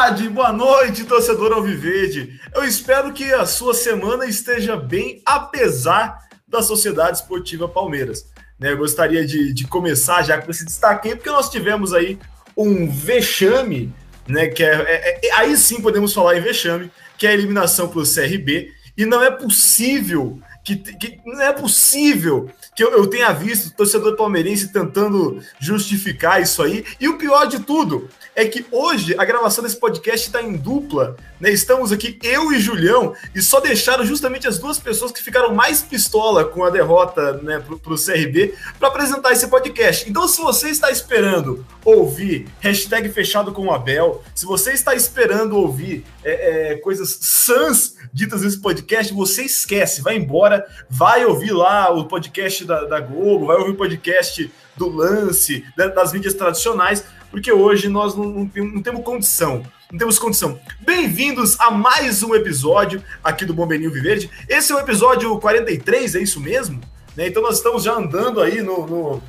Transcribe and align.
tarde, 0.00 0.30
boa 0.30 0.50
noite, 0.50 1.04
torcedor 1.04 1.52
Alviverde. 1.52 2.40
Eu 2.54 2.64
espero 2.64 3.12
que 3.12 3.34
a 3.34 3.44
sua 3.44 3.74
semana 3.74 4.24
esteja 4.24 4.74
bem, 4.74 5.20
apesar 5.26 6.20
da 6.48 6.62
Sociedade 6.62 7.18
Esportiva 7.18 7.68
Palmeiras. 7.68 8.24
Né, 8.58 8.72
eu 8.72 8.78
gostaria 8.78 9.26
de, 9.26 9.52
de 9.52 9.66
começar 9.66 10.22
já 10.22 10.40
com 10.40 10.50
esse 10.50 10.64
destaque, 10.64 11.14
porque 11.14 11.28
nós 11.28 11.50
tivemos 11.50 11.92
aí 11.92 12.18
um 12.56 12.90
vexame, 12.90 13.92
né? 14.26 14.46
Que 14.48 14.64
é, 14.64 14.74
é, 14.74 15.20
é, 15.22 15.32
aí 15.34 15.54
sim 15.54 15.82
podemos 15.82 16.14
falar 16.14 16.34
em 16.34 16.40
vexame, 16.40 16.90
que 17.18 17.26
é 17.26 17.30
a 17.30 17.34
eliminação 17.34 17.86
para 17.86 18.00
o 18.00 18.10
CRB. 18.10 18.72
E 18.96 19.04
não 19.04 19.22
é 19.22 19.30
possível 19.30 20.40
que, 20.62 20.76
que, 20.76 21.20
não 21.24 21.40
é 21.40 21.52
possível 21.52 22.50
que 22.74 22.84
eu, 22.84 22.90
eu 22.92 23.06
tenha 23.06 23.32
visto 23.32 23.74
torcedor 23.74 24.16
palmeirense 24.16 24.72
tentando 24.72 25.42
justificar 25.58 26.40
isso 26.40 26.62
aí. 26.62 26.84
E 27.00 27.08
o 27.08 27.16
pior 27.16 27.46
de 27.46 27.60
tudo 27.60 28.08
é 28.34 28.44
que 28.44 28.64
hoje 28.70 29.14
a 29.18 29.24
gravação 29.24 29.64
desse 29.64 29.76
podcast 29.76 30.26
está 30.26 30.42
em 30.42 30.56
dupla, 30.56 31.16
né? 31.40 31.50
Estamos 31.50 31.92
aqui 31.92 32.18
eu 32.22 32.52
e 32.52 32.60
Julião 32.60 33.14
e 33.34 33.42
só 33.42 33.60
deixaram 33.60 34.04
justamente 34.04 34.46
as 34.46 34.58
duas 34.58 34.78
pessoas 34.78 35.10
que 35.10 35.22
ficaram 35.22 35.54
mais 35.54 35.82
pistola 35.82 36.44
com 36.44 36.64
a 36.64 36.70
derrota, 36.70 37.34
né, 37.42 37.58
pro, 37.58 37.78
pro 37.78 37.96
CRB 37.96 38.54
para 38.78 38.88
apresentar 38.88 39.32
esse 39.32 39.48
podcast. 39.48 40.08
Então, 40.08 40.28
se 40.28 40.40
você 40.40 40.68
está 40.68 40.90
esperando 40.90 41.64
ouvir 41.84 42.46
hashtag 42.60 43.08
fechado 43.08 43.52
com 43.52 43.66
o 43.66 43.72
Abel, 43.72 44.22
se 44.34 44.44
você 44.44 44.72
está 44.72 44.94
esperando 44.94 45.56
ouvir 45.56 46.04
é, 46.22 46.72
é, 46.72 46.76
coisas 46.76 47.18
sãs 47.20 47.96
ditas 48.12 48.42
nesse 48.42 48.60
podcast, 48.60 49.12
você 49.12 49.42
esquece, 49.42 50.02
vai 50.02 50.16
embora, 50.16 50.49
vai 50.88 51.24
ouvir 51.24 51.52
lá 51.52 51.90
o 51.90 52.06
podcast 52.06 52.64
da, 52.64 52.84
da 52.84 53.00
Globo, 53.00 53.46
vai 53.46 53.56
ouvir 53.56 53.72
o 53.72 53.76
podcast 53.76 54.52
do 54.76 54.88
lance, 54.88 55.64
das 55.76 56.12
mídias 56.12 56.34
tradicionais, 56.34 57.04
porque 57.30 57.52
hoje 57.52 57.88
nós 57.88 58.14
não, 58.14 58.24
não, 58.24 58.50
não 58.54 58.82
temos 58.82 59.04
condição. 59.04 59.62
Não 59.90 59.98
temos 59.98 60.18
condição. 60.18 60.60
Bem-vindos 60.80 61.58
a 61.58 61.70
mais 61.70 62.22
um 62.22 62.34
episódio 62.34 63.02
aqui 63.24 63.44
do 63.44 63.52
Bombeirinho 63.52 63.90
Viverde. 63.90 64.30
Esse 64.48 64.72
é 64.72 64.76
o 64.76 64.78
episódio 64.78 65.36
43, 65.38 66.14
é 66.14 66.20
isso 66.20 66.40
mesmo? 66.40 66.80
Né? 67.16 67.26
Então 67.26 67.42
nós 67.42 67.56
estamos 67.56 67.82
já 67.82 67.94
andando 67.94 68.40
aí 68.40 68.62
no, 68.62 68.86
no... 68.86 69.22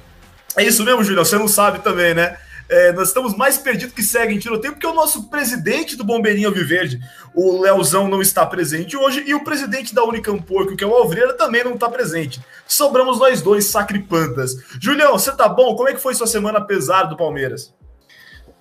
É 0.56 0.63
isso 0.63 0.83
mesmo, 0.83 1.03
Júlio? 1.03 1.25
Você 1.25 1.38
não 1.38 1.47
sabe 1.47 1.80
também, 1.80 2.13
né? 2.13 2.38
É, 2.72 2.94
nós 2.94 3.09
estamos 3.09 3.36
mais 3.36 3.58
perdidos 3.58 3.94
que 3.94 4.02
segue 4.02 4.33
em 4.33 4.39
tiroteio, 4.39 4.72
porque 4.72 4.88
o 4.88 4.94
nosso 4.94 5.23
presidente 5.23 5.97
do 5.97 6.05
Bombeirinho 6.05 6.47
Alviverde, 6.47 7.02
o 7.36 7.59
Leozão, 7.59 8.08
não 8.08 8.22
está 8.22 8.45
presente 8.45 8.95
hoje, 8.95 9.25
e 9.28 9.33
o 9.33 9.44
presidente 9.44 9.94
da 9.94 10.05
Unicamporco, 10.05 10.78
que 10.78 10.83
é 10.86 10.88
o 10.88 10.95
Alvreira, 10.95 11.33
também 11.33 11.66
não 11.66 11.73
está 11.73 11.89
presente. 11.89 12.39
Sobramos 12.66 13.19
nós 13.19 13.41
dois, 13.41 13.66
sacripantas. 13.66 14.55
Julião, 14.80 15.11
você 15.11 15.33
tá 15.33 15.50
bom? 15.50 15.75
Como 15.75 15.89
é 15.89 15.94
que 15.94 16.00
foi 16.00 16.16
sua 16.16 16.28
semana 16.28 16.59
apesar 16.59 17.03
do 17.03 17.17
Palmeiras? 17.17 17.73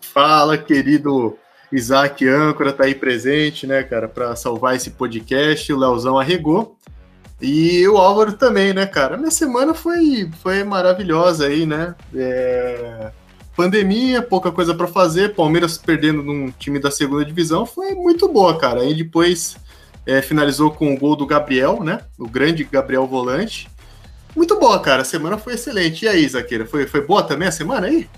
Fala, 0.00 0.58
querido 0.58 1.38
Isaac 1.70 2.26
Âncora, 2.26 2.72
tá 2.72 2.86
aí 2.86 2.96
presente, 2.96 3.64
né, 3.64 3.84
cara, 3.84 4.08
para 4.08 4.34
salvar 4.34 4.74
esse 4.74 4.90
podcast. 4.90 5.72
O 5.72 5.78
Leozão 5.78 6.18
arregou. 6.18 6.76
E 7.40 7.86
o 7.86 7.96
Álvaro 7.96 8.32
também, 8.32 8.74
né, 8.74 8.86
cara? 8.86 9.16
Minha 9.16 9.30
semana 9.30 9.72
foi, 9.72 10.28
foi 10.42 10.64
maravilhosa 10.64 11.46
aí, 11.46 11.64
né? 11.64 11.94
É 12.12 13.12
pandemia, 13.60 14.22
pouca 14.22 14.50
coisa 14.50 14.74
para 14.74 14.86
fazer, 14.86 15.34
Palmeiras 15.34 15.76
perdendo 15.76 16.22
num 16.22 16.50
time 16.50 16.78
da 16.78 16.90
segunda 16.90 17.22
divisão 17.22 17.66
foi 17.66 17.94
muito 17.94 18.26
boa, 18.26 18.56
cara. 18.58 18.80
Aí 18.80 18.94
depois 18.94 19.54
é, 20.06 20.22
finalizou 20.22 20.70
com 20.70 20.94
o 20.94 20.98
gol 20.98 21.14
do 21.14 21.26
Gabriel, 21.26 21.84
né? 21.84 22.00
O 22.18 22.26
grande 22.26 22.64
Gabriel 22.64 23.06
Volante. 23.06 23.68
Muito 24.34 24.58
boa, 24.58 24.80
cara. 24.80 25.02
A 25.02 25.04
semana 25.04 25.36
foi 25.36 25.54
excelente. 25.54 26.06
E 26.06 26.08
aí, 26.08 26.26
Zaqueira, 26.26 26.64
foi, 26.64 26.86
foi 26.86 27.02
boa 27.02 27.22
também 27.22 27.48
a 27.48 27.52
semana 27.52 27.86
aí? 27.86 28.08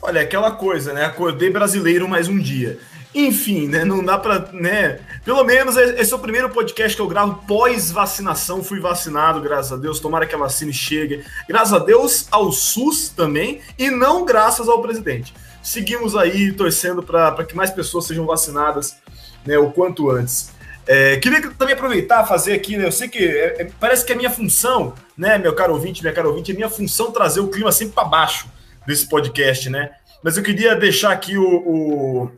Olha, 0.00 0.22
aquela 0.22 0.50
coisa, 0.52 0.94
né? 0.94 1.04
Acordei 1.04 1.50
brasileiro 1.50 2.08
mais 2.08 2.26
um 2.26 2.38
dia. 2.38 2.78
Enfim, 3.14 3.66
né? 3.66 3.84
Não 3.84 4.04
dá 4.04 4.16
para, 4.16 4.50
né? 4.52 5.00
Pelo 5.24 5.42
menos 5.42 5.76
esse 5.76 6.12
é 6.12 6.16
o 6.16 6.20
primeiro 6.20 6.48
podcast 6.50 6.94
que 6.94 7.02
eu 7.02 7.08
gravo 7.08 7.42
pós-vacinação. 7.46 8.62
Fui 8.62 8.78
vacinado, 8.78 9.40
graças 9.40 9.72
a 9.72 9.76
Deus. 9.76 9.98
Tomara 9.98 10.26
que 10.26 10.34
a 10.34 10.38
vacina 10.38 10.72
chegue. 10.72 11.24
Graças 11.48 11.72
a 11.72 11.78
Deus 11.78 12.28
ao 12.30 12.52
SUS 12.52 13.08
também 13.08 13.60
e 13.76 13.90
não 13.90 14.24
graças 14.24 14.68
ao 14.68 14.80
presidente. 14.80 15.34
Seguimos 15.62 16.16
aí 16.16 16.52
torcendo 16.52 17.02
para 17.02 17.44
que 17.44 17.56
mais 17.56 17.70
pessoas 17.70 18.06
sejam 18.06 18.24
vacinadas, 18.26 18.96
né? 19.44 19.58
O 19.58 19.72
quanto 19.72 20.08
antes. 20.08 20.52
É, 20.86 21.16
queria 21.18 21.42
também 21.52 21.74
aproveitar 21.74 22.26
fazer 22.26 22.52
aqui, 22.52 22.76
né? 22.76 22.86
Eu 22.86 22.92
sei 22.92 23.08
que 23.08 23.18
é, 23.18 23.62
é, 23.62 23.70
parece 23.78 24.04
que 24.04 24.12
é 24.12 24.16
minha 24.16 24.30
função, 24.30 24.94
né, 25.16 25.38
meu 25.38 25.54
caro 25.54 25.74
ouvinte, 25.74 26.02
minha 26.02 26.12
cara 26.12 26.28
ouvinte, 26.28 26.50
é 26.50 26.54
minha 26.54 26.70
função 26.70 27.12
trazer 27.12 27.40
o 27.40 27.48
clima 27.48 27.70
sempre 27.70 27.94
para 27.94 28.04
baixo 28.04 28.48
desse 28.86 29.08
podcast, 29.08 29.68
né? 29.68 29.90
Mas 30.22 30.36
eu 30.36 30.42
queria 30.42 30.74
deixar 30.74 31.12
aqui 31.12 31.36
o, 31.36 31.44
o 31.44 32.30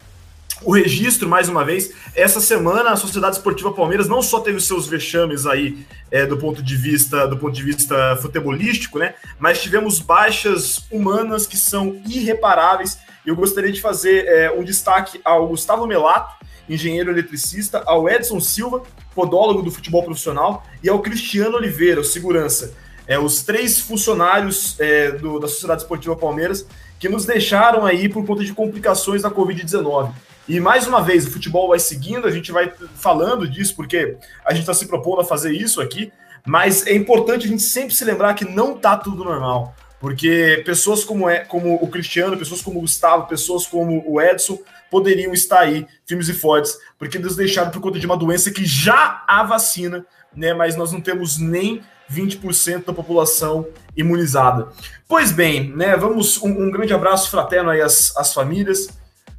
o 0.64 0.72
registro, 0.72 1.28
mais 1.28 1.48
uma 1.48 1.64
vez, 1.64 1.92
essa 2.14 2.40
semana 2.40 2.90
a 2.90 2.96
Sociedade 2.96 3.36
Esportiva 3.36 3.72
Palmeiras 3.72 4.08
não 4.08 4.22
só 4.22 4.40
teve 4.40 4.58
os 4.58 4.66
seus 4.66 4.86
vexames 4.86 5.46
aí 5.46 5.84
é, 6.10 6.26
do 6.26 6.36
ponto 6.36 6.62
de 6.62 6.76
vista 6.76 7.26
do 7.26 7.36
ponto 7.36 7.52
de 7.52 7.62
vista 7.62 8.16
futebolístico, 8.16 8.98
né? 8.98 9.14
Mas 9.38 9.62
tivemos 9.62 9.98
baixas 9.98 10.84
humanas 10.90 11.46
que 11.46 11.56
são 11.56 12.00
irreparáveis. 12.06 12.98
Eu 13.24 13.36
gostaria 13.36 13.72
de 13.72 13.80
fazer 13.80 14.26
é, 14.26 14.50
um 14.50 14.62
destaque 14.62 15.20
ao 15.24 15.48
Gustavo 15.48 15.86
Melato, 15.86 16.34
engenheiro 16.68 17.10
eletricista, 17.10 17.82
ao 17.86 18.08
Edson 18.08 18.40
Silva, 18.40 18.82
podólogo 19.14 19.62
do 19.62 19.70
futebol 19.70 20.02
profissional, 20.02 20.64
e 20.82 20.88
ao 20.88 21.00
Cristiano 21.00 21.56
Oliveira, 21.56 22.00
o 22.00 22.04
segurança. 22.04 22.74
É, 23.06 23.18
os 23.18 23.42
três 23.42 23.80
funcionários 23.80 24.78
é, 24.78 25.10
do, 25.12 25.38
da 25.38 25.48
Sociedade 25.48 25.82
Esportiva 25.82 26.16
Palmeiras 26.16 26.66
que 26.98 27.08
nos 27.08 27.26
deixaram 27.26 27.84
aí 27.84 28.08
por 28.08 28.24
conta 28.24 28.44
de 28.44 28.54
complicações 28.54 29.22
da 29.22 29.30
Covid-19. 29.30 30.12
E 30.48 30.58
mais 30.58 30.86
uma 30.86 31.00
vez, 31.00 31.26
o 31.26 31.30
futebol 31.30 31.68
vai 31.68 31.78
seguindo, 31.78 32.26
a 32.26 32.30
gente 32.30 32.50
vai 32.50 32.72
falando 32.96 33.48
disso, 33.48 33.76
porque 33.76 34.16
a 34.44 34.52
gente 34.52 34.62
está 34.62 34.74
se 34.74 34.86
propondo 34.86 35.20
a 35.20 35.24
fazer 35.24 35.52
isso 35.52 35.80
aqui, 35.80 36.12
mas 36.44 36.86
é 36.86 36.94
importante 36.94 37.46
a 37.46 37.48
gente 37.48 37.62
sempre 37.62 37.94
se 37.94 38.04
lembrar 38.04 38.34
que 38.34 38.44
não 38.44 38.74
está 38.74 38.96
tudo 38.96 39.24
normal. 39.24 39.74
Porque 40.00 40.60
pessoas 40.66 41.04
como, 41.04 41.28
é, 41.28 41.44
como 41.44 41.76
o 41.76 41.86
Cristiano, 41.86 42.36
pessoas 42.36 42.60
como 42.60 42.78
o 42.78 42.80
Gustavo, 42.82 43.28
pessoas 43.28 43.64
como 43.64 44.02
o 44.04 44.20
Edson 44.20 44.58
poderiam 44.90 45.32
estar 45.32 45.60
aí, 45.60 45.86
firmes 46.04 46.28
e 46.28 46.34
fortes, 46.34 46.76
porque 46.98 47.20
nos 47.20 47.36
deixaram 47.36 47.70
por 47.70 47.80
conta 47.80 48.00
de 48.00 48.06
uma 48.06 48.16
doença 48.16 48.50
que 48.50 48.66
já 48.66 49.22
há 49.28 49.44
vacina, 49.44 50.04
né? 50.34 50.52
Mas 50.54 50.74
nós 50.74 50.90
não 50.90 51.00
temos 51.00 51.38
nem 51.38 51.82
20% 52.12 52.84
da 52.84 52.92
população 52.92 53.64
imunizada. 53.96 54.68
Pois 55.06 55.30
bem, 55.30 55.70
né? 55.70 55.96
Vamos 55.96 56.42
um, 56.42 56.48
um 56.48 56.70
grande 56.72 56.92
abraço 56.92 57.30
fraterno 57.30 57.70
aí 57.70 57.80
às, 57.80 58.16
às 58.16 58.34
famílias. 58.34 58.88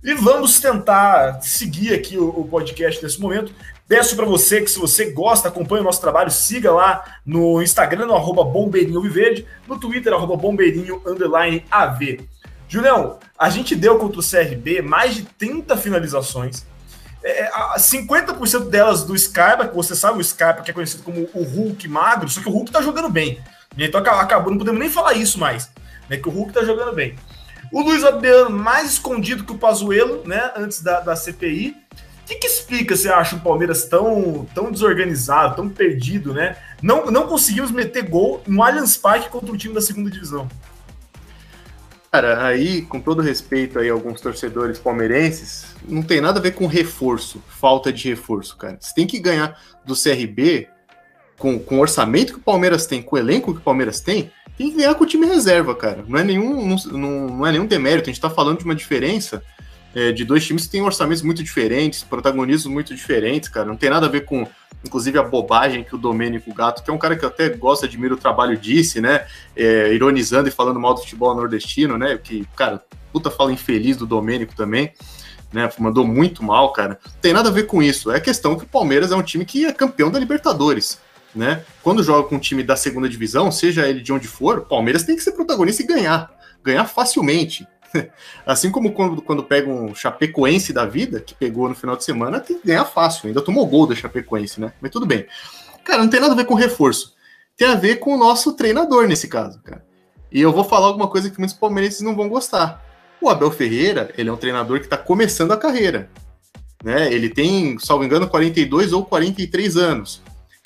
E 0.03 0.13
vamos 0.15 0.59
tentar 0.59 1.41
seguir 1.41 1.93
aqui 1.93 2.17
o, 2.17 2.27
o 2.27 2.45
podcast 2.45 3.01
nesse 3.01 3.21
momento. 3.21 3.53
Peço 3.87 4.17
para 4.17 4.25
você 4.25 4.59
que, 4.59 4.69
se 4.69 4.77
você 4.77 5.11
gosta, 5.11 5.47
acompanhe 5.47 5.81
o 5.81 5.85
nosso 5.85 6.01
trabalho, 6.01 6.29
siga 6.29 6.73
lá 6.73 7.19
no 7.25 7.61
Instagram, 7.61 8.07
no 8.07 8.13
arroba 8.13 8.43
Bombeirinho 8.43 9.01
Viverde, 9.01 9.45
no 9.65 9.79
Twitter, 9.79 10.11
arroba 10.11 10.35
Bombeirinho 10.35 11.01
underline 11.05 11.63
AV. 11.71 12.27
Julião, 12.67 13.17
a 13.37 13.49
gente 13.49 13.75
deu 13.75 13.97
contra 13.97 14.19
o 14.19 14.23
CRB 14.23 14.81
mais 14.81 15.15
de 15.15 15.23
30 15.23 15.77
finalizações. 15.77 16.65
É, 17.23 17.49
50% 17.77 18.69
delas 18.69 19.05
do 19.05 19.17
Scarpa, 19.17 19.67
que 19.67 19.75
você 19.75 19.95
sabe, 19.95 20.19
o 20.19 20.23
Scarpa 20.23 20.63
que 20.63 20.71
é 20.71 20.73
conhecido 20.73 21.03
como 21.03 21.29
o 21.33 21.43
Hulk 21.43 21.87
magro, 21.87 22.27
só 22.27 22.41
que 22.41 22.49
o 22.49 22.51
Hulk 22.51 22.71
tá 22.71 22.81
jogando 22.81 23.09
bem. 23.09 23.39
Então 23.77 24.01
acabou, 24.01 24.51
não 24.51 24.57
podemos 24.57 24.79
nem 24.79 24.89
falar 24.89 25.13
isso 25.13 25.39
mais, 25.39 25.71
né? 26.09 26.17
Que 26.17 26.27
o 26.27 26.31
Hulk 26.31 26.51
tá 26.51 26.63
jogando 26.65 26.93
bem. 26.93 27.15
O 27.73 27.81
Luiz 27.81 28.03
Adriano 28.03 28.51
mais 28.51 28.91
escondido 28.91 29.43
que 29.43 29.51
o 29.51 29.57
Pazuello, 29.57 30.21
né? 30.27 30.51
Antes 30.55 30.79
da, 30.83 30.99
da 30.99 31.15
CPI. 31.15 31.75
O 32.21 32.25
que, 32.27 32.35
que, 32.35 32.45
explica, 32.45 32.95
você 32.95 33.09
acha, 33.09 33.35
o 33.35 33.39
Palmeiras 33.39 33.85
tão, 33.85 34.47
tão 34.53 34.71
desorganizado, 34.71 35.55
tão 35.55 35.67
perdido, 35.67 36.35
né? 36.35 36.55
Não, 36.83 37.07
não 37.07 37.27
conseguimos 37.27 37.71
meter 37.71 38.07
gol 38.07 38.43
no 38.45 38.61
Allianz 38.61 38.95
Parque 38.95 39.27
contra 39.27 39.51
o 39.51 39.57
time 39.57 39.73
da 39.73 39.81
segunda 39.81 40.11
divisão. 40.11 40.47
Cara, 42.11 42.45
aí, 42.45 42.83
com 42.83 43.01
todo 43.01 43.23
respeito 43.23 43.79
aí 43.79 43.89
a 43.89 43.93
alguns 43.93 44.21
torcedores 44.21 44.77
palmeirenses, 44.77 45.65
não 45.89 46.03
tem 46.03 46.21
nada 46.21 46.37
a 46.37 46.41
ver 46.41 46.51
com 46.51 46.67
reforço, 46.67 47.43
falta 47.47 47.91
de 47.91 48.07
reforço, 48.07 48.55
cara. 48.55 48.77
Você 48.79 48.93
tem 48.93 49.07
que 49.07 49.19
ganhar 49.19 49.59
do 49.83 49.95
CRB 49.95 50.69
com, 51.39 51.57
com 51.57 51.77
o 51.77 51.81
orçamento 51.81 52.33
que 52.33 52.39
o 52.39 52.43
Palmeiras 52.43 52.85
tem, 52.85 53.01
com 53.01 53.15
o 53.15 53.19
elenco 53.19 53.51
que 53.51 53.59
o 53.59 53.63
Palmeiras 53.63 53.99
tem, 53.99 54.31
tem 54.57 54.69
que 54.69 54.77
ganhar 54.77 54.93
com 54.95 55.03
o 55.03 55.07
time 55.07 55.25
reserva, 55.25 55.75
cara. 55.75 56.03
Não 56.07 56.19
é 56.19 56.23
nenhum, 56.23 56.67
não, 56.67 57.27
não 57.27 57.45
é 57.45 57.51
nenhum 57.51 57.65
demérito. 57.65 58.09
A 58.09 58.13
gente 58.13 58.21
tá 58.21 58.29
falando 58.29 58.59
de 58.59 58.65
uma 58.65 58.75
diferença 58.75 59.43
é, 59.95 60.11
de 60.11 60.23
dois 60.23 60.45
times 60.45 60.65
que 60.65 60.71
têm 60.71 60.81
orçamentos 60.81 61.23
muito 61.23 61.43
diferentes, 61.43 62.03
protagonismos 62.03 62.71
muito 62.71 62.93
diferentes, 62.93 63.49
cara. 63.49 63.65
Não 63.65 63.75
tem 63.75 63.89
nada 63.89 64.05
a 64.05 64.09
ver 64.09 64.25
com, 64.25 64.47
inclusive, 64.85 65.17
a 65.17 65.23
bobagem 65.23 65.83
que 65.83 65.95
o 65.95 65.97
Domênico 65.97 66.53
Gato, 66.53 66.83
que 66.83 66.89
é 66.89 66.93
um 66.93 66.97
cara 66.97 67.15
que 67.15 67.25
até 67.25 67.49
gosto, 67.49 67.85
admiro 67.85 68.15
o 68.15 68.17
trabalho, 68.17 68.57
disse, 68.57 69.01
né? 69.01 69.25
É, 69.55 69.93
ironizando 69.93 70.47
e 70.47 70.51
falando 70.51 70.79
mal 70.79 70.93
do 70.93 71.01
futebol 71.01 71.33
nordestino, 71.35 71.97
né? 71.97 72.17
Que, 72.17 72.47
cara, 72.55 72.83
puta 73.11 73.31
fala 73.31 73.51
infeliz 73.51 73.97
do 73.97 74.05
Domênico 74.05 74.55
também. 74.55 74.93
Né, 75.51 75.69
mandou 75.77 76.03
muito 76.03 76.43
mal, 76.43 76.73
cara. 76.73 76.99
Não 77.05 77.21
tem 77.21 77.31
nada 77.31 77.49
a 77.49 77.51
ver 77.51 77.67
com 77.67 77.81
isso. 77.81 78.09
É 78.09 78.19
questão 78.19 78.57
que 78.57 78.63
o 78.63 78.67
Palmeiras 78.67 79.11
é 79.11 79.15
um 79.15 79.21
time 79.21 79.45
que 79.45 79.65
é 79.65 79.71
campeão 79.71 80.09
da 80.09 80.17
Libertadores 80.17 80.97
né? 81.35 81.63
Quando 81.81 82.03
joga 82.03 82.27
com 82.27 82.35
um 82.35 82.39
time 82.39 82.63
da 82.63 82.75
segunda 82.75 83.09
divisão, 83.09 83.51
seja 83.51 83.87
ele 83.87 84.01
de 84.01 84.13
onde 84.13 84.27
for, 84.27 84.59
o 84.59 84.65
Palmeiras 84.65 85.03
tem 85.03 85.15
que 85.15 85.23
ser 85.23 85.31
protagonista 85.31 85.81
e 85.81 85.85
ganhar. 85.85 86.31
Ganhar 86.63 86.85
facilmente. 86.85 87.67
Assim 88.45 88.71
como 88.71 88.91
quando, 88.93 89.21
quando 89.21 89.43
pega 89.43 89.69
um 89.69 89.93
Chapecoense 89.93 90.73
da 90.73 90.85
vida, 90.85 91.19
que 91.19 91.33
pegou 91.33 91.69
no 91.69 91.75
final 91.75 91.95
de 91.95 92.03
semana, 92.03 92.39
tem 92.39 92.59
que 92.59 92.67
ganhar 92.67 92.85
fácil. 92.85 93.27
Ainda 93.27 93.41
tomou 93.41 93.65
gol 93.67 93.87
da 93.87 93.95
Chapecoense, 93.95 94.59
né? 94.59 94.73
Mas 94.81 94.91
tudo 94.91 95.05
bem. 95.05 95.25
Cara, 95.83 96.01
não 96.01 96.09
tem 96.09 96.19
nada 96.19 96.33
a 96.33 96.37
ver 96.37 96.45
com 96.45 96.53
reforço. 96.53 97.13
Tem 97.57 97.67
a 97.67 97.75
ver 97.75 97.97
com 97.97 98.15
o 98.15 98.17
nosso 98.17 98.53
treinador 98.53 99.07
nesse 99.07 99.27
caso, 99.27 99.61
cara. 99.61 99.85
E 100.31 100.41
eu 100.41 100.51
vou 100.51 100.63
falar 100.63 100.87
alguma 100.87 101.07
coisa 101.07 101.29
que 101.29 101.37
muitos 101.37 101.55
palmeirenses 101.55 102.01
não 102.01 102.15
vão 102.15 102.27
gostar. 102.27 102.83
O 103.21 103.29
Abel 103.29 103.51
Ferreira, 103.51 104.11
ele 104.17 104.29
é 104.29 104.33
um 104.33 104.37
treinador 104.37 104.79
que 104.79 104.85
está 104.85 104.97
começando 104.97 105.51
a 105.51 105.57
carreira. 105.57 106.09
Né? 106.83 107.13
Ele 107.13 107.29
tem, 107.29 107.77
salvo 107.79 108.03
engano, 108.03 108.27
42 108.27 108.91
ou 108.91 109.05
43 109.05 109.77
anos. 109.77 110.21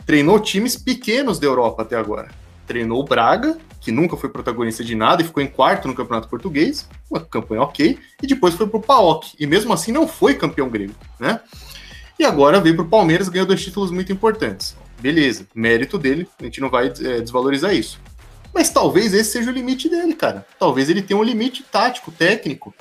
Treinou 0.07 0.39
times 0.39 0.77
pequenos 0.77 1.37
da 1.37 1.47
Europa 1.47 1.81
até 1.81 1.97
agora. 1.97 2.29
Treinou 2.65 3.01
o 3.01 3.03
Braga, 3.03 3.57
que 3.81 3.91
nunca 3.91 4.15
foi 4.15 4.29
protagonista 4.29 4.81
de 4.81 4.95
nada 4.95 5.21
e 5.21 5.25
ficou 5.25 5.43
em 5.43 5.47
quarto 5.47 5.85
no 5.85 5.93
Campeonato 5.93 6.29
Português, 6.29 6.87
uma 7.11 7.19
campanha 7.19 7.61
ok, 7.61 7.99
e 8.23 8.25
depois 8.25 8.53
foi 8.53 8.67
pro 8.67 8.79
PAOK, 8.79 9.35
e 9.37 9.45
mesmo 9.45 9.73
assim 9.73 9.91
não 9.91 10.07
foi 10.07 10.33
campeão 10.33 10.69
grego, 10.69 10.93
né? 11.19 11.41
E 12.17 12.23
agora 12.23 12.61
veio 12.61 12.77
pro 12.77 12.87
Palmeiras, 12.87 13.27
ganhou 13.27 13.45
dois 13.45 13.61
títulos 13.61 13.91
muito 13.91 14.09
importantes. 14.11 14.77
Beleza, 14.97 15.45
mérito 15.53 15.99
dele, 15.99 16.25
a 16.39 16.43
gente 16.45 16.61
não 16.61 16.69
vai 16.69 16.87
é, 16.87 17.19
desvalorizar 17.19 17.75
isso. 17.75 17.99
Mas 18.53 18.69
talvez 18.69 19.13
esse 19.13 19.31
seja 19.31 19.51
o 19.51 19.53
limite 19.53 19.89
dele, 19.89 20.13
cara. 20.13 20.47
Talvez 20.57 20.89
ele 20.89 21.01
tenha 21.01 21.19
um 21.19 21.23
limite 21.23 21.63
tático, 21.63 22.13
técnico. 22.13 22.73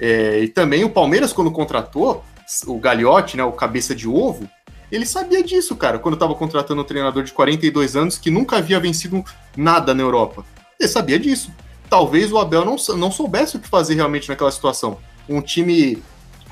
É, 0.00 0.40
e 0.40 0.48
também 0.48 0.82
o 0.82 0.90
Palmeiras, 0.90 1.32
quando 1.32 1.50
contratou 1.52 2.24
o 2.66 2.78
Gagliotti, 2.78 3.36
né, 3.36 3.44
o 3.44 3.52
cabeça 3.52 3.94
de 3.94 4.08
ovo, 4.08 4.50
ele 4.92 5.06
sabia 5.06 5.42
disso, 5.42 5.74
cara, 5.74 5.98
quando 5.98 6.14
estava 6.14 6.34
contratando 6.34 6.82
um 6.82 6.84
treinador 6.84 7.24
de 7.24 7.32
42 7.32 7.96
anos 7.96 8.18
que 8.18 8.30
nunca 8.30 8.58
havia 8.58 8.78
vencido 8.78 9.24
nada 9.56 9.94
na 9.94 10.02
Europa. 10.02 10.44
Ele 10.78 10.88
sabia 10.88 11.18
disso. 11.18 11.50
Talvez 11.88 12.30
o 12.30 12.38
Abel 12.38 12.62
não, 12.62 12.76
não 12.96 13.10
soubesse 13.10 13.56
o 13.56 13.60
que 13.60 13.68
fazer 13.68 13.94
realmente 13.94 14.28
naquela 14.28 14.50
situação. 14.50 14.98
Um 15.26 15.40
time 15.40 16.02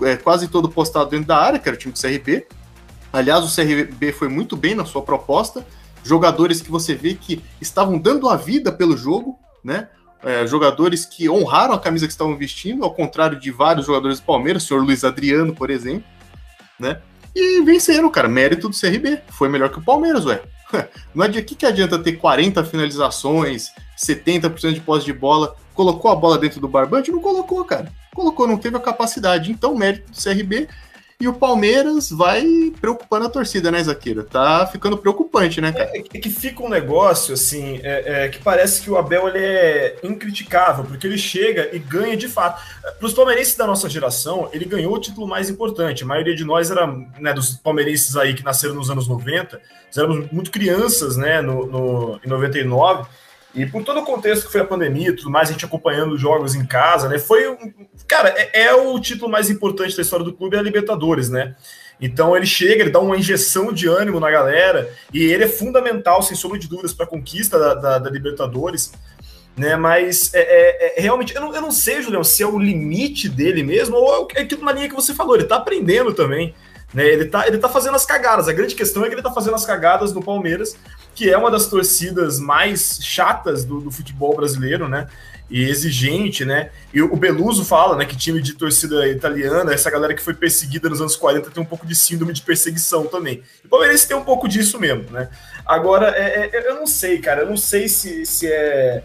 é, 0.02 0.16
quase 0.16 0.48
todo 0.48 0.70
postado 0.70 1.10
dentro 1.10 1.26
da 1.26 1.36
área, 1.36 1.58
que 1.58 1.68
era 1.68 1.76
o 1.76 1.78
time 1.78 1.92
do 1.92 2.00
CRB. 2.00 2.46
Aliás, 3.12 3.44
o 3.44 3.54
CRB 3.54 4.12
foi 4.12 4.28
muito 4.28 4.56
bem 4.56 4.74
na 4.74 4.86
sua 4.86 5.02
proposta. 5.02 5.66
Jogadores 6.02 6.62
que 6.62 6.70
você 6.70 6.94
vê 6.94 7.14
que 7.14 7.42
estavam 7.60 7.98
dando 7.98 8.26
a 8.26 8.36
vida 8.36 8.72
pelo 8.72 8.96
jogo, 8.96 9.38
né? 9.62 9.88
É, 10.22 10.46
jogadores 10.46 11.04
que 11.04 11.28
honraram 11.28 11.74
a 11.74 11.78
camisa 11.78 12.06
que 12.06 12.12
estavam 12.12 12.36
vestindo, 12.36 12.84
ao 12.84 12.94
contrário 12.94 13.38
de 13.38 13.50
vários 13.50 13.86
jogadores 13.86 14.20
do 14.20 14.24
Palmeiras, 14.24 14.64
o 14.64 14.66
senhor 14.66 14.82
Luiz 14.82 15.04
Adriano, 15.04 15.54
por 15.54 15.70
exemplo, 15.70 16.04
né? 16.78 17.00
E 17.34 17.62
venceram, 17.62 18.10
cara. 18.10 18.28
Mérito 18.28 18.68
do 18.68 18.78
CRB. 18.78 19.20
Foi 19.28 19.48
melhor 19.48 19.70
que 19.70 19.78
o 19.78 19.82
Palmeiras, 19.82 20.24
ué. 20.26 20.42
Não 21.14 21.24
adianta, 21.24 21.46
que, 21.46 21.54
que 21.54 21.66
adianta 21.66 21.98
ter 21.98 22.12
40 22.12 22.64
finalizações, 22.64 23.72
70% 23.98 24.72
de 24.72 24.80
posse 24.80 25.04
de 25.04 25.12
bola? 25.12 25.56
Colocou 25.74 26.10
a 26.10 26.16
bola 26.16 26.38
dentro 26.38 26.60
do 26.60 26.68
barbante? 26.68 27.10
Não 27.10 27.20
colocou, 27.20 27.64
cara. 27.64 27.92
Colocou, 28.14 28.46
não 28.46 28.58
teve 28.58 28.76
a 28.76 28.80
capacidade. 28.80 29.50
Então, 29.50 29.74
mérito 29.74 30.10
do 30.10 30.22
CRB. 30.22 30.68
E 31.20 31.28
o 31.28 31.34
Palmeiras 31.34 32.10
vai 32.10 32.72
preocupando 32.80 33.26
a 33.26 33.28
torcida, 33.28 33.70
né, 33.70 33.84
Zaqueiro? 33.84 34.24
Tá 34.24 34.66
ficando 34.66 34.96
preocupante, 34.96 35.60
né, 35.60 35.70
cara? 35.70 35.90
É, 35.94 35.98
é 35.98 36.18
que 36.18 36.30
fica 36.30 36.62
um 36.62 36.68
negócio, 36.68 37.34
assim, 37.34 37.78
é, 37.82 38.24
é, 38.24 38.28
que 38.30 38.38
parece 38.38 38.80
que 38.80 38.90
o 38.90 38.96
Abel 38.96 39.28
ele 39.28 39.38
é 39.38 39.98
incriticável, 40.02 40.82
porque 40.82 41.06
ele 41.06 41.18
chega 41.18 41.68
e 41.76 41.78
ganha 41.78 42.16
de 42.16 42.26
fato. 42.26 42.62
Para 42.98 43.06
os 43.06 43.12
palmeirenses 43.12 43.54
da 43.54 43.66
nossa 43.66 43.86
geração, 43.86 44.48
ele 44.50 44.64
ganhou 44.64 44.94
o 44.94 44.98
título 44.98 45.28
mais 45.28 45.50
importante. 45.50 46.04
A 46.04 46.06
maioria 46.06 46.34
de 46.34 46.42
nós 46.42 46.70
era, 46.70 46.86
né, 47.18 47.34
dos 47.34 47.50
palmeirenses 47.50 48.16
aí 48.16 48.32
que 48.32 48.42
nasceram 48.42 48.74
nos 48.74 48.88
anos 48.88 49.06
90, 49.06 49.60
nós 49.88 49.98
éramos 49.98 50.30
muito 50.32 50.50
crianças, 50.50 51.18
né, 51.18 51.42
no, 51.42 51.66
no, 51.66 52.20
em 52.24 52.28
99. 52.30 53.06
E 53.54 53.66
por 53.66 53.82
todo 53.82 54.00
o 54.00 54.04
contexto 54.04 54.46
que 54.46 54.52
foi 54.52 54.60
a 54.60 54.64
pandemia 54.64 55.08
e 55.08 55.16
tudo 55.16 55.30
mais, 55.30 55.48
a 55.48 55.52
gente 55.52 55.64
acompanhando 55.64 56.14
os 56.14 56.20
jogos 56.20 56.54
em 56.54 56.64
casa, 56.64 57.08
né? 57.08 57.18
Foi 57.18 57.48
um. 57.48 57.56
Cara, 58.06 58.32
é, 58.36 58.66
é, 58.66 58.74
o 58.74 58.98
título 59.00 59.30
mais 59.30 59.50
importante 59.50 59.96
da 59.96 60.02
história 60.02 60.24
do 60.24 60.32
clube, 60.32 60.56
é 60.56 60.60
a 60.60 60.62
Libertadores, 60.62 61.28
né? 61.28 61.56
Então 62.00 62.36
ele 62.36 62.46
chega, 62.46 62.82
ele 62.82 62.90
dá 62.90 63.00
uma 63.00 63.16
injeção 63.16 63.72
de 63.72 63.86
ânimo 63.86 64.18
na 64.18 64.30
galera, 64.30 64.90
e 65.12 65.22
ele 65.22 65.44
é 65.44 65.48
fundamental, 65.48 66.22
sem 66.22 66.36
sombra 66.36 66.58
de 66.58 66.68
dúvidas, 66.68 66.94
para 66.94 67.04
a 67.04 67.08
conquista 67.08 67.58
da, 67.58 67.74
da, 67.74 67.98
da, 67.98 68.10
Libertadores. 68.10 68.92
Né, 69.56 69.76
mas 69.76 70.32
é, 70.32 70.40
é, 70.40 70.98
é, 70.98 71.02
realmente, 71.02 71.34
eu 71.34 71.40
não, 71.40 71.54
eu 71.54 71.60
não 71.60 71.72
sei, 71.72 72.00
Julião, 72.00 72.24
se 72.24 72.42
é 72.42 72.46
o 72.46 72.58
limite 72.58 73.28
dele 73.28 73.62
mesmo, 73.62 73.96
ou 73.96 74.28
é 74.34 74.42
aquilo 74.42 74.64
na 74.64 74.72
linha 74.72 74.88
que 74.88 74.94
você 74.94 75.12
falou, 75.12 75.34
ele 75.34 75.44
tá 75.44 75.56
aprendendo 75.56 76.14
também. 76.14 76.54
Né, 76.94 77.06
ele, 77.06 77.26
tá, 77.26 77.46
ele 77.46 77.58
tá 77.58 77.68
fazendo 77.68 77.96
as 77.96 78.06
cagadas. 78.06 78.48
A 78.48 78.52
grande 78.52 78.74
questão 78.74 79.04
é 79.04 79.08
que 79.08 79.14
ele 79.14 79.22
tá 79.22 79.30
fazendo 79.30 79.54
as 79.54 79.66
cagadas 79.66 80.14
no 80.14 80.22
Palmeiras, 80.22 80.76
que 81.20 81.28
é 81.28 81.36
uma 81.36 81.50
das 81.50 81.66
torcidas 81.66 82.40
mais 82.40 82.98
chatas 83.02 83.62
do, 83.62 83.78
do, 83.78 83.90
futebol 83.90 84.34
brasileiro, 84.34 84.88
né? 84.88 85.06
E 85.50 85.68
exigente, 85.68 86.46
né? 86.46 86.70
E 86.94 87.02
o 87.02 87.14
Beluso 87.14 87.62
fala, 87.62 87.94
né, 87.94 88.06
que 88.06 88.16
time 88.16 88.40
de 88.40 88.54
torcida 88.54 89.06
italiana, 89.06 89.74
essa 89.74 89.90
galera 89.90 90.14
que 90.14 90.22
foi 90.22 90.32
perseguida 90.32 90.88
nos 90.88 90.98
anos 90.98 91.16
40 91.16 91.50
tem 91.50 91.62
um 91.62 91.66
pouco 91.66 91.86
de 91.86 91.94
síndrome 91.94 92.32
de 92.32 92.40
perseguição 92.40 93.04
também. 93.04 93.42
O 93.62 93.68
Palmeiras 93.68 94.06
tem 94.06 94.16
um 94.16 94.24
pouco 94.24 94.48
disso 94.48 94.80
mesmo, 94.80 95.10
né? 95.10 95.28
Agora, 95.66 96.08
é, 96.16 96.48
é, 96.54 96.70
eu 96.70 96.76
não 96.76 96.86
sei, 96.86 97.18
cara, 97.18 97.42
eu 97.42 97.50
não 97.50 97.56
sei 97.58 97.86
se, 97.86 98.24
se 98.24 98.50
é. 98.50 99.04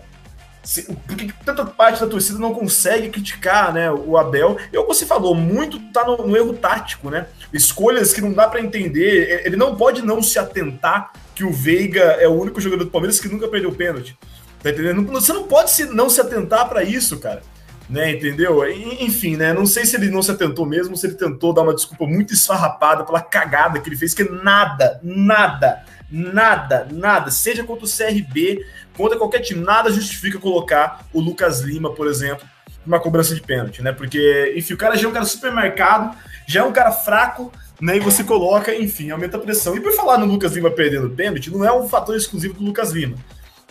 Se, 0.64 0.84
porque 1.06 1.34
tanta 1.44 1.66
parte 1.66 2.00
da 2.00 2.08
torcida 2.08 2.40
não 2.40 2.54
consegue 2.54 3.10
criticar 3.10 3.74
né, 3.74 3.92
o 3.92 4.18
Abel. 4.18 4.56
E 4.72 4.78
o 4.78 4.84
que 4.84 4.88
você 4.88 5.06
falou, 5.06 5.36
muito 5.36 5.78
tá 5.92 6.06
no, 6.06 6.26
no 6.26 6.38
erro 6.38 6.54
tático, 6.54 7.10
né? 7.10 7.28
Escolhas 7.52 8.14
que 8.14 8.22
não 8.22 8.32
dá 8.32 8.48
para 8.48 8.62
entender. 8.62 9.42
Ele 9.46 9.58
não 9.58 9.76
pode 9.76 10.02
não 10.02 10.24
se 10.24 10.40
atentar 10.40 11.12
que 11.36 11.44
o 11.44 11.52
Veiga 11.52 12.02
é 12.02 12.28
o 12.28 12.34
único 12.34 12.62
jogador 12.62 12.86
do 12.86 12.90
Palmeiras 12.90 13.20
que 13.20 13.28
nunca 13.28 13.48
perdeu 13.48 13.72
pênalti. 13.74 14.18
Tá 14.64 14.72
entendendo? 14.72 15.04
Você 15.12 15.34
não 15.34 15.44
pode 15.44 15.70
se, 15.70 15.86
não 15.86 16.10
se 16.10 16.20
atentar 16.20 16.68
para 16.68 16.82
isso, 16.82 17.20
cara. 17.20 17.44
Né, 17.88 18.14
entendeu? 18.14 18.68
Enfim, 18.68 19.36
né? 19.38 19.54
Não 19.54 19.68
sei 19.68 19.86
se 19.86 19.96
ele 19.96 20.10
não 20.10 20.24
se 20.24 20.32
atentou 20.32 20.66
mesmo, 20.66 20.98
se 20.98 21.06
ele 21.06 21.14
tentou 21.14 21.54
dar 21.54 21.62
uma 21.62 21.76
desculpa 21.76 22.08
muito 22.08 22.34
esfarrapada 22.34 23.04
pela 23.04 23.22
cagada 23.22 23.80
que 23.80 23.88
ele 23.88 23.96
fez, 23.96 24.12
que 24.12 24.24
nada, 24.24 25.00
nada, 25.04 25.84
nada, 26.10 26.88
nada, 26.92 27.30
seja 27.30 27.64
contra 27.64 27.86
o 27.86 27.88
CRB, 27.88 28.66
contra 28.98 29.20
qualquer 29.20 29.42
time, 29.42 29.64
nada 29.64 29.92
justifica 29.92 30.40
colocar 30.40 31.06
o 31.14 31.22
Lucas 31.22 31.60
Lima, 31.60 31.94
por 31.94 32.08
exemplo, 32.08 32.48
numa 32.84 33.00
cobrança 33.00 33.36
de 33.36 33.42
pênalti, 33.42 33.84
né? 33.84 33.92
Porque, 33.92 34.56
enfim, 34.58 34.74
o 34.74 34.78
cara 34.78 34.98
já 34.98 35.06
é 35.08 35.10
um 35.12 35.14
cara 35.14 35.26
supermercado, 35.26 36.18
já 36.48 36.62
é 36.62 36.64
um 36.64 36.74
cara 36.74 36.92
fraco, 36.92 37.52
né? 37.80 37.98
E 37.98 38.00
você 38.00 38.24
coloca, 38.24 38.74
enfim, 38.74 39.10
aumenta 39.12 39.38
a 39.38 39.40
pressão. 39.40 39.76
E 39.76 39.82
por 39.82 39.92
falar 39.94 40.18
no 40.18 40.26
Lucas 40.26 40.54
Lima 40.54 40.72
perdendo 40.72 41.10
pênalti, 41.10 41.52
não 41.52 41.64
é 41.64 41.74
um 41.74 41.88
fator 41.88 42.16
exclusivo 42.16 42.54
do 42.56 42.64
Lucas 42.64 42.92
Lima. 42.92 43.18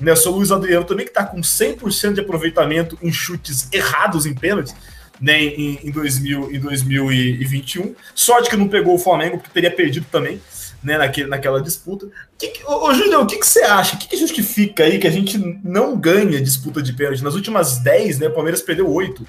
Né, 0.01 0.13
o 0.13 0.17
seu 0.17 0.33
Luiz 0.33 0.51
Adriano 0.51 0.85
também, 0.85 1.07
que 1.07 1.11
está 1.11 1.25
com 1.25 1.41
100% 1.41 2.15
de 2.15 2.21
aproveitamento 2.21 2.99
em 3.01 3.13
chutes 3.13 3.69
errados 3.73 4.27
em 4.27 4.35
pênaltis, 4.35 4.75
né, 5.21 5.41
em, 5.41 5.79
em, 5.85 5.91
2000, 5.93 6.53
em 6.53 6.59
2021. 6.59 7.95
Sorte 8.13 8.51
que 8.51 8.57
não 8.57 8.67
pegou 8.67 8.97
o 8.97 8.99
Flamengo, 8.99 9.39
porque 9.39 9.53
teria 9.53 9.71
perdido 9.71 10.07
também 10.11 10.41
né, 10.83 10.99
naquele, 10.99 11.29
naquela 11.29 11.63
disputa. 11.63 12.09
Que, 12.37 12.49
que, 12.49 12.65
ô, 12.67 12.93
Julião, 12.93 13.23
o 13.23 13.27
que, 13.27 13.37
que 13.37 13.47
você 13.47 13.63
acha? 13.63 13.95
O 13.95 13.99
que, 13.99 14.09
que 14.09 14.17
justifica 14.17 14.83
aí 14.83 14.99
que 14.99 15.07
a 15.07 15.13
gente 15.13 15.39
não 15.63 15.97
ganha 15.97 16.41
disputa 16.41 16.83
de 16.83 16.93
pênalti? 16.93 17.23
Nas 17.23 17.35
últimas 17.35 17.79
10, 17.79 18.19
né, 18.19 18.27
o 18.27 18.35
Palmeiras 18.35 18.63
perdeu 18.63 18.91
8 18.91 19.25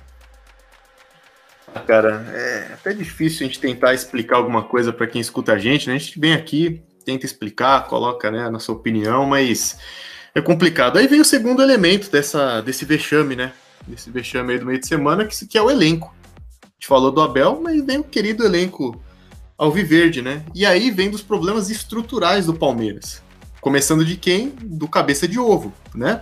cara, 1.80 2.26
é 2.34 2.74
até 2.74 2.94
difícil 2.94 3.46
a 3.46 3.48
gente 3.48 3.60
tentar 3.60 3.94
explicar 3.94 4.38
alguma 4.38 4.64
coisa 4.64 4.94
para 4.94 5.08
quem 5.08 5.22
escuta 5.22 5.54
a 5.54 5.58
gente, 5.58 5.88
né? 5.88 5.96
A 5.96 5.98
gente 5.98 6.20
vem 6.20 6.34
aqui, 6.34 6.82
tenta 7.06 7.26
explicar, 7.26 7.88
coloca 7.88 8.32
né, 8.32 8.44
a 8.44 8.52
nossa 8.52 8.72
opinião, 8.72 9.26
mas 9.26 9.78
é 10.34 10.42
complicado. 10.42 10.98
Aí 10.98 11.08
vem 11.08 11.22
o 11.22 11.26
segundo 11.26 11.62
elemento 11.62 12.10
dessa, 12.10 12.62
desse 12.62 12.86
vexame, 12.86 13.36
né? 13.36 13.54
Desse 13.88 14.10
vexame 14.10 14.54
aí 14.54 14.60
do 14.60 14.66
meio 14.66 14.80
de 14.80 14.88
semana, 14.88 15.26
que, 15.26 15.46
que 15.46 15.58
é 15.58 15.62
o 15.62 15.70
elenco. 15.70 16.14
A 16.64 16.68
gente 16.76 16.88
falou 16.88 17.12
do 17.12 17.22
Abel, 17.22 17.62
mas 17.64 17.86
vem 17.86 18.00
o 18.00 18.04
querido 18.04 18.44
elenco 18.44 19.02
Alviverde, 19.58 20.22
né? 20.22 20.44
E 20.54 20.66
aí 20.66 20.92
vem 20.92 21.10
dos 21.10 21.22
problemas 21.22 21.70
estruturais 21.70 22.46
do 22.46 22.54
Palmeiras. 22.54 23.24
Começando 23.62 24.04
de 24.04 24.18
quem? 24.18 24.50
Do 24.50 24.88
cabeça 24.88 25.28
de 25.28 25.40
ovo, 25.40 25.74
né? 25.94 26.22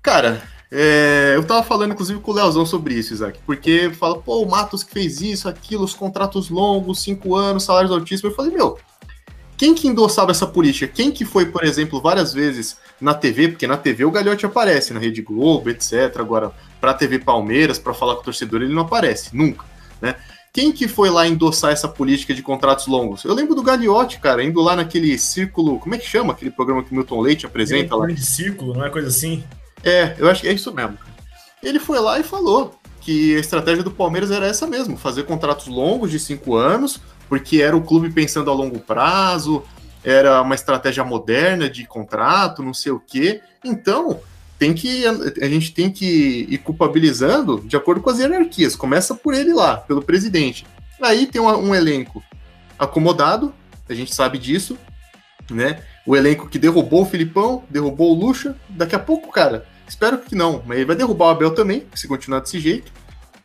Cara, 0.00 0.40
é, 0.70 1.32
eu 1.36 1.44
tava 1.44 1.62
falando, 1.62 1.92
inclusive, 1.92 2.18
com 2.20 2.32
o 2.32 2.34
Leozão 2.34 2.66
sobre 2.66 2.94
isso, 2.94 3.14
Isaac, 3.14 3.38
porque 3.46 3.90
fala, 3.90 4.18
pô, 4.18 4.42
o 4.42 4.50
Matos 4.50 4.82
que 4.82 4.92
fez 4.92 5.20
isso, 5.20 5.48
aquilo, 5.48 5.84
os 5.84 5.94
contratos 5.94 6.50
longos, 6.50 7.02
cinco 7.02 7.36
anos, 7.36 7.64
salários 7.64 7.92
altíssimos. 7.92 8.32
Eu 8.32 8.36
falei, 8.36 8.52
meu, 8.52 8.78
quem 9.56 9.74
que 9.74 9.86
endossava 9.86 10.32
essa 10.32 10.46
política? 10.46 10.92
Quem 10.92 11.10
que 11.10 11.24
foi, 11.24 11.46
por 11.46 11.64
exemplo, 11.64 12.00
várias 12.00 12.32
vezes 12.32 12.76
na 13.00 13.14
TV, 13.14 13.48
porque 13.48 13.66
na 13.66 13.76
TV 13.76 14.04
o 14.04 14.10
Galhote 14.10 14.44
aparece, 14.44 14.92
na 14.92 15.00
Rede 15.00 15.22
Globo, 15.22 15.70
etc. 15.70 16.16
Agora, 16.18 16.52
pra 16.80 16.94
TV 16.94 17.20
Palmeiras, 17.20 17.78
para 17.78 17.94
falar 17.94 18.16
com 18.16 18.22
o 18.22 18.24
torcedor, 18.24 18.62
ele 18.62 18.74
não 18.74 18.82
aparece, 18.82 19.36
nunca, 19.36 19.64
né? 20.00 20.16
Quem 20.52 20.72
que 20.72 20.88
foi 20.88 21.10
lá 21.10 21.28
endossar 21.28 21.70
essa 21.70 21.86
política 21.86 22.32
de 22.32 22.42
contratos 22.42 22.86
longos? 22.86 23.22
Eu 23.24 23.34
lembro 23.34 23.54
do 23.54 23.62
Gagliotti, 23.62 24.18
cara, 24.18 24.42
indo 24.42 24.62
lá 24.62 24.74
naquele 24.74 25.18
círculo, 25.18 25.78
como 25.78 25.94
é 25.94 25.98
que 25.98 26.06
chama 26.06 26.32
aquele 26.32 26.50
programa 26.50 26.82
que 26.82 26.94
Milton 26.94 27.20
Leite 27.20 27.44
apresenta 27.44 27.94
é, 27.94 27.98
lá? 27.98 28.16
Círculo, 28.16 28.72
não 28.72 28.84
é 28.84 28.88
coisa 28.88 29.08
assim? 29.08 29.44
É, 29.86 30.16
eu 30.18 30.28
acho 30.28 30.42
que 30.42 30.48
é 30.48 30.52
isso 30.52 30.74
mesmo. 30.74 30.98
Ele 31.62 31.78
foi 31.78 32.00
lá 32.00 32.18
e 32.18 32.24
falou 32.24 32.78
que 33.00 33.36
a 33.36 33.38
estratégia 33.38 33.84
do 33.84 33.90
Palmeiras 33.90 34.32
era 34.32 34.46
essa 34.46 34.66
mesmo, 34.66 34.96
fazer 34.96 35.22
contratos 35.22 35.68
longos 35.68 36.10
de 36.10 36.18
cinco 36.18 36.56
anos, 36.56 37.00
porque 37.28 37.62
era 37.62 37.76
o 37.76 37.80
clube 37.80 38.10
pensando 38.10 38.50
a 38.50 38.54
longo 38.54 38.80
prazo, 38.80 39.62
era 40.02 40.42
uma 40.42 40.56
estratégia 40.56 41.04
moderna 41.04 41.70
de 41.70 41.86
contrato, 41.86 42.64
não 42.64 42.74
sei 42.74 42.90
o 42.90 42.98
quê. 42.98 43.40
Então, 43.64 44.20
tem 44.58 44.74
que 44.74 45.04
a 45.06 45.48
gente 45.48 45.72
tem 45.72 45.90
que 45.90 46.46
ir 46.48 46.58
culpabilizando 46.58 47.60
de 47.64 47.76
acordo 47.76 48.00
com 48.00 48.10
as 48.10 48.18
hierarquias. 48.18 48.74
Começa 48.74 49.14
por 49.14 49.34
ele 49.34 49.52
lá, 49.52 49.76
pelo 49.76 50.02
presidente. 50.02 50.66
Aí 51.00 51.26
tem 51.26 51.40
um, 51.40 51.46
um 51.46 51.74
elenco 51.74 52.24
acomodado, 52.76 53.54
a 53.88 53.94
gente 53.94 54.12
sabe 54.12 54.36
disso, 54.36 54.76
né? 55.48 55.80
O 56.04 56.16
elenco 56.16 56.48
que 56.48 56.58
derrubou 56.58 57.02
o 57.02 57.06
Filipão, 57.06 57.62
derrubou 57.70 58.10
o 58.10 58.18
Lucha. 58.18 58.56
Daqui 58.68 58.94
a 58.94 58.98
pouco, 58.98 59.30
cara, 59.30 59.66
espero 59.88 60.18
que 60.18 60.34
não, 60.34 60.62
mas 60.66 60.78
ele 60.78 60.86
vai 60.86 60.96
derrubar 60.96 61.26
o 61.26 61.30
Abel 61.30 61.50
também, 61.52 61.86
se 61.94 62.08
continuar 62.08 62.40
desse 62.40 62.58
jeito. 62.58 62.92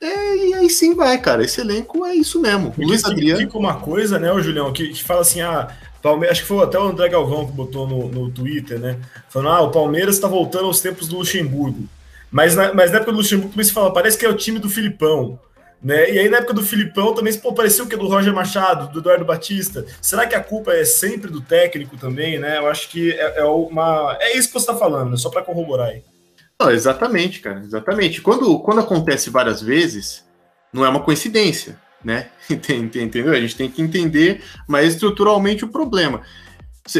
É, 0.02 0.36
e 0.36 0.54
aí 0.56 0.70
sim 0.70 0.96
vai, 0.96 1.20
cara. 1.20 1.44
Esse 1.44 1.62
elenco 1.62 2.06
é 2.06 2.16
isso 2.16 2.42
mesmo. 2.42 2.74
O 2.76 2.86
Luiz 2.86 3.06
Adriano. 3.06 3.40
Fica 3.40 3.58
uma 3.58 3.76
coisa, 3.76 4.18
né, 4.18 4.32
o 4.32 4.42
Julião, 4.42 4.74
que, 4.74 4.90
que 4.90 5.04
fala 5.04 5.22
assim: 5.22 5.42
ah, 5.42 5.68
Palmeiras, 6.02 6.38
acho 6.38 6.42
que 6.42 6.48
foi 6.48 6.64
até 6.64 6.80
o 6.80 6.84
André 6.84 7.08
Galvão 7.10 7.46
que 7.46 7.52
botou 7.52 7.88
no, 7.88 8.08
no 8.08 8.32
Twitter, 8.32 8.80
né? 8.80 8.98
Falando, 9.30 9.50
ah, 9.50 9.62
o 9.62 9.72
Palmeiras 9.72 10.16
está 10.16 10.28
voltando 10.28 10.66
aos 10.66 10.82
tempos 10.82 11.08
do 11.08 11.18
Luxemburgo. 11.18 11.88
Mas 12.32 12.56
na, 12.56 12.74
mas 12.74 12.90
na 12.92 12.98
época 12.98 13.12
do 13.12 13.18
Luxemburgo 13.18 13.52
também 13.52 13.66
se 13.66 13.74
fala, 13.74 13.94
parece 13.94 14.18
que 14.18 14.26
é 14.26 14.30
o 14.30 14.36
time 14.36 14.58
do 14.58 14.70
Filipão. 14.70 15.40
Né? 15.84 16.12
E 16.12 16.20
aí, 16.20 16.30
na 16.30 16.38
época 16.38 16.54
do 16.54 16.64
Filipão, 16.64 17.14
também 17.14 17.34
pô, 17.38 17.54
parecia 17.54 17.84
o 17.84 17.88
que? 17.88 17.98
Do 17.98 18.08
Roger 18.08 18.34
Machado, 18.34 18.92
do 18.92 19.00
Eduardo 19.00 19.26
Batista. 19.26 19.84
Será 20.00 20.28
que 20.28 20.36
a 20.36 20.44
culpa 20.44 20.74
é 20.74 20.86
sempre 20.86 21.30
do 21.30 21.42
técnico 21.42 21.98
também, 21.98 22.38
né? 22.38 22.60
Eu 22.60 22.68
acho 22.68 22.88
que 22.90 23.12
é, 23.12 23.40
é 23.40 23.44
uma. 23.44 24.16
É 24.20 24.38
isso 24.38 24.48
que 24.48 24.54
você 24.54 24.72
está 24.72 24.76
falando, 24.76 25.12
né? 25.12 25.18
só 25.18 25.30
para 25.30 25.42
corroborar 25.42 25.90
aí. 25.90 26.04
Não, 26.62 26.72
exatamente, 26.72 27.40
cara, 27.40 27.60
exatamente. 27.60 28.22
Quando, 28.22 28.60
quando 28.60 28.82
acontece 28.82 29.30
várias 29.30 29.62
vezes, 29.62 30.24
não 30.72 30.86
é 30.86 30.90
uma 30.90 31.04
coincidência 31.04 31.80
né? 32.04 32.28
Entendeu? 32.50 33.32
A 33.32 33.40
gente 33.40 33.56
tem 33.56 33.70
que 33.70 33.82
entender 33.82 34.44
mais 34.68 34.94
estruturalmente 34.94 35.64
o 35.64 35.70
problema. 35.70 36.22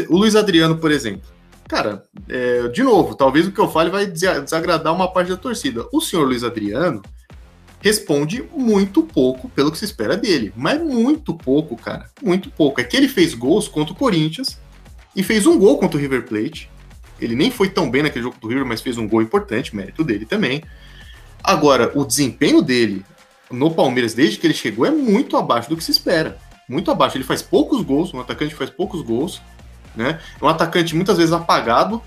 O 0.08 0.16
Luiz 0.16 0.36
Adriano, 0.36 0.78
por 0.78 0.90
exemplo. 0.90 1.30
Cara, 1.68 2.04
é, 2.28 2.68
de 2.68 2.82
novo, 2.82 3.14
talvez 3.14 3.46
o 3.46 3.52
que 3.52 3.60
eu 3.60 3.70
fale 3.70 3.90
vai 3.90 4.06
desagradar 4.06 4.94
uma 4.94 5.10
parte 5.10 5.30
da 5.30 5.36
torcida. 5.36 5.86
O 5.92 6.00
senhor 6.00 6.26
Luiz 6.26 6.44
Adriano 6.44 7.02
responde 7.80 8.44
muito 8.54 9.02
pouco 9.02 9.48
pelo 9.48 9.72
que 9.72 9.78
se 9.78 9.84
espera 9.84 10.16
dele. 10.16 10.52
Mas 10.56 10.80
muito 10.80 11.34
pouco, 11.34 11.76
cara. 11.76 12.08
Muito 12.22 12.50
pouco. 12.50 12.80
É 12.80 12.84
que 12.84 12.96
ele 12.96 13.08
fez 13.08 13.34
gols 13.34 13.68
contra 13.68 13.92
o 13.92 13.96
Corinthians 13.96 14.58
e 15.16 15.22
fez 15.22 15.46
um 15.46 15.58
gol 15.58 15.78
contra 15.78 15.96
o 15.96 16.00
River 16.00 16.26
Plate. 16.26 16.70
Ele 17.22 17.36
nem 17.36 17.50
foi 17.50 17.68
tão 17.68 17.90
bem 17.90 18.02
naquele 18.02 18.24
jogo 18.24 18.36
do 18.40 18.48
River, 18.48 18.66
mas 18.66 18.80
fez 18.80 18.98
um 18.98 19.08
gol 19.08 19.22
importante, 19.22 19.74
mérito 19.74 20.02
dele 20.02 20.26
também. 20.26 20.62
Agora, 21.42 21.90
o 21.94 22.04
desempenho 22.04 22.62
dele 22.62 23.04
no 23.50 23.70
Palmeiras, 23.70 24.14
desde 24.14 24.38
que 24.38 24.46
ele 24.46 24.54
chegou, 24.54 24.86
é 24.86 24.90
muito 24.90 25.36
abaixo 25.36 25.68
do 25.68 25.76
que 25.76 25.84
se 25.84 25.90
espera. 25.90 26.38
Muito 26.68 26.90
abaixo. 26.90 27.16
Ele 27.16 27.24
faz 27.24 27.42
poucos 27.42 27.82
gols, 27.82 28.12
um 28.14 28.20
atacante 28.20 28.54
faz 28.54 28.70
poucos 28.70 29.02
gols, 29.02 29.42
né? 29.94 30.20
É 30.40 30.44
um 30.44 30.48
atacante 30.48 30.94
muitas 30.94 31.18
vezes 31.18 31.32
apagado. 31.32 32.02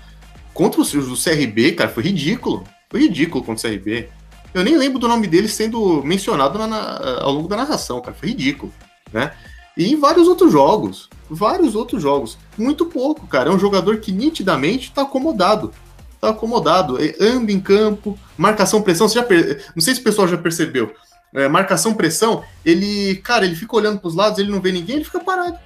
Contra 0.52 0.80
o, 0.80 0.84
o 0.84 1.16
CRB, 1.16 1.72
cara, 1.72 1.90
foi 1.90 2.02
ridículo. 2.02 2.64
Foi 2.90 3.00
ridículo 3.00 3.44
contra 3.44 3.68
o 3.68 3.70
CRB. 3.70 4.08
Eu 4.54 4.64
nem 4.64 4.76
lembro 4.76 4.98
do 4.98 5.06
nome 5.06 5.26
dele 5.26 5.48
sendo 5.48 6.02
mencionado 6.02 6.58
na, 6.58 6.66
na, 6.66 7.20
ao 7.20 7.32
longo 7.32 7.48
da 7.48 7.56
narração, 7.56 8.00
cara. 8.00 8.16
Foi 8.16 8.30
ridículo, 8.30 8.72
né? 9.12 9.32
E 9.76 9.92
em 9.92 9.96
vários 9.98 10.26
outros 10.26 10.52
jogos. 10.52 11.08
Vários 11.28 11.74
outros 11.74 12.02
jogos. 12.02 12.38
Muito 12.56 12.86
pouco, 12.86 13.26
cara. 13.26 13.50
É 13.50 13.52
um 13.52 13.58
jogador 13.58 13.98
que 13.98 14.12
nitidamente 14.12 14.92
tá 14.92 15.02
acomodado. 15.02 15.72
Tá 16.20 16.30
acomodado. 16.30 17.02
É, 17.02 17.14
anda 17.20 17.52
em 17.52 17.60
campo, 17.60 18.18
marcação, 18.38 18.82
pressão. 18.82 19.08
Você 19.08 19.16
já 19.16 19.24
per... 19.24 19.64
Não 19.74 19.82
sei 19.82 19.94
se 19.94 20.00
o 20.00 20.04
pessoal 20.04 20.26
já 20.28 20.38
percebeu 20.38 20.92
é, 21.36 21.48
marcação 21.48 21.94
pressão, 21.94 22.42
ele, 22.64 23.16
cara, 23.16 23.44
ele 23.44 23.54
fica 23.54 23.76
olhando 23.76 23.98
para 23.98 24.08
os 24.08 24.14
lados, 24.14 24.38
ele 24.38 24.50
não 24.50 24.60
vê 24.60 24.72
ninguém, 24.72 24.96
ele 24.96 25.04
fica 25.04 25.20
parado. 25.20 25.58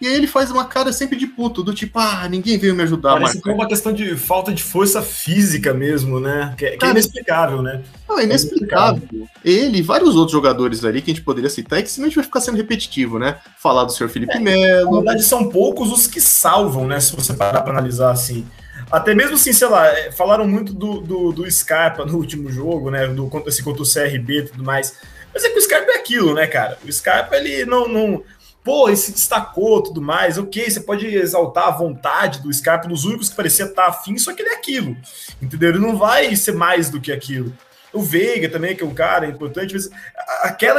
E 0.00 0.06
aí 0.06 0.14
ele 0.14 0.26
faz 0.26 0.50
uma 0.50 0.66
cara 0.66 0.92
sempre 0.92 1.16
de 1.16 1.26
puto, 1.26 1.62
do 1.62 1.72
tipo, 1.72 1.98
ah, 1.98 2.28
ninguém 2.28 2.58
veio 2.58 2.74
me 2.74 2.82
ajudar. 2.82 3.14
Parece 3.14 3.40
que 3.40 3.48
é 3.48 3.52
uma 3.52 3.66
questão 3.66 3.92
de 3.92 4.14
falta 4.16 4.52
de 4.52 4.62
força 4.62 5.00
física 5.00 5.72
mesmo, 5.72 6.20
né? 6.20 6.54
Que, 6.56 6.66
é, 6.66 6.76
que 6.76 6.84
é 6.84 6.90
inexplicável, 6.90 7.62
né? 7.62 7.82
Não, 8.06 8.18
é 8.18 8.24
inexplicável. 8.24 9.02
É 9.12 9.14
inexplicável. 9.14 9.28
Ele 9.42 9.78
e 9.78 9.82
vários 9.82 10.14
outros 10.14 10.32
jogadores 10.32 10.84
ali 10.84 11.00
que 11.00 11.10
a 11.10 11.14
gente 11.14 11.24
poderia 11.24 11.48
citar, 11.48 11.78
é 11.78 11.82
que 11.82 11.90
senão 11.90 12.06
a 12.06 12.08
gente 12.08 12.16
vai 12.16 12.24
ficar 12.24 12.40
sendo 12.40 12.56
repetitivo, 12.56 13.18
né? 13.18 13.38
Falar 13.58 13.84
do 13.84 13.92
senhor 13.92 14.10
Felipe 14.10 14.36
é, 14.36 14.40
Melo. 14.40 14.90
Na 14.90 14.96
verdade, 14.98 15.22
são 15.22 15.48
poucos 15.48 15.90
os 15.90 16.06
que 16.06 16.20
salvam, 16.20 16.86
né? 16.86 17.00
Se 17.00 17.16
você 17.16 17.32
parar 17.32 17.62
para 17.62 17.72
analisar 17.72 18.10
assim. 18.10 18.46
Até 18.90 19.14
mesmo 19.14 19.34
assim, 19.34 19.52
sei 19.52 19.68
lá, 19.68 19.86
é, 19.86 20.12
falaram 20.12 20.46
muito 20.46 20.72
do, 20.72 21.00
do, 21.00 21.32
do 21.32 21.50
Scarpa 21.50 22.04
no 22.04 22.18
último 22.18 22.50
jogo, 22.50 22.90
né? 22.90 23.06
Do, 23.08 23.30
esse, 23.46 23.62
contra 23.62 23.82
o 23.82 23.86
CRB 23.86 24.38
e 24.38 24.42
tudo 24.42 24.62
mais. 24.62 24.94
Mas 25.32 25.44
é 25.44 25.50
que 25.50 25.58
o 25.58 25.62
Scarpa 25.62 25.92
é 25.92 25.96
aquilo, 25.96 26.34
né, 26.34 26.46
cara? 26.46 26.78
O 26.86 26.92
Scarpa, 26.92 27.36
ele 27.36 27.64
não. 27.64 27.88
não 27.88 28.22
pô, 28.66 28.88
ele 28.88 28.96
se 28.96 29.12
destacou 29.12 29.80
tudo 29.80 30.02
mais. 30.02 30.36
Ok, 30.36 30.68
você 30.68 30.80
pode 30.80 31.06
exaltar 31.06 31.68
a 31.68 31.70
vontade 31.70 32.42
do 32.42 32.52
Scarpa 32.52 32.88
nos 32.88 33.04
únicos 33.04 33.28
que 33.28 33.36
parecia 33.36 33.66
estar 33.66 33.86
afim, 33.86 34.18
só 34.18 34.34
que 34.34 34.42
ele 34.42 34.48
é 34.48 34.54
aquilo. 34.54 34.96
Entendeu? 35.40 35.70
Ele 35.70 35.78
não 35.78 35.96
vai 35.96 36.34
ser 36.34 36.52
mais 36.52 36.90
do 36.90 37.00
que 37.00 37.12
aquilo. 37.12 37.52
O 37.92 38.02
Veiga 38.02 38.48
também, 38.48 38.74
que 38.74 38.82
é 38.82 38.86
um 38.86 38.92
cara 38.92 39.28
importante, 39.28 39.72
mas 39.72 39.88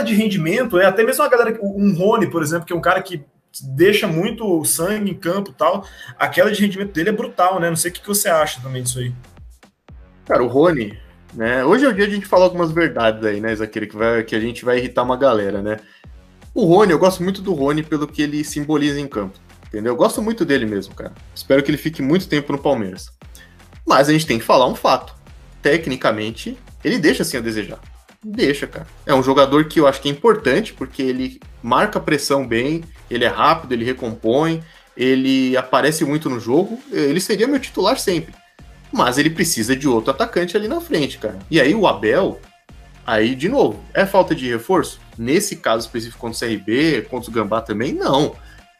de 0.05 0.13
rendimento, 0.13 0.77
é 0.77 0.85
até 0.85 1.01
mesmo 1.01 1.23
a 1.23 1.29
galera, 1.29 1.57
um 1.61 1.95
Rony, 1.95 2.29
por 2.29 2.43
exemplo, 2.43 2.65
que 2.65 2.73
é 2.73 2.75
um 2.75 2.81
cara 2.81 3.01
que 3.01 3.23
deixa 3.63 4.05
muito 4.05 4.63
sangue 4.65 5.11
em 5.11 5.15
campo 5.15 5.53
tal, 5.53 5.87
a 6.19 6.27
queda 6.27 6.51
de 6.51 6.61
rendimento 6.61 6.91
dele 6.91 7.09
é 7.09 7.13
brutal, 7.13 7.57
né? 7.57 7.69
Não 7.69 7.77
sei 7.77 7.89
o 7.89 7.93
que 7.93 8.05
você 8.05 8.27
acha 8.27 8.59
também 8.61 8.83
disso 8.83 8.99
aí. 8.99 9.13
Cara, 10.25 10.43
o 10.43 10.47
Rony, 10.47 10.99
né? 11.33 11.63
Hoje 11.63 11.85
é 11.85 11.87
o 11.87 11.93
dia 11.93 12.05
de 12.05 12.11
a 12.11 12.15
gente 12.15 12.27
falar 12.27 12.43
algumas 12.43 12.71
verdades 12.71 13.23
aí, 13.23 13.39
né, 13.39 13.55
Zaqueira, 13.55 13.87
que, 13.87 13.95
vai, 13.95 14.23
que 14.23 14.35
a 14.35 14.39
gente 14.41 14.65
vai 14.65 14.77
irritar 14.77 15.03
uma 15.03 15.15
galera, 15.15 15.61
né? 15.61 15.77
O 16.57 16.65
Rony, 16.65 16.91
eu 16.91 16.97
gosto 16.97 17.21
muito 17.21 17.39
do 17.39 17.53
Rony 17.53 17.83
pelo 17.83 18.07
que 18.07 18.19
ele 18.19 18.43
simboliza 18.43 18.99
em 18.99 19.05
campo, 19.05 19.37
entendeu? 19.67 19.93
Eu 19.93 19.95
gosto 19.95 20.23
muito 20.23 20.43
dele 20.43 20.65
mesmo, 20.65 20.95
cara. 20.95 21.13
Espero 21.35 21.61
que 21.61 21.69
ele 21.69 21.77
fique 21.77 22.01
muito 22.01 22.27
tempo 22.27 22.51
no 22.51 22.57
Palmeiras. 22.57 23.11
Mas 23.85 24.09
a 24.09 24.11
gente 24.11 24.25
tem 24.25 24.39
que 24.39 24.43
falar 24.43 24.65
um 24.65 24.73
fato. 24.73 25.13
Tecnicamente, 25.61 26.57
ele 26.83 26.97
deixa 26.97 27.21
assim 27.21 27.37
a 27.37 27.41
desejar. 27.41 27.77
Deixa, 28.23 28.65
cara. 28.65 28.87
É 29.05 29.13
um 29.13 29.21
jogador 29.21 29.65
que 29.65 29.79
eu 29.79 29.85
acho 29.85 30.01
que 30.01 30.09
é 30.09 30.11
importante, 30.11 30.73
porque 30.73 31.03
ele 31.03 31.39
marca 31.61 31.99
pressão 31.99 32.47
bem, 32.47 32.83
ele 33.07 33.23
é 33.23 33.29
rápido, 33.29 33.73
ele 33.73 33.85
recompõe, 33.85 34.63
ele 34.97 35.55
aparece 35.55 36.03
muito 36.05 36.27
no 36.27 36.39
jogo. 36.39 36.79
Ele 36.91 37.21
seria 37.21 37.47
meu 37.47 37.59
titular 37.59 37.99
sempre 37.99 38.33
mas 38.89 39.17
ele 39.17 39.29
precisa 39.29 39.75
de 39.75 39.87
outro 39.87 40.11
atacante 40.11 40.55
ali 40.55 40.67
na 40.67 40.79
frente, 40.79 41.17
cara. 41.17 41.37
E 41.51 41.59
aí 41.59 41.75
o 41.75 41.85
Abel, 41.85 42.39
aí 43.07 43.33
de 43.33 43.47
novo, 43.47 43.79
é 43.93 44.05
falta 44.05 44.35
de 44.35 44.47
reforço? 44.49 44.99
Nesse 45.17 45.55
caso 45.55 45.87
específico 45.87 46.19
contra 46.19 46.45
o 46.45 46.49
CRB, 46.49 47.07
contra 47.09 47.31
o 47.31 47.33
Gambá 47.33 47.61
também, 47.61 47.93
não. 47.93 48.35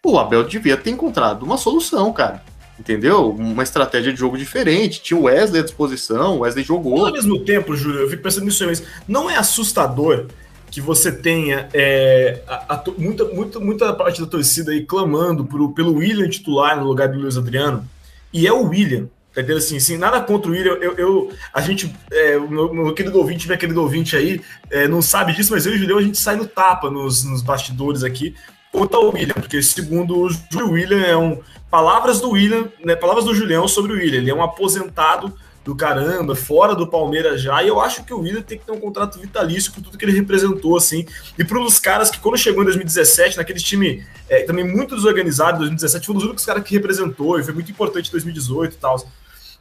O 0.05 0.19
Abel 0.19 0.43
devia 0.43 0.77
ter 0.77 0.91
encontrado 0.91 1.43
uma 1.43 1.57
solução, 1.57 2.11
cara. 2.11 2.43
Entendeu? 2.79 3.31
Uma 3.31 3.63
estratégia 3.63 4.13
de 4.13 4.19
jogo 4.19 4.37
diferente. 4.37 5.01
Tinha 5.01 5.19
o 5.19 5.23
Wesley 5.23 5.61
à 5.61 5.63
disposição, 5.63 6.37
o 6.37 6.39
Wesley 6.41 6.63
jogou. 6.63 7.05
Ao 7.05 7.11
mesmo 7.11 7.39
tempo, 7.39 7.75
Júlio, 7.75 8.01
eu 8.01 8.09
fico 8.09 8.21
pensando 8.21 8.45
nisso 8.45 8.65
mas 8.65 8.83
não 9.07 9.29
é 9.29 9.35
assustador 9.35 10.27
que 10.69 10.79
você 10.79 11.11
tenha 11.11 11.67
é, 11.73 12.41
a, 12.47 12.75
a, 12.75 12.83
muita, 12.97 13.25
muita, 13.25 13.59
muita 13.59 13.93
parte 13.93 14.21
da 14.21 14.27
torcida 14.27 14.71
aí 14.71 14.85
clamando 14.85 15.45
pelo 15.73 15.95
William 15.95 16.29
titular 16.29 16.77
no 16.77 16.85
lugar 16.85 17.07
do 17.07 17.17
Luiz 17.17 17.37
Adriano? 17.37 17.87
E 18.31 18.45
é 18.45 18.53
o 18.53 18.67
William. 18.67 19.07
Tá? 19.43 19.53
Assim, 19.53 19.97
nada 19.97 20.21
contra 20.21 20.49
o 20.49 20.53
William. 20.53 20.73
Eu, 20.81 20.93
eu 20.93 21.31
a 21.53 21.61
gente, 21.61 21.93
é, 22.11 22.37
o 22.37 22.49
meu, 22.49 22.73
meu, 22.73 22.93
querido 22.93 23.17
ouvinte, 23.17 23.45
minha 23.47 23.57
querida 23.57 23.79
ouvinte 23.79 24.15
aí, 24.15 24.41
é, 24.69 24.87
não 24.87 25.01
sabe 25.01 25.33
disso, 25.33 25.51
mas 25.51 25.65
eu 25.65 25.73
e 25.73 25.75
o 25.75 25.79
Julião, 25.79 25.97
a 25.97 26.01
gente 26.01 26.17
sai 26.17 26.35
no 26.35 26.47
tapa 26.47 26.89
nos, 26.89 27.23
nos 27.23 27.41
bastidores 27.41 28.03
aqui 28.03 28.35
contra 28.71 28.99
o 28.99 29.13
William, 29.13 29.33
porque 29.33 29.61
segundo 29.61 30.17
o 30.17 30.29
Júlio 30.29 30.71
William, 30.71 31.01
é 31.01 31.15
um. 31.15 31.39
Palavras 31.69 32.21
do 32.21 32.29
William, 32.29 32.69
né? 32.83 32.95
Palavras 32.95 33.25
do 33.25 33.35
Julião 33.35 33.67
sobre 33.67 33.91
o 33.91 33.95
William. 33.95 34.19
Ele 34.19 34.31
é 34.31 34.33
um 34.33 34.41
aposentado 34.41 35.33
do 35.67 35.75
caramba, 35.75 36.33
fora 36.33 36.73
do 36.73 36.87
Palmeiras 36.87 37.41
já, 37.41 37.61
e 37.61 37.67
eu 37.67 37.81
acho 37.81 38.05
que 38.05 38.13
o 38.13 38.19
William 38.19 38.41
tem 38.41 38.57
que 38.57 38.65
ter 38.65 38.71
um 38.71 38.79
contrato 38.79 39.19
vitalício 39.19 39.73
por 39.73 39.83
tudo 39.83 39.97
que 39.97 40.05
ele 40.05 40.13
representou, 40.13 40.77
assim, 40.77 41.05
e 41.37 41.43
para 41.43 41.59
dos 41.59 41.77
caras 41.77 42.09
que 42.09 42.21
quando 42.21 42.37
chegou 42.37 42.61
em 42.61 42.65
2017, 42.67 43.35
naquele 43.35 43.59
time 43.59 44.01
é, 44.29 44.43
também 44.43 44.63
muito 44.63 44.95
desorganizado, 44.95 45.57
2017, 45.57 46.05
foi 46.05 46.15
um 46.15 46.17
dos 46.19 46.25
únicos 46.25 46.45
caras 46.45 46.63
que 46.63 46.73
representou, 46.73 47.37
e 47.37 47.43
foi 47.43 47.53
muito 47.53 47.69
importante 47.69 48.07
em 48.07 48.11
2018 48.11 48.75
e 48.75 48.77
tal. 48.77 48.95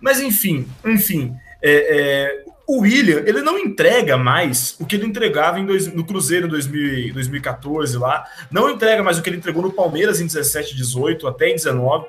Mas 0.00 0.20
enfim, 0.20 0.66
enfim, 0.84 1.34
é, 1.62 1.70
é, 1.72 2.44
o 2.66 2.80
William 2.80 3.22
ele 3.26 3.40
não 3.42 3.58
entrega 3.58 4.16
mais 4.16 4.76
o 4.80 4.84
que 4.84 4.96
ele 4.96 5.06
entregava 5.06 5.60
dois, 5.60 5.92
no 5.92 6.04
Cruzeiro 6.04 6.46
em 6.46 6.50
2000, 6.50 7.14
2014 7.14 7.96
lá, 7.96 8.24
não 8.50 8.70
entrega 8.70 9.02
mais 9.02 9.18
o 9.18 9.22
que 9.22 9.30
ele 9.30 9.36
entregou 9.36 9.62
no 9.62 9.72
Palmeiras 9.72 10.20
em 10.20 10.26
17, 10.26 10.76
18 10.76 11.26
até 11.26 11.50
em 11.50 11.54
19. 11.54 12.06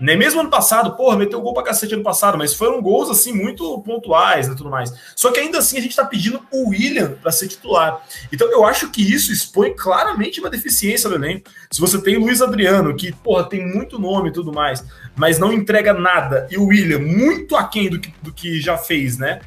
Nem 0.00 0.16
mesmo 0.16 0.40
ano 0.40 0.50
passado, 0.50 0.96
porra, 0.96 1.16
meteu 1.16 1.40
gol 1.40 1.52
pra 1.52 1.64
cacete 1.64 1.94
ano 1.94 2.04
passado, 2.04 2.38
mas 2.38 2.54
foram 2.54 2.80
gols 2.80 3.10
assim 3.10 3.32
muito 3.32 3.80
pontuais 3.80 4.48
né, 4.48 4.54
tudo 4.56 4.70
mais. 4.70 4.92
Só 5.16 5.32
que 5.32 5.40
ainda 5.40 5.58
assim 5.58 5.76
a 5.76 5.80
gente 5.80 5.96
tá 5.96 6.04
pedindo 6.04 6.40
o 6.52 6.68
William 6.68 7.14
para 7.20 7.32
ser 7.32 7.48
titular. 7.48 8.00
Então 8.32 8.48
eu 8.50 8.64
acho 8.64 8.90
que 8.90 9.02
isso 9.02 9.32
expõe 9.32 9.74
claramente 9.74 10.38
uma 10.38 10.50
deficiência 10.50 11.08
do 11.08 11.16
elenco. 11.16 11.50
Se 11.70 11.80
você 11.80 12.00
tem 12.00 12.16
Luiz 12.16 12.40
Adriano, 12.40 12.94
que, 12.94 13.12
porra, 13.12 13.48
tem 13.48 13.66
muito 13.66 13.98
nome 13.98 14.28
e 14.28 14.32
tudo 14.32 14.52
mais, 14.52 14.84
mas 15.16 15.38
não 15.38 15.52
entrega 15.52 15.92
nada, 15.92 16.46
e 16.50 16.56
o 16.56 16.66
William 16.66 17.00
muito 17.00 17.56
aquém 17.56 17.90
do 17.90 17.98
que, 17.98 18.12
do 18.22 18.32
que 18.32 18.60
já 18.60 18.78
fez, 18.78 19.18
né? 19.18 19.40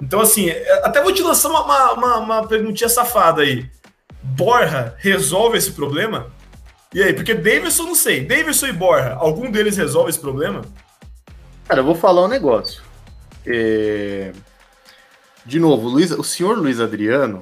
Então, 0.00 0.20
assim, 0.20 0.50
até 0.82 1.02
vou 1.02 1.12
te 1.12 1.22
lançar 1.22 1.48
uma, 1.48 1.92
uma, 1.92 2.18
uma 2.18 2.46
perguntinha 2.46 2.88
safada 2.88 3.42
aí. 3.42 3.68
Borja 4.22 4.94
resolve 4.98 5.56
esse 5.56 5.72
problema? 5.72 6.30
E 6.94 7.02
aí, 7.02 7.12
porque 7.12 7.34
Davidson 7.34 7.84
não 7.84 7.94
sei. 7.94 8.24
Davidson 8.24 8.68
e 8.68 8.72
Borja, 8.72 9.14
algum 9.14 9.50
deles 9.50 9.76
resolve 9.76 10.10
esse 10.10 10.18
problema? 10.18 10.62
Cara, 11.68 11.80
eu 11.80 11.84
vou 11.84 11.94
falar 11.94 12.24
um 12.24 12.28
negócio. 12.28 12.82
é... 13.46 14.32
de 15.44 15.58
novo, 15.58 15.88
Luiz, 15.88 16.10
o 16.12 16.22
senhor 16.22 16.56
Luiz 16.56 16.80
Adriano, 16.80 17.40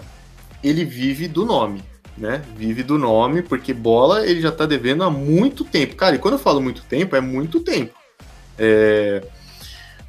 ele 0.63 0.85
vive 0.85 1.29
do 1.29 1.45
nome, 1.45 1.83
né? 2.17 2.43
Vive 2.57 2.83
do 2.83 2.99
nome, 2.99 3.43
porque 3.43 3.75
bola 3.75 4.27
ele 4.27 4.41
já 4.41 4.51
tá 4.51 4.65
devendo 4.65 5.05
há 5.05 5.11
muito 5.11 5.63
tempo. 5.63 5.95
Cara, 5.95 6.17
e 6.17 6.19
quando 6.19 6.35
eu 6.35 6.39
falo 6.39 6.61
muito 6.61 6.83
tempo, 6.85 7.15
é 7.15 7.21
muito 7.21 7.61
tempo. 7.61 7.95
É... 8.59 9.23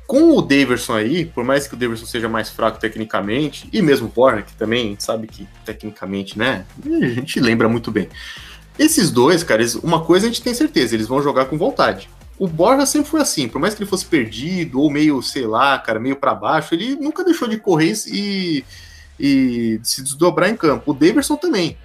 Com 0.07 0.37
o 0.37 0.41
Daverson 0.41 0.93
aí, 0.93 1.25
por 1.25 1.43
mais 1.43 1.67
que 1.67 1.73
o 1.73 1.77
Daverson 1.77 2.05
seja 2.05 2.29
mais 2.29 2.49
fraco 2.49 2.79
tecnicamente, 2.79 3.67
e 3.73 3.81
mesmo 3.81 4.07
o 4.07 4.11
Borja, 4.11 4.43
que 4.43 4.53
também 4.53 4.95
sabe 4.99 5.27
que 5.27 5.47
tecnicamente, 5.65 6.37
né? 6.37 6.63
A 6.85 7.07
gente 7.07 7.39
lembra 7.39 7.67
muito 7.67 7.91
bem. 7.91 8.07
Esses 8.77 9.09
dois, 9.09 9.43
cara, 9.43 9.61
eles, 9.61 9.75
uma 9.75 10.03
coisa 10.03 10.25
a 10.25 10.29
gente 10.29 10.41
tem 10.41 10.53
certeza, 10.53 10.95
eles 10.95 11.07
vão 11.07 11.21
jogar 11.21 11.45
com 11.45 11.57
vontade. 11.57 12.09
O 12.37 12.47
Borja 12.47 12.85
sempre 12.85 13.09
foi 13.09 13.21
assim, 13.21 13.47
por 13.47 13.59
mais 13.59 13.73
que 13.73 13.81
ele 13.81 13.89
fosse 13.89 14.05
perdido 14.05 14.81
ou 14.81 14.91
meio, 14.91 15.21
sei 15.21 15.47
lá, 15.47 15.79
cara, 15.79 15.99
meio 15.99 16.17
para 16.17 16.35
baixo, 16.35 16.75
ele 16.75 16.95
nunca 16.95 17.23
deixou 17.23 17.47
de 17.47 17.57
correr 17.57 17.93
e, 18.07 18.65
e 19.17 19.79
se 19.81 20.03
desdobrar 20.03 20.49
em 20.49 20.57
campo. 20.57 20.91
O 20.91 20.93
Daverson 20.93 21.37
também. 21.37 21.77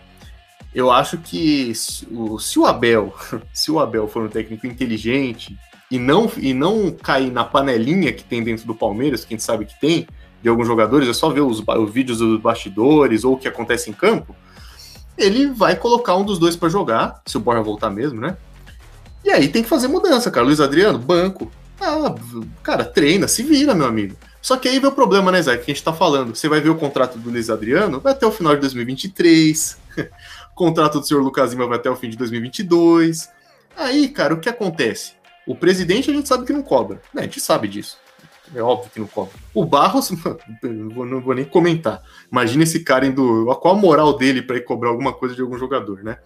Eu 0.75 0.91
acho 0.91 1.19
que 1.19 1.73
se 1.75 2.07
o, 2.11 2.39
se 2.39 2.59
o 2.59 2.67
Abel, 2.67 3.15
se 3.55 3.71
o 3.71 3.79
Abel 3.79 4.09
for 4.09 4.25
um 4.25 4.29
técnico 4.29 4.67
inteligente, 4.67 5.57
e 5.91 5.99
não, 5.99 6.31
e 6.37 6.55
não 6.55 6.91
cair 6.91 7.33
na 7.33 7.45
panelinha 7.45 8.13
que 8.13 8.23
tem 8.23 8.43
dentro 8.43 8.67
do 8.67 8.75
Palmeiras, 8.75 9.25
que 9.25 9.35
a 9.35 9.37
gente 9.37 9.45
sabe 9.45 9.65
que 9.65 9.79
tem, 9.81 10.07
de 10.43 10.49
alguns 10.49 10.67
jogadores, 10.67 11.09
é 11.09 11.13
só 11.13 11.29
ver 11.29 11.41
os, 11.41 11.61
os 11.61 11.93
vídeos 11.93 12.19
dos 12.19 12.41
bastidores 12.41 13.25
ou 13.25 13.35
o 13.35 13.37
que 13.37 13.49
acontece 13.49 13.91
em 13.91 13.93
campo, 13.93 14.35
ele 15.17 15.49
vai 15.49 15.77
colocar 15.77 16.17
um 16.17 16.25
dos 16.25 16.39
dois 16.39 16.57
para 16.57 16.69
jogar, 16.69 17.21
se 17.27 17.37
o 17.37 17.41
Borja 17.41 17.63
voltar 17.63 17.91
mesmo, 17.91 18.21
né? 18.21 18.37
E 19.25 19.31
aí 19.31 19.49
tem 19.49 19.63
que 19.63 19.69
fazer 19.69 19.89
mudança, 19.89 20.31
cara. 20.31 20.47
Luiz 20.47 20.61
Adriano, 20.61 20.99
banco. 20.99 21.51
Ah, 21.81 22.15
cara, 22.63 22.85
treina, 22.85 23.29
se 23.29 23.43
vira, 23.43 23.75
meu 23.75 23.87
amigo. 23.87 24.17
Só 24.43 24.57
que 24.57 24.69
aí 24.69 24.79
vem 24.79 24.89
o 24.89 24.95
problema, 24.95 25.31
né, 25.31 25.43
Zé, 25.43 25.57
que 25.57 25.71
a 25.71 25.75
gente 25.75 25.85
tá 25.85 25.93
falando. 25.93 26.35
Você 26.35 26.49
vai 26.49 26.61
ver 26.61 26.71
o 26.71 26.75
contrato 26.75 27.19
do 27.19 27.31
Luiz 27.31 27.51
Adriano, 27.51 28.01
vai 28.01 28.13
até 28.13 28.27
o 28.27 28.33
final 28.33 28.55
de 28.55 28.61
2023. 28.63 29.79
o 30.53 30.55
contrato 30.57 31.01
do 31.01 31.07
senhor 31.07 31.23
Lucas 31.23 31.53
Lima 31.53 31.67
vai 31.67 31.79
até 31.79 31.91
o 31.91 31.97
fim 31.97 32.09
de 32.09 32.17
2022. 32.17 33.29
Aí, 33.77 34.09
cara, 34.09 34.35
o 34.35 34.41
que 34.41 34.49
acontece? 34.49 35.13
O 35.47 35.55
presidente 35.55 36.11
a 36.11 36.15
gente 36.15 36.29
sabe 36.29 36.45
que 36.45 36.53
não 36.53 36.63
cobra. 36.63 37.03
Né? 37.13 37.23
A 37.23 37.25
gente 37.25 37.41
sabe 37.41 37.69
disso. 37.69 37.99
É 38.55 38.63
óbvio 38.63 38.91
que 38.91 39.01
não 39.01 39.07
cobra. 39.07 39.33
O 39.55 39.65
Barros, 39.65 40.11
vou, 40.95 41.07
não 41.07 41.21
vou 41.21 41.35
nem 41.35 41.45
comentar. 41.45 42.03
Imagina 42.31 42.65
esse 42.65 42.81
cara 42.81 43.07
indo. 43.07 43.47
Qual 43.61 43.75
a 43.75 43.79
moral 43.79 44.17
dele 44.17 44.43
para 44.43 44.57
ir 44.57 44.65
cobrar 44.65 44.91
alguma 44.91 45.13
coisa 45.13 45.35
de 45.35 45.43
algum 45.43 45.59
jogador, 45.59 46.03
né? 46.03 46.19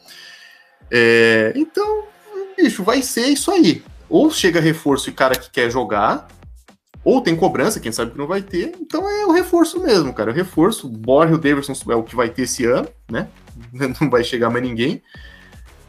É, 0.90 1.52
então, 1.56 2.04
bicho, 2.56 2.82
vai 2.82 3.02
ser 3.02 3.26
isso 3.26 3.50
aí. 3.50 3.82
Ou 4.08 4.30
chega 4.30 4.60
reforço 4.60 5.10
e 5.10 5.12
cara 5.12 5.34
que 5.34 5.50
quer 5.50 5.70
jogar, 5.70 6.28
ou 7.04 7.20
tem 7.20 7.36
cobrança, 7.36 7.80
quem 7.80 7.92
sabe 7.92 8.12
que 8.12 8.18
não 8.18 8.26
vai 8.26 8.40
ter. 8.40 8.72
Então 8.80 9.08
é 9.08 9.26
o 9.26 9.32
reforço 9.32 9.80
mesmo, 9.80 10.12
cara. 10.14 10.30
O 10.30 10.34
reforço, 10.34 10.88
Borja 10.88 11.34
o 11.34 11.38
Davidson 11.38 11.74
é 11.90 11.94
o 11.94 12.02
que 12.02 12.16
vai 12.16 12.30
ter 12.30 12.42
esse 12.42 12.64
ano, 12.64 12.88
né? 13.10 13.28
Não 14.00 14.08
vai 14.10 14.24
chegar 14.24 14.50
mais 14.50 14.64
ninguém. 14.64 15.02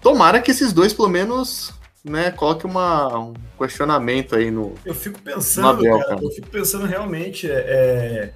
Tomara 0.01 0.39
que 0.39 0.51
esses 0.51 0.71
dois, 0.71 0.93
pelo 0.93 1.09
menos, 1.09 1.73
né, 2.05 2.31
coloque 2.31 2.65
uma, 2.65 3.17
um 3.17 3.33
questionamento 3.57 4.35
aí 4.35 4.51
no. 4.51 4.75
Eu 4.85 4.93
fico 4.93 5.19
pensando, 5.19 5.67
Abel, 5.67 5.97
cara, 5.97 6.09
cara, 6.09 6.23
eu 6.23 6.29
fico 6.29 6.47
pensando 6.49 6.85
realmente. 6.85 7.49
É, 7.49 7.53
é 7.53 8.31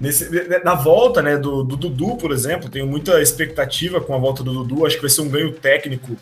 nesse, 0.00 0.28
na 0.64 0.74
volta 0.74 1.22
né, 1.22 1.36
do, 1.36 1.62
do, 1.62 1.76
Dudu, 1.76 2.16
por 2.16 2.32
exemplo, 2.32 2.68
tenho 2.68 2.86
muita 2.86 3.22
expectativa 3.22 4.00
com 4.00 4.14
a 4.14 4.18
volta 4.18 4.42
do 4.42 4.52
Dudu. 4.52 4.84
Acho 4.84 4.96
que 4.96 5.02
vai 5.02 5.10
ser 5.10 5.20
um 5.20 5.28
ganho 5.28 5.52
técnico 5.52 6.16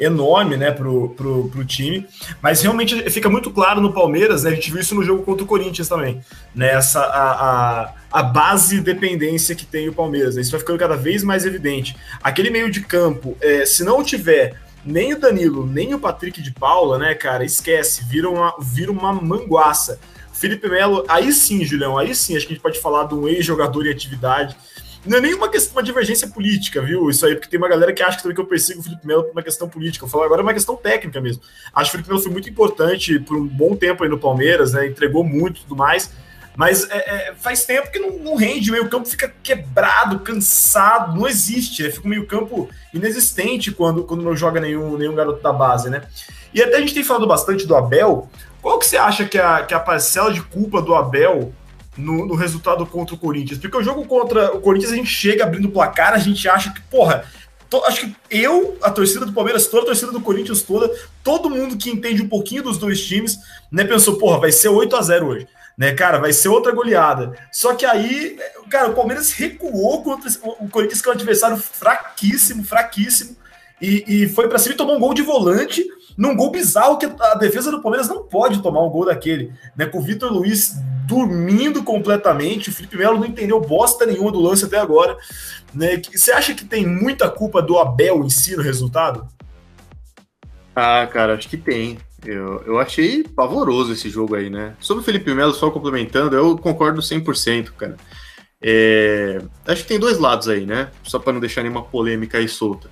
enorme 0.00 0.56
né, 0.56 0.70
pro, 0.70 1.10
pro, 1.10 1.48
pro 1.50 1.64
time. 1.64 2.06
Mas 2.40 2.62
realmente 2.62 3.10
fica 3.10 3.28
muito 3.28 3.50
claro 3.50 3.80
no 3.80 3.92
Palmeiras, 3.92 4.44
né, 4.44 4.50
a 4.50 4.54
gente 4.54 4.70
viu 4.70 4.80
isso 4.80 4.94
no 4.94 5.02
jogo 5.02 5.22
contra 5.22 5.44
o 5.44 5.46
Corinthians 5.46 5.88
também. 5.88 6.22
Né, 6.54 6.72
essa, 6.72 7.00
a, 7.00 7.32
a, 7.32 7.94
a 8.10 8.22
base 8.22 8.80
dependência 8.80 9.54
que 9.54 9.66
tem 9.66 9.88
o 9.88 9.92
Palmeiras. 9.92 10.36
Né, 10.36 10.40
isso 10.40 10.50
vai 10.50 10.60
ficando 10.60 10.78
cada 10.78 10.96
vez 10.96 11.22
mais 11.22 11.44
evidente. 11.44 11.96
Aquele 12.22 12.48
meio 12.48 12.70
de 12.70 12.80
campo, 12.80 13.36
é, 13.42 13.66
se 13.66 13.84
não 13.84 14.02
tiver 14.02 14.65
nem 14.86 15.12
o 15.12 15.20
Danilo, 15.20 15.66
nem 15.66 15.92
o 15.92 15.98
Patrick 15.98 16.40
de 16.40 16.52
Paula, 16.52 16.96
né, 16.96 17.14
cara, 17.14 17.44
esquece, 17.44 18.04
vira 18.04 18.30
uma, 18.30 18.54
vira 18.60 18.92
uma 18.92 19.12
manguaça. 19.12 19.98
Felipe 20.32 20.68
Melo, 20.68 21.04
aí 21.08 21.32
sim, 21.32 21.64
Julião, 21.64 21.98
aí 21.98 22.14
sim, 22.14 22.36
acho 22.36 22.46
que 22.46 22.52
a 22.52 22.54
gente 22.54 22.62
pode 22.62 22.80
falar 22.80 23.04
de 23.04 23.14
um 23.14 23.26
ex-jogador 23.26 23.86
em 23.86 23.90
atividade. 23.90 24.56
Não 25.04 25.18
é 25.18 25.20
nenhuma 25.20 25.48
questão, 25.48 25.72
uma 25.72 25.82
divergência 25.82 26.28
política, 26.28 26.82
viu? 26.82 27.08
Isso 27.08 27.24
aí, 27.24 27.34
porque 27.34 27.48
tem 27.48 27.58
uma 27.58 27.68
galera 27.68 27.92
que 27.92 28.02
acha 28.02 28.20
que, 28.20 28.34
que 28.34 28.40
eu 28.40 28.44
persigo 28.44 28.80
o 28.80 28.82
Felipe 28.82 29.06
Melo 29.06 29.24
por 29.24 29.32
uma 29.32 29.42
questão 29.42 29.68
política. 29.68 30.04
Eu 30.04 30.08
falo 30.08 30.24
agora 30.24 30.40
é 30.40 30.44
uma 30.44 30.52
questão 30.52 30.76
técnica 30.76 31.20
mesmo. 31.20 31.42
Acho 31.72 31.90
que 31.90 31.96
o 31.96 31.98
Felipe 31.98 32.08
Melo 32.10 32.22
foi 32.22 32.32
muito 32.32 32.50
importante 32.50 33.18
por 33.20 33.36
um 33.36 33.46
bom 33.46 33.74
tempo 33.76 34.02
aí 34.02 34.10
no 34.10 34.18
Palmeiras, 34.18 34.72
né? 34.72 34.86
Entregou 34.86 35.24
muito 35.24 35.58
e 35.58 35.62
tudo 35.62 35.76
mais 35.76 36.10
mas 36.56 36.88
é, 36.90 36.96
é, 36.96 37.34
faz 37.34 37.66
tempo 37.66 37.90
que 37.92 37.98
não, 37.98 38.18
não 38.18 38.34
rende, 38.34 38.70
o 38.70 38.72
meio-campo 38.72 39.06
fica 39.06 39.32
quebrado, 39.42 40.20
cansado, 40.20 41.14
não 41.14 41.28
existe, 41.28 41.82
né? 41.82 41.90
fica 41.90 42.06
um 42.06 42.10
meio-campo 42.10 42.70
inexistente 42.94 43.70
quando, 43.70 44.04
quando 44.04 44.22
não 44.22 44.34
joga 44.34 44.58
nenhum, 44.58 44.96
nenhum 44.96 45.14
garoto 45.14 45.42
da 45.42 45.52
base, 45.52 45.90
né? 45.90 46.02
E 46.54 46.62
até 46.62 46.76
a 46.76 46.80
gente 46.80 46.94
tem 46.94 47.04
falado 47.04 47.26
bastante 47.26 47.66
do 47.66 47.76
Abel. 47.76 48.30
Qual 48.62 48.78
que 48.78 48.86
você 48.86 48.96
acha 48.96 49.26
que 49.26 49.36
é 49.36 49.44
a, 49.44 49.62
que 49.62 49.74
a 49.74 49.80
parcela 49.80 50.32
de 50.32 50.40
culpa 50.40 50.80
do 50.80 50.94
Abel 50.94 51.52
no, 51.94 52.24
no, 52.24 52.34
resultado 52.34 52.86
contra 52.86 53.14
o 53.14 53.18
Corinthians? 53.18 53.58
Porque 53.58 53.76
o 53.76 53.82
jogo 53.82 54.06
contra 54.06 54.56
o 54.56 54.60
Corinthians 54.60 54.92
a 54.92 54.96
gente 54.96 55.10
chega 55.10 55.44
abrindo 55.44 55.68
o 55.68 55.70
placar, 55.70 56.14
a 56.14 56.18
gente 56.18 56.48
acha 56.48 56.72
que, 56.72 56.80
porra, 56.80 57.26
to, 57.68 57.84
acho 57.84 58.00
que 58.00 58.16
eu, 58.30 58.78
a 58.80 58.90
torcida 58.90 59.26
do 59.26 59.32
Palmeiras 59.34 59.66
toda, 59.66 59.82
a 59.82 59.86
torcida 59.86 60.10
do 60.10 60.22
Corinthians 60.22 60.62
toda, 60.62 60.90
todo 61.22 61.50
mundo 61.50 61.76
que 61.76 61.90
entende 61.90 62.22
um 62.22 62.28
pouquinho 62.28 62.62
dos 62.62 62.78
dois 62.78 63.04
times, 63.04 63.38
né, 63.70 63.84
pensou, 63.84 64.16
porra, 64.16 64.40
vai 64.40 64.50
ser 64.50 64.70
8 64.70 64.96
a 64.96 65.02
0 65.02 65.26
hoje 65.26 65.46
né, 65.76 65.92
cara, 65.92 66.18
vai 66.18 66.32
ser 66.32 66.48
outra 66.48 66.72
goleada. 66.72 67.36
Só 67.52 67.74
que 67.74 67.84
aí, 67.84 68.38
cara, 68.70 68.88
o 68.88 68.94
Palmeiras 68.94 69.32
recuou 69.32 70.02
contra 70.02 70.30
o 70.58 70.68
Corinthians, 70.68 71.02
que 71.02 71.08
é 71.08 71.12
um 71.12 71.14
adversário 71.14 71.56
fraquíssimo, 71.56 72.64
fraquíssimo, 72.64 73.36
e, 73.80 74.04
e 74.06 74.28
foi 74.28 74.48
para 74.48 74.58
cima 74.58 74.74
e 74.74 74.78
tomou 74.78 74.96
um 74.96 75.00
gol 75.00 75.12
de 75.12 75.22
volante, 75.22 75.84
num 76.16 76.34
gol 76.34 76.50
bizarro 76.50 76.96
que 76.96 77.04
a 77.04 77.34
defesa 77.34 77.70
do 77.70 77.82
Palmeiras 77.82 78.08
não 78.08 78.22
pode 78.22 78.62
tomar 78.62 78.82
um 78.82 78.88
gol 78.88 79.04
daquele, 79.04 79.52
né, 79.76 79.84
com 79.84 79.98
o 79.98 80.02
Vitor 80.02 80.32
Luiz 80.32 80.76
dormindo 81.06 81.84
completamente, 81.84 82.70
o 82.70 82.72
Felipe 82.72 82.96
Melo 82.96 83.18
não 83.18 83.26
entendeu 83.26 83.60
bosta 83.60 84.06
nenhuma 84.06 84.32
do 84.32 84.40
lance 84.40 84.64
até 84.64 84.78
agora, 84.78 85.16
né, 85.74 86.00
você 86.12 86.32
acha 86.32 86.54
que 86.54 86.64
tem 86.64 86.86
muita 86.86 87.28
culpa 87.28 87.60
do 87.60 87.78
Abel 87.78 88.24
em 88.24 88.30
si 88.30 88.56
no 88.56 88.62
resultado? 88.62 89.28
Ah, 90.74 91.06
cara, 91.06 91.34
acho 91.34 91.48
que 91.48 91.56
tem. 91.56 91.98
Eu, 92.26 92.62
eu 92.66 92.78
achei 92.78 93.22
pavoroso 93.22 93.92
esse 93.92 94.10
jogo 94.10 94.34
aí, 94.34 94.50
né? 94.50 94.74
Sobre 94.80 95.02
o 95.02 95.04
Felipe 95.04 95.32
Melo, 95.32 95.54
só 95.54 95.70
complementando, 95.70 96.34
eu 96.34 96.58
concordo 96.58 97.00
100%, 97.00 97.72
cara. 97.72 97.96
É, 98.60 99.40
acho 99.66 99.82
que 99.82 99.88
tem 99.88 99.98
dois 99.98 100.18
lados 100.18 100.48
aí, 100.48 100.66
né? 100.66 100.90
Só 101.04 101.18
para 101.18 101.32
não 101.32 101.40
deixar 101.40 101.62
nenhuma 101.62 101.82
polêmica 101.82 102.38
aí 102.38 102.48
solta. 102.48 102.90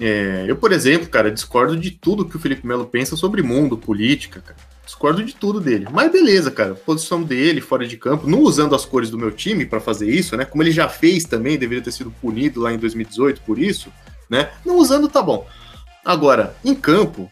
É, 0.00 0.44
eu, 0.46 0.56
por 0.56 0.72
exemplo, 0.72 1.08
cara, 1.08 1.30
discordo 1.30 1.76
de 1.76 1.90
tudo 1.90 2.24
que 2.24 2.36
o 2.36 2.38
Felipe 2.38 2.66
Melo 2.66 2.86
pensa 2.86 3.16
sobre 3.16 3.42
mundo, 3.42 3.76
política, 3.76 4.40
cara. 4.40 4.58
Discordo 4.84 5.22
de 5.22 5.34
tudo 5.34 5.60
dele. 5.60 5.86
Mas 5.90 6.10
beleza, 6.10 6.50
cara. 6.50 6.74
Posição 6.74 7.22
dele, 7.22 7.60
fora 7.60 7.86
de 7.86 7.96
campo, 7.98 8.26
não 8.26 8.40
usando 8.40 8.74
as 8.74 8.86
cores 8.86 9.10
do 9.10 9.18
meu 9.18 9.30
time 9.30 9.66
para 9.66 9.80
fazer 9.80 10.08
isso, 10.08 10.36
né? 10.36 10.46
Como 10.46 10.62
ele 10.62 10.70
já 10.70 10.88
fez 10.88 11.24
também, 11.24 11.58
deveria 11.58 11.84
ter 11.84 11.92
sido 11.92 12.10
punido 12.10 12.60
lá 12.60 12.72
em 12.72 12.78
2018 12.78 13.42
por 13.42 13.58
isso, 13.58 13.92
né? 14.30 14.50
Não 14.64 14.76
usando, 14.76 15.08
tá 15.08 15.20
bom. 15.20 15.46
Agora, 16.04 16.56
em 16.64 16.74
campo, 16.74 17.30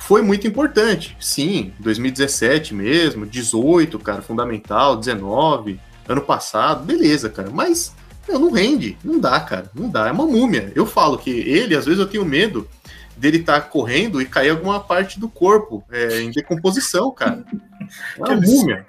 foi 0.00 0.22
muito 0.22 0.46
importante. 0.46 1.16
Sim, 1.20 1.72
2017 1.78 2.74
mesmo, 2.74 3.24
18, 3.24 3.98
cara, 3.98 4.22
fundamental, 4.22 4.96
19, 4.96 5.78
ano 6.08 6.20
passado, 6.20 6.84
beleza, 6.84 7.28
cara. 7.28 7.50
Mas 7.50 7.94
meu, 8.26 8.38
não 8.38 8.50
rende, 8.50 8.96
não 9.04 9.18
dá, 9.18 9.40
cara, 9.40 9.70
não 9.74 9.88
dá. 9.88 10.08
É 10.08 10.12
uma 10.12 10.26
múmia. 10.26 10.72
Eu 10.74 10.86
falo 10.86 11.18
que 11.18 11.30
ele, 11.30 11.76
às 11.76 11.84
vezes, 11.84 12.00
eu 12.00 12.06
tenho 12.06 12.24
medo 12.24 12.68
dele 13.16 13.38
estar 13.38 13.60
tá 13.60 13.66
correndo 13.66 14.20
e 14.20 14.26
cair 14.26 14.50
alguma 14.50 14.80
parte 14.80 15.18
do 15.18 15.28
corpo 15.28 15.84
é, 15.90 16.22
em 16.22 16.30
decomposição, 16.30 17.10
cara. 17.10 17.44
É 18.18 18.22
uma 18.22 18.40
múmia. 18.40 18.86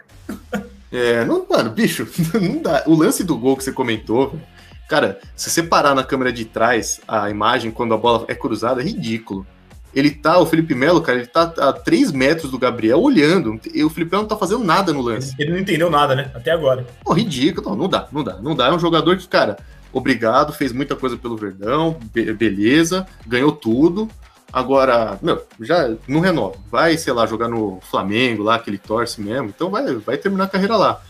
É, 0.91 1.25
não, 1.25 1.45
mano, 1.49 1.71
bicho, 1.71 2.07
não 2.39 2.61
dá. 2.61 2.83
O 2.85 2.95
lance 2.95 3.23
do 3.23 3.37
gol 3.37 3.57
que 3.57 3.63
você 3.63 3.71
comentou, 3.71 4.39
cara, 4.87 5.19
se 5.35 5.49
você 5.49 5.63
parar 5.63 5.95
na 5.95 6.03
câmera 6.03 6.31
de 6.31 6.45
trás 6.45 7.01
a 7.07 7.29
imagem 7.29 7.71
quando 7.71 7.93
a 7.93 7.97
bola 7.97 8.25
é 8.27 8.35
cruzada, 8.35 8.81
é 8.81 8.85
ridículo. 8.85 9.45
Ele 9.93 10.09
tá, 10.09 10.39
o 10.39 10.45
Felipe 10.45 10.73
Melo, 10.73 11.01
cara, 11.01 11.19
ele 11.19 11.27
tá 11.27 11.53
a 11.57 11.73
3 11.73 12.11
metros 12.11 12.49
do 12.49 12.57
Gabriel 12.57 13.01
olhando. 13.01 13.59
E 13.73 13.83
o 13.83 13.89
Felipe 13.89 14.11
Melo 14.11 14.23
não 14.23 14.29
tá 14.29 14.37
fazendo 14.37 14.63
nada 14.63 14.93
no 14.93 15.01
lance. 15.01 15.35
Ele 15.37 15.51
não 15.51 15.59
entendeu 15.59 15.89
nada, 15.89 16.15
né? 16.15 16.31
Até 16.33 16.51
agora. 16.51 16.85
Pô, 17.03 17.13
ridículo. 17.13 17.69
Não, 17.69 17.75
não 17.75 17.89
dá, 17.89 18.07
não 18.11 18.23
dá, 18.23 18.37
não 18.37 18.55
dá. 18.55 18.67
É 18.67 18.71
um 18.71 18.79
jogador 18.79 19.17
que, 19.17 19.27
cara, 19.27 19.57
obrigado, 19.91 20.53
fez 20.53 20.71
muita 20.71 20.95
coisa 20.95 21.17
pelo 21.17 21.35
Verdão, 21.35 21.99
be 22.13 22.31
beleza, 22.33 23.05
ganhou 23.27 23.51
tudo. 23.51 24.09
Agora, 24.51 25.17
meu, 25.21 25.45
já 25.59 25.93
não 26.07 26.19
renova. 26.19 26.55
Vai, 26.69 26.97
sei 26.97 27.13
lá, 27.13 27.25
jogar 27.25 27.47
no 27.47 27.79
Flamengo 27.81 28.43
lá, 28.43 28.59
que 28.59 28.69
ele 28.69 28.77
torce 28.77 29.21
mesmo. 29.21 29.47
Então 29.47 29.69
vai, 29.69 29.93
vai 29.95 30.17
terminar 30.17 30.45
a 30.45 30.49
carreira 30.49 30.75
lá, 30.75 31.01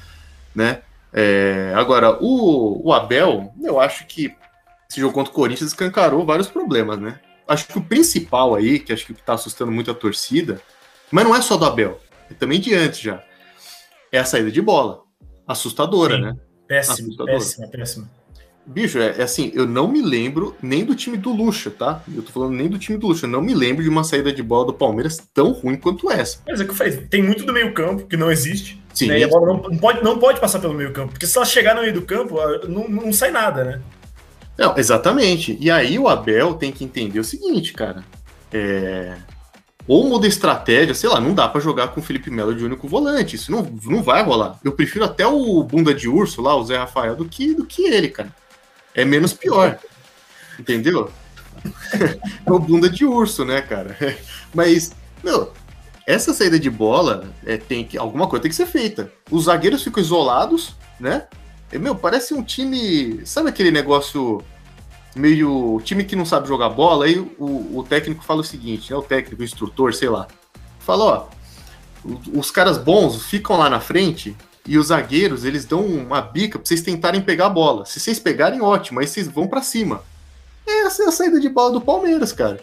né? 0.53 0.81
É, 1.13 1.73
agora, 1.75 2.17
o, 2.21 2.87
o 2.87 2.93
Abel, 2.93 3.51
eu 3.61 3.79
acho 3.79 4.05
que 4.05 4.33
esse 4.89 4.99
jogo 4.99 5.13
contra 5.13 5.31
o 5.31 5.35
Corinthians 5.35 5.71
escancarou 5.71 6.25
vários 6.25 6.47
problemas, 6.47 6.99
né? 6.99 7.19
Acho 7.47 7.67
que 7.67 7.77
o 7.77 7.84
principal 7.84 8.56
aí, 8.56 8.80
que 8.80 8.93
acho 8.93 9.06
que 9.06 9.12
está 9.13 9.34
assustando 9.34 9.71
muito 9.71 9.91
a 9.91 9.93
torcida, 9.93 10.62
mas 11.12 11.25
não 11.25 11.36
é 11.36 11.41
só 11.41 11.58
do 11.58 11.65
Abel, 11.65 11.99
é 12.30 12.34
também 12.34 12.60
de 12.60 12.73
antes 12.73 12.99
já. 12.99 13.23
é 14.12 14.19
a 14.19 14.25
saída 14.25 14.51
de 14.51 14.62
bola. 14.62 15.01
Assustadora, 15.47 16.15
Sim. 16.15 16.21
né? 16.21 16.36
Péssima, 16.67 16.93
Assustadora. 16.93 17.34
péssima, 17.34 17.67
péssima. 17.67 18.21
Bicho, 18.65 18.99
é, 18.99 19.15
é, 19.17 19.23
assim, 19.23 19.51
eu 19.56 19.65
não 19.65 19.88
me 19.88 20.01
lembro 20.01 20.56
nem 20.62 20.86
do 20.86 20.95
time 20.95 21.17
do 21.17 21.34
Lucha, 21.34 21.71
tá? 21.71 22.04
Eu 22.15 22.21
tô 22.21 22.32
falando 22.32 22.54
nem 22.54 22.69
do 22.69 22.77
time 22.77 22.97
do 22.97 23.08
Lucha. 23.08 23.25
Eu 23.25 23.30
não 23.30 23.41
me 23.41 23.54
lembro 23.54 23.84
de 23.84 23.89
uma 23.89 24.04
saída 24.04 24.32
de 24.32 24.43
bola 24.43 24.67
do 24.67 24.73
Palmeiras 24.73 25.17
tão 25.34 25.51
ruim 25.51 25.75
quanto 25.75 26.12
essa. 26.12 26.39
Mas 26.47 26.62
é 26.62 26.63
que 26.63 26.69
eu 26.69 26.75
falei, 26.75 26.95
tem 26.95 27.23
muito 27.23 27.43
do 27.43 27.51
meio 27.51 27.73
campo 27.73 28.06
que 28.06 28.15
não 28.15 28.32
existe. 28.32 28.82
Sim. 28.93 29.08
Né? 29.08 29.19
E 29.19 29.23
a 29.23 29.27
bola 29.27 29.47
não, 29.47 29.63
não, 29.63 29.77
pode, 29.77 30.04
não 30.04 30.19
pode 30.19 30.39
passar 30.39 30.60
pelo 30.60 30.73
meio 30.73 30.93
campo. 30.93 31.12
Porque 31.12 31.25
se 31.25 31.36
ela 31.38 31.45
chegar 31.45 31.75
no 31.75 31.82
meio 31.82 31.93
do 31.93 32.04
campo, 32.04 32.36
não, 32.67 32.88
não 32.88 33.12
sai 33.12 33.32
nada, 33.32 33.63
né? 33.63 33.82
Não, 34.57 34.77
exatamente. 34.77 35.57
E 35.59 35.71
aí 35.71 35.97
o 35.97 36.07
Abel 36.07 36.53
tem 36.55 36.71
que 36.71 36.83
entender 36.83 37.19
o 37.19 37.23
seguinte, 37.23 37.73
cara. 37.73 38.03
É... 38.51 39.17
Ou 39.87 40.07
muda 40.07 40.27
estratégia, 40.27 40.93
sei 40.93 41.09
lá, 41.09 41.19
não 41.19 41.33
dá 41.33 41.47
para 41.47 41.59
jogar 41.59 41.87
com 41.89 41.99
o 41.99 42.03
Felipe 42.03 42.29
Melo 42.29 42.53
de 42.53 42.63
único 42.63 42.87
volante. 42.87 43.35
Isso 43.35 43.51
não, 43.51 43.63
não 43.83 44.03
vai 44.03 44.23
rolar. 44.23 44.59
Eu 44.63 44.71
prefiro 44.73 45.03
até 45.05 45.25
o 45.25 45.63
bunda 45.63 45.93
de 45.93 46.07
urso 46.07 46.41
lá, 46.41 46.55
o 46.55 46.63
Zé 46.63 46.77
Rafael, 46.77 47.15
do 47.15 47.25
que, 47.25 47.53
do 47.53 47.65
que 47.65 47.83
ele, 47.83 48.09
cara 48.09 48.31
é 48.93 49.05
menos 49.05 49.33
pior. 49.33 49.79
Entendeu? 50.59 51.11
é 52.45 52.51
o 52.51 52.59
bunda 52.59 52.89
de 52.89 53.05
urso, 53.05 53.45
né, 53.45 53.61
cara? 53.61 53.97
Mas, 54.53 54.91
meu, 55.23 55.51
essa 56.07 56.33
saída 56.33 56.59
de 56.59 56.69
bola 56.69 57.33
é, 57.45 57.57
tem 57.57 57.83
que. 57.83 57.97
Alguma 57.97 58.27
coisa 58.27 58.43
tem 58.43 58.49
que 58.49 58.55
ser 58.55 58.65
feita. 58.65 59.11
Os 59.29 59.45
zagueiros 59.45 59.83
ficam 59.83 60.01
isolados, 60.01 60.75
né? 60.99 61.27
E, 61.71 61.79
meu, 61.79 61.95
parece 61.95 62.34
um 62.34 62.43
time. 62.43 63.25
Sabe 63.25 63.49
aquele 63.49 63.71
negócio 63.71 64.43
meio. 65.15 65.81
time 65.84 66.03
que 66.03 66.15
não 66.15 66.25
sabe 66.25 66.47
jogar 66.47 66.69
bola? 66.69 67.05
Aí 67.05 67.19
o, 67.19 67.79
o 67.79 67.86
técnico 67.88 68.23
fala 68.23 68.41
o 68.41 68.43
seguinte, 68.43 68.91
né? 68.91 68.97
O 68.97 69.01
técnico, 69.01 69.41
o 69.41 69.45
instrutor, 69.45 69.93
sei 69.93 70.10
lá. 70.10 70.27
Fala, 70.79 71.03
ó. 71.03 71.27
Os 72.34 72.49
caras 72.49 72.77
bons 72.77 73.23
ficam 73.25 73.57
lá 73.57 73.69
na 73.69 73.79
frente 73.79 74.36
e 74.67 74.77
os 74.77 74.88
zagueiros, 74.88 75.43
eles 75.43 75.65
dão 75.65 75.86
uma 75.86 76.21
bica 76.21 76.57
pra 76.57 76.65
vocês 76.65 76.81
tentarem 76.81 77.21
pegar 77.21 77.47
a 77.47 77.49
bola. 77.49 77.86
Se 77.86 77.99
vocês 77.99 78.19
pegarem, 78.19 78.62
ótimo, 78.62 78.99
aí 78.99 79.07
vocês 79.07 79.27
vão 79.27 79.47
para 79.47 79.62
cima. 79.62 80.03
Essa 80.65 81.03
é 81.03 81.07
a 81.07 81.12
saída 81.12 81.39
de 81.39 81.49
bola 81.49 81.73
do 81.73 81.81
Palmeiras, 81.81 82.31
cara. 82.31 82.60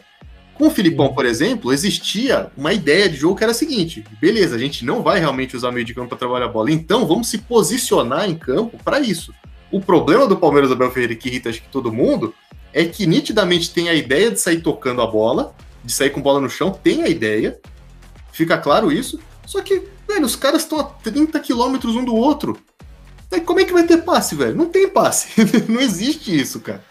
Com 0.59 0.66
o 0.66 0.71
Filipão, 0.71 1.14
por 1.14 1.25
exemplo, 1.25 1.73
existia 1.73 2.51
uma 2.57 2.73
ideia 2.73 3.09
de 3.09 3.16
jogo 3.16 3.37
que 3.37 3.44
era 3.44 3.53
a 3.53 3.55
seguinte: 3.55 4.05
beleza, 4.21 4.57
a 4.57 4.59
gente 4.59 4.85
não 4.85 5.03
vai 5.03 5.21
realmente 5.21 5.57
usar 5.57 5.73
meio 5.73 5.87
de 5.87 5.94
campo 5.94 6.09
para 6.09 6.18
trabalhar 6.18 6.47
a 6.47 6.49
bola, 6.49 6.71
então 6.71 7.07
vamos 7.07 7.29
se 7.29 7.38
posicionar 7.38 8.29
em 8.29 8.35
campo 8.35 8.77
para 8.85 9.01
isso. 9.01 9.33
O 9.71 9.81
problema 9.81 10.27
do 10.27 10.37
Palmeiras 10.37 10.68
do 10.68 10.75
Abel 10.75 10.90
Ferreira, 10.90 11.14
que 11.14 11.29
irrita 11.29 11.49
acho 11.49 11.62
que 11.62 11.68
todo 11.68 11.92
mundo, 11.92 12.35
é 12.73 12.85
que 12.85 13.07
nitidamente 13.07 13.71
tem 13.71 13.88
a 13.88 13.94
ideia 13.94 14.31
de 14.31 14.40
sair 14.40 14.61
tocando 14.61 15.01
a 15.01 15.07
bola, 15.07 15.55
de 15.85 15.92
sair 15.92 16.11
com 16.11 16.21
bola 16.21 16.40
no 16.40 16.51
chão, 16.51 16.71
tem 16.71 17.03
a 17.03 17.09
ideia, 17.09 17.59
fica 18.33 18.59
claro 18.59 18.90
isso, 18.90 19.21
só 19.47 19.62
que 19.62 19.83
Velho, 20.09 20.25
os 20.25 20.35
caras 20.35 20.62
estão 20.62 20.81
a 20.81 20.85
30 20.85 21.38
quilômetros 21.40 21.94
um 21.94 22.05
do 22.05 22.16
outro. 22.16 22.59
Aí 23.31 23.42
como 23.42 23.61
é 23.61 23.64
que 23.64 23.75
vai 23.75 23.87
ter 23.87 23.99
passe, 23.99 24.35
velho? 24.35 24.57
Não 24.57 24.66
tem 24.66 24.88
passe. 24.88 25.29
não 25.68 25.81
existe 25.81 26.35
isso, 26.35 26.61
cara. 26.61 26.83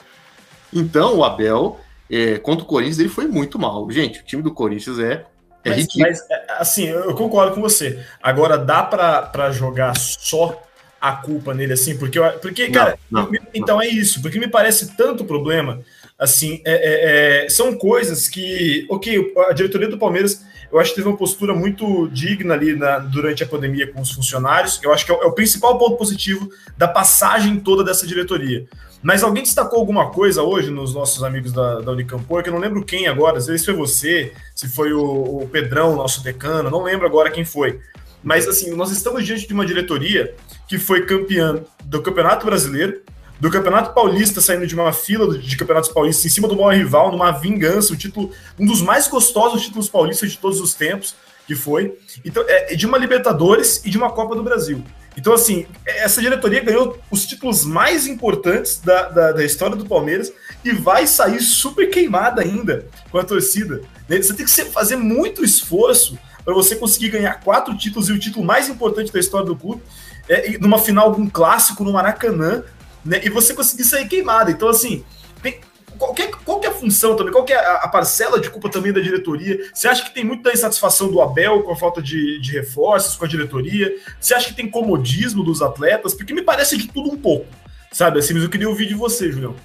Então, 0.72 1.18
o 1.18 1.24
Abel, 1.24 1.80
é, 2.10 2.38
contra 2.38 2.64
o 2.64 2.68
Corinthians, 2.68 3.00
ele 3.00 3.10
foi 3.10 3.28
muito 3.28 3.60
mal. 3.60 3.90
Gente, 3.92 4.20
o 4.20 4.24
time 4.24 4.42
do 4.42 4.54
Corinthians 4.54 5.00
é, 5.00 5.26
é 5.64 5.70
mas, 5.70 5.78
ridículo. 5.78 6.06
Mas, 6.08 6.30
é, 6.30 6.46
assim, 6.60 6.88
eu 6.88 7.14
concordo 7.16 7.56
com 7.56 7.62
você. 7.62 8.04
Agora, 8.22 8.58
dá 8.58 8.84
para 8.84 9.52
jogar 9.52 9.98
só 9.98 10.62
a 11.00 11.12
culpa 11.14 11.54
nele, 11.54 11.74
assim? 11.74 11.98
Porque, 11.98 12.20
porque 12.42 12.70
cara, 12.70 12.98
não, 13.10 13.24
não, 13.24 13.40
então 13.54 13.76
não. 13.78 13.82
é 13.82 13.88
isso. 13.88 14.22
Porque 14.22 14.40
me 14.40 14.48
parece 14.48 14.96
tanto 14.96 15.26
problema. 15.26 15.82
Assim, 16.18 16.62
é, 16.66 16.74
é, 16.74 17.46
é, 17.46 17.50
são 17.50 17.78
coisas 17.78 18.28
que, 18.28 18.88
ok, 18.90 19.34
a 19.50 19.54
diretoria 19.54 19.88
do 19.88 20.00
Palmeiras 20.00 20.44
eu 20.72 20.80
acho 20.80 20.90
que 20.90 20.98
teve 20.98 21.08
uma 21.08 21.18
postura 21.18 21.54
muito 21.54 22.08
digna 22.10 22.54
ali 22.54 22.76
na, 22.76 23.00
durante 23.00 23.44
a 23.44 23.48
pandemia 23.48 23.92
com 23.92 24.02
os 24.02 24.12
funcionários. 24.12 24.80
Eu 24.84 24.92
acho 24.92 25.06
que 25.06 25.12
é 25.12 25.16
o, 25.16 25.24
é 25.24 25.26
o 25.26 25.32
principal 25.32 25.78
ponto 25.78 25.96
positivo 25.96 26.50
da 26.78 26.88
passagem 26.88 27.60
toda 27.60 27.84
dessa 27.84 28.06
diretoria. 28.06 28.68
Mas 29.02 29.24
alguém 29.24 29.44
destacou 29.44 29.80
alguma 29.80 30.10
coisa 30.10 30.42
hoje 30.42 30.72
nos 30.72 30.94
nossos 30.94 31.24
amigos 31.24 31.54
da, 31.54 31.82
da 31.82 31.92
Unicampor, 31.92 32.42
que 32.42 32.50
eu 32.50 32.54
não 32.54 32.60
lembro 32.60 32.84
quem 32.84 33.08
agora, 33.08 33.40
vezes 33.40 33.64
foi 33.64 33.74
você, 33.74 34.34
se 34.56 34.68
foi 34.68 34.92
o, 34.92 35.44
o 35.44 35.48
Pedrão, 35.48 35.96
nosso 35.96 36.24
decano, 36.24 36.70
não 36.70 36.84
lembro 36.84 37.06
agora 37.06 37.30
quem 37.30 37.46
foi. 37.46 37.80
Mas 38.24 38.48
assim, 38.48 38.72
nós 38.76 38.92
estamos 38.92 39.26
diante 39.26 39.48
de 39.48 39.54
uma 39.54 39.66
diretoria 39.66 40.36
que 40.68 40.78
foi 40.78 41.06
campeã 41.06 41.64
do 41.86 42.02
Campeonato 42.02 42.46
Brasileiro, 42.46 43.02
do 43.40 43.52
Campeonato 43.52 43.94
Paulista 43.94 44.42
saindo 44.42 44.66
de 44.66 44.74
uma 44.74 44.92
fila 44.92 45.38
de 45.38 45.56
campeonatos 45.56 45.92
paulistas 45.92 46.26
em 46.26 46.30
cima 46.30 46.48
do 46.48 46.56
maior 46.56 46.74
rival, 46.74 47.12
numa 47.12 47.32
vingança, 47.32 47.94
um 47.94 47.96
título, 47.96 48.32
um 48.60 48.66
dos 48.66 48.82
mais 48.82 49.08
gostosos 49.08 49.62
títulos 49.62 49.88
paulistas 49.88 50.32
de 50.32 50.38
todos 50.40 50.60
os 50.60 50.74
tempos, 50.74 51.16
que 51.46 51.56
foi. 51.56 51.98
Então, 52.26 52.44
é, 52.48 52.76
de 52.76 52.86
uma 52.86 52.98
Libertadores 52.98 53.82
e 53.86 53.90
de 53.90 53.98
uma 53.98 54.12
Copa 54.12 54.36
do 54.36 54.44
Brasil. 54.44 54.84
Então, 55.18 55.34
assim, 55.34 55.66
essa 55.84 56.22
diretoria 56.22 56.64
ganhou 56.64 57.00
os 57.10 57.26
títulos 57.26 57.66
mais 57.66 58.06
importantes 58.06 58.80
da, 58.80 59.10
da, 59.10 59.32
da, 59.32 59.44
história 59.44 59.76
do 59.76 59.84
Palmeiras 59.84 60.32
e 60.64 60.72
vai 60.72 61.08
sair 61.08 61.42
super 61.42 61.90
queimada 61.90 62.44
ainda 62.44 62.88
com 63.10 63.18
a 63.18 63.24
torcida. 63.24 63.82
Você 64.08 64.34
tem 64.36 64.46
que 64.46 64.66
fazer 64.66 64.96
muito 64.96 65.44
esforço 65.44 66.20
para 66.46 66.54
você 66.54 66.76
conseguir 66.76 67.10
ganhar 67.10 67.42
quatro 67.42 67.76
títulos 67.76 68.10
e 68.10 68.14
o 68.14 68.20
título 68.20 68.46
mais 68.46 68.70
importante 68.70 69.12
da 69.12 69.20
história 69.20 69.48
do 69.48 69.56
clube, 69.56 69.82
é, 70.30 70.58
numa 70.60 70.78
final 70.78 71.14
um 71.20 71.28
clássico 71.28 71.84
no 71.84 71.92
Maracanã, 71.92 72.64
né? 73.04 73.20
E 73.24 73.30
você 73.30 73.54
conseguir 73.54 73.86
sair 73.86 74.08
queimado. 74.08 74.52
Então, 74.52 74.70
assim, 74.70 75.04
tem, 75.42 75.60
qual, 75.98 76.14
que, 76.14 76.22
é, 76.22 76.28
qual 76.28 76.60
que 76.60 76.68
é 76.68 76.70
a 76.70 76.74
função 76.74 77.16
também? 77.16 77.32
Qual 77.32 77.44
que 77.44 77.54
é 77.54 77.58
a, 77.58 77.76
a, 77.76 77.88
parcela 77.88 78.40
de 78.40 78.50
culpa 78.50 78.70
também 78.70 78.94
da 78.94 79.02
diretoria? 79.02 79.60
Você 79.74 79.88
acha 79.88 80.04
que 80.04 80.14
tem 80.14 80.24
muita 80.24 80.52
insatisfação 80.52 81.10
do 81.12 81.22
Abel 81.22 81.64
com 81.64 81.72
a 81.72 81.76
falta 81.76 82.02
de, 82.02 82.40
de 82.40 82.52
reforços 82.54 83.16
com 83.16 83.26
a 83.26 83.28
diretoria? 83.28 83.94
Você 84.20 84.34
acha 84.34 84.50
que 84.50 84.56
tem 84.56 84.70
comodismo 84.70 85.44
dos 85.44 85.62
atletas? 85.62 86.14
Porque 86.14 86.34
me 86.34 86.42
parece 86.42 86.78
de 86.78 86.88
tudo 86.88 87.12
um 87.12 87.18
pouco, 87.18 87.48
sabe? 87.92 88.20
Assim, 88.20 88.34
mas 88.34 88.44
eu 88.44 88.50
queria 88.50 88.70
ouvir 88.70 88.88
de 88.88 88.94
você, 88.94 89.32
Julião. 89.32 89.56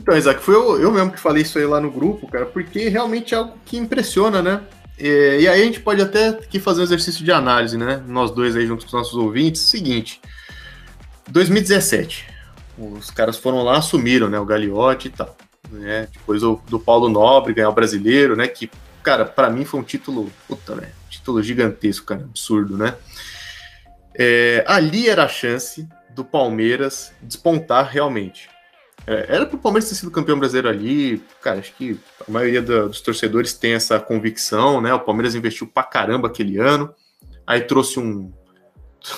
Então, 0.00 0.16
Isaac, 0.16 0.40
foi 0.40 0.54
eu, 0.54 0.80
eu 0.80 0.92
mesmo 0.92 1.10
que 1.10 1.18
falei 1.18 1.42
isso 1.42 1.58
aí 1.58 1.66
lá 1.66 1.80
no 1.80 1.90
grupo, 1.90 2.28
cara, 2.28 2.46
porque 2.46 2.88
realmente 2.88 3.34
é 3.34 3.38
algo 3.38 3.54
que 3.64 3.76
impressiona, 3.76 4.40
né? 4.40 4.60
E, 4.98 5.40
e 5.40 5.48
aí 5.48 5.62
a 5.62 5.64
gente 5.64 5.80
pode 5.80 6.00
até 6.00 6.28
aqui 6.28 6.58
fazer 6.58 6.80
um 6.80 6.84
exercício 6.84 7.24
de 7.24 7.32
análise, 7.32 7.76
né? 7.76 8.02
Nós 8.06 8.30
dois 8.30 8.56
aí 8.56 8.66
junto 8.66 8.82
com 8.82 8.86
os 8.86 8.92
nossos 8.92 9.14
ouvintes. 9.14 9.62
Seguinte, 9.62 10.20
2017. 11.28 12.35
Os 12.78 13.10
caras 13.10 13.36
foram 13.36 13.62
lá, 13.62 13.78
assumiram, 13.78 14.28
né, 14.28 14.38
o 14.38 14.44
Gagliotti 14.44 15.08
e 15.08 15.10
tal. 15.10 15.36
Né? 15.70 16.08
Depois 16.12 16.42
o, 16.42 16.60
do 16.68 16.78
Paulo 16.78 17.08
Nobre 17.08 17.54
ganhar 17.54 17.70
o 17.70 17.74
brasileiro, 17.74 18.36
né? 18.36 18.46
Que, 18.46 18.70
cara, 19.02 19.24
para 19.24 19.50
mim 19.50 19.64
foi 19.64 19.80
um 19.80 19.82
título, 19.82 20.30
puta, 20.46 20.74
né? 20.74 20.92
Título 21.08 21.42
gigantesco, 21.42 22.06
cara, 22.06 22.22
absurdo, 22.22 22.76
né? 22.76 22.94
É, 24.14 24.64
ali 24.66 25.08
era 25.08 25.24
a 25.24 25.28
chance 25.28 25.86
do 26.10 26.24
Palmeiras 26.24 27.12
despontar 27.20 27.90
realmente. 27.90 28.48
É, 29.06 29.26
era 29.28 29.46
pro 29.46 29.58
Palmeiras 29.58 29.88
ter 29.88 29.94
sido 29.94 30.10
campeão 30.10 30.38
brasileiro 30.38 30.68
ali, 30.68 31.22
cara, 31.40 31.60
acho 31.60 31.72
que 31.74 31.98
a 32.26 32.30
maioria 32.30 32.62
do, 32.62 32.88
dos 32.88 33.00
torcedores 33.00 33.52
tem 33.52 33.74
essa 33.74 34.00
convicção, 34.00 34.80
né? 34.80 34.92
O 34.94 35.00
Palmeiras 35.00 35.34
investiu 35.34 35.66
pra 35.66 35.82
caramba 35.82 36.28
aquele 36.28 36.58
ano, 36.58 36.92
aí 37.46 37.60
trouxe 37.60 38.00
um 38.00 38.32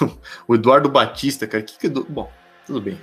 o 0.47 0.55
Eduardo 0.55 0.91
Batista, 0.91 1.47
cara, 1.47 1.63
que, 1.63 1.79
que 1.79 1.89
bom, 1.89 2.31
tudo 2.67 2.81
bem. 2.81 2.99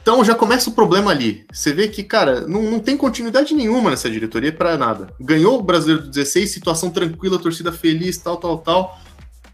Então 0.00 0.24
já 0.24 0.34
começa 0.34 0.70
o 0.70 0.72
problema 0.72 1.10
ali. 1.10 1.44
Você 1.52 1.72
vê 1.72 1.88
que, 1.88 2.02
cara, 2.02 2.42
não, 2.46 2.62
não 2.62 2.78
tem 2.78 2.96
continuidade 2.96 3.54
nenhuma 3.54 3.90
nessa 3.90 4.10
diretoria 4.10 4.52
para 4.52 4.76
nada. 4.76 5.12
Ganhou 5.20 5.58
o 5.58 5.62
Brasileiro 5.62 6.02
do 6.02 6.10
16, 6.10 6.50
situação 6.50 6.90
tranquila, 6.90 7.38
torcida 7.38 7.70
feliz, 7.72 8.16
tal, 8.18 8.36
tal, 8.36 8.58
tal. 8.58 8.98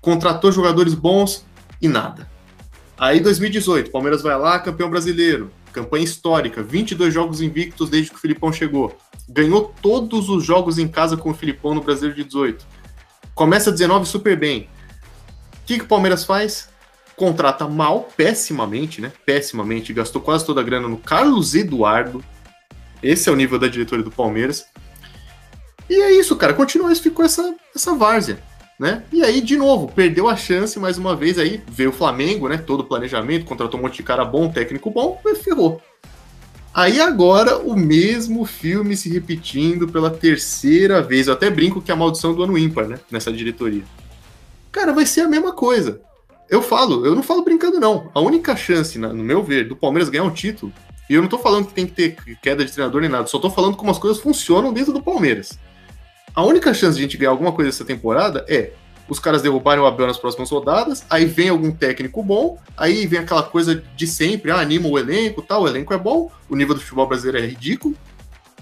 Contratou 0.00 0.52
jogadores 0.52 0.94
bons 0.94 1.44
e 1.80 1.88
nada. 1.88 2.28
Aí 2.96 3.20
2018, 3.20 3.90
Palmeiras 3.90 4.22
vai 4.22 4.38
lá, 4.38 4.58
campeão 4.58 4.88
brasileiro. 4.88 5.50
Campanha 5.72 6.04
histórica, 6.04 6.62
22 6.62 7.12
jogos 7.12 7.40
invictos 7.40 7.90
desde 7.90 8.10
que 8.10 8.16
o 8.16 8.20
Filipão 8.20 8.52
chegou. 8.52 8.96
Ganhou 9.28 9.74
todos 9.82 10.28
os 10.28 10.44
jogos 10.44 10.78
em 10.78 10.86
casa 10.86 11.16
com 11.16 11.30
o 11.30 11.34
Filipão 11.34 11.74
no 11.74 11.80
Brasileiro 11.80 12.16
de 12.16 12.24
18. 12.24 12.64
Começa 13.34 13.72
19 13.72 14.06
super 14.06 14.38
bem. 14.38 14.68
O 15.54 15.66
que, 15.66 15.78
que 15.78 15.84
o 15.84 15.88
Palmeiras 15.88 16.24
faz? 16.24 16.68
Contrata 17.16 17.68
mal, 17.68 18.08
pessimamente, 18.16 19.00
né? 19.00 19.12
Pessimamente, 19.24 19.92
gastou 19.92 20.20
quase 20.20 20.44
toda 20.44 20.60
a 20.60 20.64
grana 20.64 20.88
no 20.88 20.96
Carlos 20.96 21.54
Eduardo. 21.54 22.24
Esse 23.02 23.28
é 23.28 23.32
o 23.32 23.36
nível 23.36 23.58
da 23.58 23.68
diretoria 23.68 24.04
do 24.04 24.10
Palmeiras. 24.10 24.66
E 25.88 26.00
é 26.00 26.12
isso, 26.12 26.34
cara. 26.36 26.54
Continua 26.54 26.92
isso, 26.92 27.02
ficou 27.02 27.24
essa, 27.24 27.54
essa 27.74 27.94
várzea. 27.94 28.38
Né? 28.80 29.04
E 29.12 29.22
aí, 29.22 29.40
de 29.40 29.56
novo, 29.56 29.86
perdeu 29.86 30.28
a 30.28 30.34
chance 30.34 30.78
mais 30.80 30.98
uma 30.98 31.14
vez. 31.14 31.38
Aí 31.38 31.62
veio 31.68 31.90
o 31.90 31.92
Flamengo, 31.92 32.48
né? 32.48 32.58
Todo 32.58 32.80
o 32.80 32.84
planejamento, 32.84 33.44
contratou 33.44 33.78
um 33.78 33.84
monte 33.84 33.96
de 33.96 34.02
cara 34.02 34.24
bom, 34.24 34.50
técnico 34.50 34.90
bom, 34.90 35.20
e 35.24 35.34
ferrou. 35.36 35.80
Aí 36.74 37.00
agora 37.00 37.56
o 37.58 37.76
mesmo 37.76 38.44
filme 38.44 38.96
se 38.96 39.08
repetindo 39.08 39.86
pela 39.86 40.10
terceira 40.10 41.00
vez. 41.00 41.28
Eu 41.28 41.34
até 41.34 41.48
brinco 41.48 41.80
que 41.80 41.92
é 41.92 41.94
a 41.94 41.96
maldição 41.96 42.34
do 42.34 42.42
ano 42.42 42.58
ímpar, 42.58 42.88
né? 42.88 42.98
Nessa 43.08 43.32
diretoria. 43.32 43.84
Cara, 44.72 44.92
vai 44.92 45.06
ser 45.06 45.20
a 45.20 45.28
mesma 45.28 45.52
coisa. 45.52 46.00
Eu 46.48 46.62
falo, 46.62 47.06
eu 47.06 47.14
não 47.14 47.22
falo 47.22 47.42
brincando, 47.42 47.80
não. 47.80 48.10
A 48.14 48.20
única 48.20 48.54
chance, 48.56 48.98
no 48.98 49.14
meu 49.14 49.42
ver, 49.42 49.68
do 49.68 49.76
Palmeiras 49.76 50.08
ganhar 50.08 50.24
um 50.24 50.30
título, 50.30 50.72
e 51.08 51.14
eu 51.14 51.22
não 51.22 51.28
tô 51.28 51.38
falando 51.38 51.66
que 51.66 51.74
tem 51.74 51.86
que 51.86 51.92
ter 51.92 52.16
queda 52.42 52.64
de 52.64 52.72
treinador 52.72 53.00
nem 53.00 53.10
nada, 53.10 53.26
só 53.26 53.38
tô 53.38 53.50
falando 53.50 53.76
como 53.76 53.90
as 53.90 53.98
coisas 53.98 54.22
funcionam 54.22 54.72
dentro 54.72 54.92
do 54.92 55.02
Palmeiras. 55.02 55.58
A 56.34 56.42
única 56.42 56.74
chance 56.74 56.96
de 56.96 57.02
a 57.02 57.06
gente 57.06 57.16
ganhar 57.16 57.30
alguma 57.30 57.52
coisa 57.52 57.70
essa 57.70 57.84
temporada 57.84 58.44
é 58.48 58.72
os 59.08 59.18
caras 59.18 59.42
derrubarem 59.42 59.82
o 59.82 59.86
Abel 59.86 60.06
nas 60.06 60.18
próximas 60.18 60.50
rodadas, 60.50 61.04
aí 61.10 61.26
vem 61.26 61.50
algum 61.50 61.70
técnico 61.70 62.22
bom, 62.22 62.58
aí 62.76 63.06
vem 63.06 63.20
aquela 63.20 63.42
coisa 63.42 63.82
de 63.94 64.06
sempre, 64.06 64.50
ah, 64.50 64.58
anima 64.58 64.88
o 64.88 64.98
elenco, 64.98 65.42
tal, 65.42 65.62
o 65.62 65.68
elenco 65.68 65.92
é 65.92 65.98
bom, 65.98 66.30
o 66.48 66.56
nível 66.56 66.74
do 66.74 66.80
futebol 66.80 67.06
brasileiro 67.06 67.44
é 67.44 67.48
ridículo, 67.48 67.94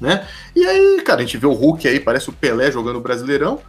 né? 0.01 0.27
E 0.55 0.66
aí, 0.66 1.01
cara, 1.03 1.21
a 1.21 1.25
gente 1.25 1.38
vê 1.38 1.47
o 1.47 1.53
Hulk 1.53 1.87
aí, 1.87 2.01
parece 2.01 2.29
o 2.29 2.33
Pelé 2.33 2.73
jogando 2.73 2.97
o 2.97 3.01
Brasileirão, 3.01 3.61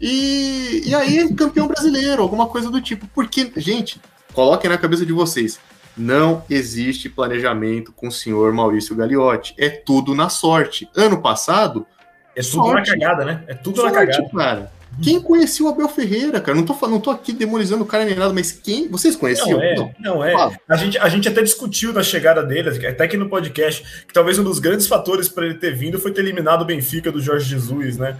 e, 0.00 0.82
e 0.86 0.94
aí 0.94 1.32
campeão 1.34 1.66
brasileiro, 1.66 2.22
alguma 2.22 2.46
coisa 2.46 2.70
do 2.70 2.80
tipo. 2.80 3.06
Porque, 3.14 3.52
gente, 3.56 4.00
coloquem 4.32 4.70
na 4.70 4.78
cabeça 4.78 5.06
de 5.06 5.12
vocês, 5.12 5.58
não 5.96 6.44
existe 6.50 7.08
planejamento 7.08 7.92
com 7.92 8.08
o 8.08 8.12
senhor 8.12 8.52
Maurício 8.52 8.94
Gagliotti. 8.94 9.54
É 9.58 9.70
tudo 9.70 10.14
na 10.14 10.28
sorte. 10.28 10.88
Ano 10.94 11.22
passado. 11.22 11.86
É 12.34 12.42
tudo 12.42 12.50
sorte. 12.66 12.90
na 12.90 12.98
cagada, 12.98 13.24
né? 13.24 13.44
É 13.46 13.54
tudo 13.54 13.80
sorte, 13.80 13.94
na 13.94 14.06
cagada. 14.06 14.28
cara. 14.30 14.76
Quem 15.02 15.20
conhecia 15.20 15.64
o 15.66 15.68
Abel 15.68 15.88
Ferreira, 15.88 16.40
cara? 16.40 16.56
Não 16.56 16.64
tô, 16.64 16.88
não 16.88 17.00
tô 17.00 17.10
aqui 17.10 17.32
demonizando 17.32 17.82
o 17.82 17.86
cara 17.86 18.04
nem 18.04 18.14
nada, 18.14 18.32
mas 18.32 18.52
quem. 18.52 18.88
Vocês 18.88 19.14
conheciam? 19.14 19.58
Não, 19.58 19.62
é. 19.62 19.74
Não, 19.74 19.94
não 19.98 20.24
é. 20.24 20.58
A, 20.68 20.76
gente, 20.76 20.98
a 20.98 21.08
gente 21.08 21.28
até 21.28 21.42
discutiu 21.42 21.92
na 21.92 22.02
chegada 22.02 22.42
dele, 22.42 22.70
até 22.86 23.04
aqui 23.04 23.16
no 23.16 23.28
podcast, 23.28 23.82
que 24.06 24.14
talvez 24.14 24.38
um 24.38 24.44
dos 24.44 24.58
grandes 24.58 24.86
fatores 24.86 25.28
para 25.28 25.46
ele 25.46 25.54
ter 25.54 25.74
vindo 25.74 25.98
foi 25.98 26.12
ter 26.12 26.22
eliminado 26.22 26.62
o 26.62 26.64
Benfica 26.64 27.12
do 27.12 27.20
Jorge 27.20 27.48
Jesus, 27.48 27.98
né? 27.98 28.16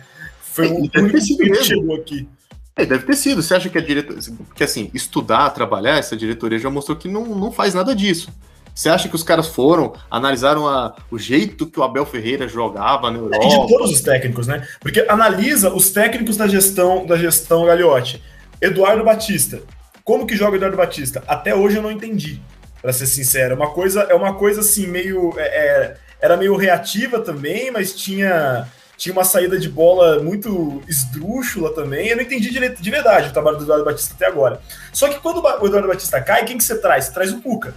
Foi 0.56 0.68
é, 0.68 0.70
o 0.70 0.74
único 0.76 1.18
que 1.20 1.64
chegou 1.64 1.96
aqui. 1.96 2.26
É, 2.74 2.86
deve 2.86 3.04
ter 3.04 3.14
sido. 3.14 3.42
Você 3.42 3.54
acha 3.54 3.68
que 3.68 3.76
a 3.76 3.80
diretoria. 3.80 4.22
Porque 4.46 4.64
assim, 4.64 4.90
estudar, 4.94 5.50
trabalhar, 5.50 5.98
essa 5.98 6.16
diretoria 6.16 6.58
já 6.58 6.70
mostrou 6.70 6.96
que 6.96 7.08
não, 7.08 7.26
não 7.26 7.52
faz 7.52 7.74
nada 7.74 7.94
disso. 7.94 8.30
Você 8.74 8.88
acha 8.88 9.08
que 9.08 9.14
os 9.14 9.22
caras 9.22 9.48
foram, 9.48 9.94
analisaram 10.10 10.68
a, 10.68 10.94
o 11.10 11.18
jeito 11.18 11.66
que 11.66 11.80
o 11.80 11.82
Abel 11.82 12.04
Ferreira 12.04 12.46
jogava 12.46 13.10
na 13.10 13.18
Europa? 13.18 13.44
E 13.44 13.48
de 13.48 13.68
todos 13.68 13.90
os 13.90 14.00
técnicos, 14.02 14.46
né? 14.46 14.66
Porque 14.80 15.04
analisa 15.08 15.72
os 15.72 15.90
técnicos 15.90 16.36
da 16.36 16.46
gestão 16.46 17.06
da 17.06 17.16
gestão 17.16 17.64
Gagliotti. 17.64 18.22
Eduardo 18.60 19.04
Batista. 19.04 19.60
Como 20.04 20.26
que 20.26 20.36
joga 20.36 20.52
o 20.52 20.56
Eduardo 20.56 20.76
Batista? 20.76 21.22
Até 21.26 21.54
hoje 21.54 21.76
eu 21.76 21.82
não 21.82 21.90
entendi, 21.90 22.40
para 22.80 22.92
ser 22.92 23.06
sincero. 23.06 23.54
É 23.54 23.56
uma 23.56 23.70
coisa, 23.70 24.02
é 24.02 24.14
uma 24.14 24.34
coisa 24.34 24.60
assim, 24.60 24.86
meio. 24.86 25.32
É, 25.38 25.42
é, 25.42 25.96
era 26.20 26.36
meio 26.36 26.56
reativa 26.56 27.20
também, 27.20 27.70
mas 27.70 27.94
tinha 27.94 28.66
tinha 28.96 29.12
uma 29.12 29.24
saída 29.24 29.58
de 29.58 29.68
bola 29.68 30.22
muito 30.22 30.82
esdrúxula 30.88 31.74
também. 31.74 32.08
Eu 32.08 32.16
não 32.16 32.22
entendi 32.22 32.50
direito, 32.50 32.82
de 32.82 32.90
verdade 32.90 33.28
o 33.28 33.32
trabalho 33.32 33.58
do 33.58 33.64
Eduardo 33.64 33.84
Batista 33.84 34.14
até 34.14 34.26
agora. 34.26 34.60
Só 34.92 35.08
que 35.08 35.20
quando 35.20 35.42
o 35.42 35.66
Eduardo 35.66 35.88
Batista 35.88 36.20
cai, 36.20 36.44
quem 36.44 36.56
que 36.56 36.64
você 36.64 36.78
traz? 36.78 37.06
Você 37.06 37.12
traz 37.12 37.32
o 37.32 37.40
Cuca. 37.40 37.74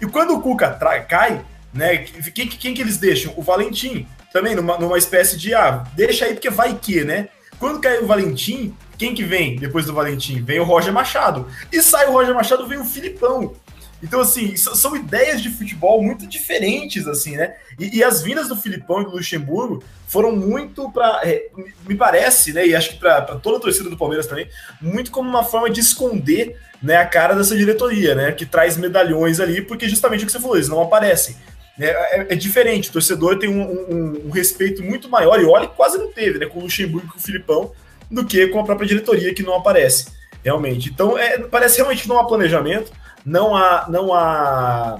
E 0.00 0.06
quando 0.06 0.34
o 0.34 0.40
Cuca 0.40 0.70
cai, 1.08 1.44
né, 1.72 1.98
quem, 2.34 2.48
quem 2.48 2.74
que 2.74 2.80
eles 2.80 2.98
deixam? 2.98 3.32
O 3.36 3.42
Valentim. 3.42 4.06
Também 4.32 4.54
numa, 4.54 4.76
numa 4.76 4.98
espécie 4.98 5.38
de, 5.38 5.54
ah, 5.54 5.84
deixa 5.94 6.26
aí 6.26 6.34
porque 6.34 6.50
vai 6.50 6.74
que, 6.74 7.04
né? 7.04 7.28
Quando 7.58 7.80
cai 7.80 7.98
o 8.00 8.06
Valentim, 8.06 8.76
quem 8.98 9.14
que 9.14 9.22
vem 9.22 9.56
depois 9.56 9.86
do 9.86 9.94
Valentim? 9.94 10.42
Vem 10.42 10.60
o 10.60 10.64
Roger 10.64 10.92
Machado. 10.92 11.46
E 11.72 11.80
sai 11.80 12.06
o 12.06 12.12
Roger 12.12 12.34
Machado, 12.34 12.66
vem 12.66 12.78
o 12.78 12.84
Filipão. 12.84 13.54
Então, 14.02 14.20
assim, 14.20 14.54
são 14.56 14.94
ideias 14.94 15.42
de 15.42 15.50
futebol 15.50 16.02
muito 16.02 16.26
diferentes, 16.26 17.06
assim, 17.06 17.36
né? 17.36 17.56
E, 17.78 17.98
e 17.98 18.04
as 18.04 18.22
vindas 18.22 18.48
do 18.48 18.56
Filipão 18.56 19.00
e 19.00 19.04
do 19.04 19.12
Luxemburgo 19.12 19.82
foram 20.06 20.32
muito 20.36 20.90
para, 20.92 21.22
é, 21.24 21.46
me 21.88 21.94
parece, 21.94 22.52
né? 22.52 22.66
E 22.66 22.74
acho 22.74 22.90
que 22.90 22.98
para 22.98 23.22
toda 23.36 23.56
a 23.56 23.60
torcida 23.60 23.88
do 23.88 23.96
Palmeiras 23.96 24.26
também, 24.26 24.48
muito 24.80 25.10
como 25.10 25.28
uma 25.28 25.42
forma 25.42 25.70
de 25.70 25.80
esconder 25.80 26.58
né, 26.82 26.96
a 26.96 27.06
cara 27.06 27.34
dessa 27.34 27.56
diretoria, 27.56 28.14
né? 28.14 28.32
Que 28.32 28.44
traz 28.44 28.76
medalhões 28.76 29.40
ali, 29.40 29.62
porque 29.62 29.88
justamente 29.88 30.24
o 30.24 30.26
que 30.26 30.32
você 30.32 30.40
falou, 30.40 30.56
eles 30.56 30.68
não 30.68 30.82
aparecem. 30.82 31.36
É, 31.78 32.20
é, 32.20 32.26
é 32.30 32.34
diferente, 32.34 32.88
o 32.88 32.92
torcedor 32.92 33.38
tem 33.38 33.50
um, 33.50 33.62
um, 33.62 34.22
um, 34.26 34.30
respeito 34.30 34.82
muito 34.82 35.10
maior, 35.10 35.38
e 35.40 35.44
olha, 35.44 35.66
quase 35.66 35.98
não 35.98 36.10
teve, 36.10 36.38
né? 36.38 36.46
Com 36.46 36.58
o 36.58 36.62
Luxemburgo 36.62 37.06
e 37.06 37.10
com 37.10 37.18
o 37.18 37.22
Filipão, 37.22 37.72
do 38.10 38.24
que 38.24 38.46
com 38.48 38.60
a 38.60 38.64
própria 38.64 38.86
diretoria 38.86 39.34
que 39.34 39.42
não 39.42 39.54
aparece, 39.54 40.06
realmente. 40.44 40.90
Então, 40.90 41.18
é, 41.18 41.38
parece 41.38 41.76
realmente 41.76 42.02
que 42.02 42.08
não 42.08 42.18
há 42.18 42.24
planejamento 42.24 42.92
não 43.26 43.56
há, 43.56 43.86
não 43.88 44.14
há 44.14 44.98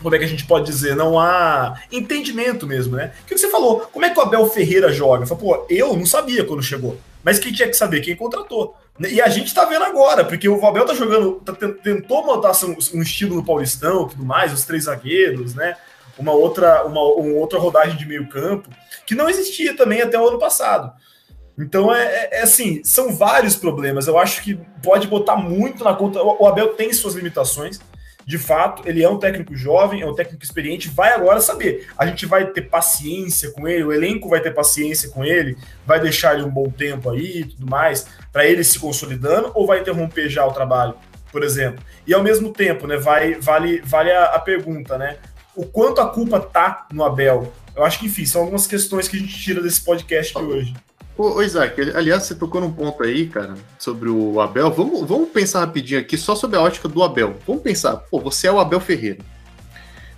como 0.00 0.14
é 0.14 0.18
que 0.18 0.24
a 0.24 0.28
gente 0.28 0.46
pode 0.46 0.64
dizer, 0.64 0.96
não 0.96 1.18
há 1.18 1.78
entendimento 1.92 2.66
mesmo, 2.66 2.96
né? 2.96 3.12
O 3.22 3.26
que 3.26 3.36
você 3.36 3.50
falou? 3.50 3.80
Como 3.80 4.04
é 4.04 4.10
que 4.10 4.18
o 4.18 4.22
Abel 4.22 4.48
Ferreira 4.48 4.90
joga? 4.92 5.26
Falei, 5.26 5.44
pô, 5.44 5.66
eu 5.68 5.94
não 5.94 6.06
sabia 6.06 6.44
quando 6.44 6.62
chegou. 6.62 6.98
Mas 7.22 7.38
quem 7.38 7.52
tinha 7.52 7.68
que 7.68 7.76
saber? 7.76 8.00
Quem 8.00 8.16
contratou. 8.16 8.74
E 8.98 9.20
a 9.20 9.28
gente 9.28 9.52
tá 9.52 9.64
vendo 9.66 9.84
agora, 9.84 10.24
porque 10.24 10.48
o 10.48 10.64
Abel 10.64 10.86
tá 10.86 10.94
jogando, 10.94 11.34
tá, 11.40 11.52
tentou 11.82 12.24
montar 12.24 12.52
um 12.64 13.02
estilo 13.02 13.36
no 13.36 13.44
Paulistão 13.44 14.08
tudo 14.08 14.24
mais, 14.24 14.52
os 14.52 14.64
três 14.64 14.84
zagueiros, 14.84 15.54
né? 15.54 15.76
Uma 16.18 16.32
outra, 16.32 16.84
uma, 16.84 17.02
uma 17.02 17.38
outra 17.38 17.58
rodagem 17.58 17.96
de 17.96 18.06
meio 18.06 18.28
campo, 18.28 18.70
que 19.06 19.14
não 19.14 19.28
existia 19.28 19.76
também 19.76 20.00
até 20.00 20.18
o 20.18 20.28
ano 20.28 20.38
passado. 20.38 20.92
Então, 21.62 21.94
é, 21.94 22.04
é, 22.04 22.38
é, 22.38 22.42
assim, 22.42 22.82
são 22.82 23.14
vários 23.14 23.56
problemas. 23.56 24.06
Eu 24.06 24.18
acho 24.18 24.42
que 24.42 24.58
pode 24.82 25.06
botar 25.06 25.36
muito 25.36 25.84
na 25.84 25.94
conta. 25.94 26.22
O 26.22 26.46
Abel 26.46 26.68
tem 26.74 26.92
suas 26.92 27.14
limitações. 27.14 27.80
De 28.24 28.38
fato, 28.38 28.82
ele 28.86 29.02
é 29.02 29.08
um 29.08 29.18
técnico 29.18 29.56
jovem, 29.56 30.02
é 30.02 30.06
um 30.06 30.14
técnico 30.14 30.44
experiente. 30.44 30.88
Vai 30.88 31.12
agora 31.12 31.40
saber. 31.40 31.88
A 31.98 32.06
gente 32.06 32.26
vai 32.26 32.46
ter 32.46 32.62
paciência 32.62 33.50
com 33.50 33.66
ele, 33.66 33.82
o 33.82 33.92
elenco 33.92 34.28
vai 34.28 34.40
ter 34.40 34.54
paciência 34.54 35.08
com 35.10 35.24
ele, 35.24 35.56
vai 35.84 35.98
deixar 35.98 36.34
ele 36.34 36.44
um 36.44 36.50
bom 36.50 36.70
tempo 36.70 37.10
aí 37.10 37.40
e 37.40 37.44
tudo 37.44 37.66
mais, 37.66 38.06
para 38.32 38.46
ele 38.46 38.62
se 38.62 38.78
consolidando, 38.78 39.50
ou 39.54 39.66
vai 39.66 39.80
interromper 39.80 40.28
já 40.28 40.46
o 40.46 40.52
trabalho, 40.52 40.94
por 41.32 41.42
exemplo. 41.42 41.82
E 42.06 42.14
ao 42.14 42.22
mesmo 42.22 42.52
tempo, 42.52 42.86
né, 42.86 42.96
vai, 42.96 43.34
vale, 43.34 43.80
vale 43.84 44.12
a, 44.12 44.26
a 44.26 44.38
pergunta, 44.38 44.96
né? 44.96 45.16
O 45.56 45.66
quanto 45.66 46.00
a 46.00 46.08
culpa 46.08 46.38
tá 46.38 46.86
no 46.92 47.02
Abel? 47.02 47.52
Eu 47.74 47.84
acho 47.84 47.98
que, 47.98 48.06
enfim, 48.06 48.24
são 48.24 48.42
algumas 48.42 48.66
questões 48.66 49.08
que 49.08 49.16
a 49.16 49.20
gente 49.20 49.36
tira 49.36 49.60
desse 49.60 49.82
podcast 49.82 50.32
de 50.32 50.44
hoje. 50.44 50.74
Ô, 51.20 51.34
ô, 51.34 51.42
Isaac, 51.42 51.78
aliás, 51.94 52.22
você 52.22 52.34
tocou 52.34 52.62
num 52.62 52.72
ponto 52.72 53.02
aí, 53.02 53.28
cara, 53.28 53.54
sobre 53.78 54.08
o 54.08 54.40
Abel. 54.40 54.70
Vamos, 54.70 55.06
vamos 55.06 55.28
pensar 55.28 55.60
rapidinho 55.60 56.00
aqui 56.00 56.16
só 56.16 56.34
sobre 56.34 56.56
a 56.56 56.62
ótica 56.62 56.88
do 56.88 57.02
Abel. 57.02 57.36
Vamos 57.46 57.60
pensar, 57.62 57.98
pô, 57.98 58.18
você 58.18 58.46
é 58.46 58.52
o 58.52 58.58
Abel 58.58 58.80
Ferreira. 58.80 59.18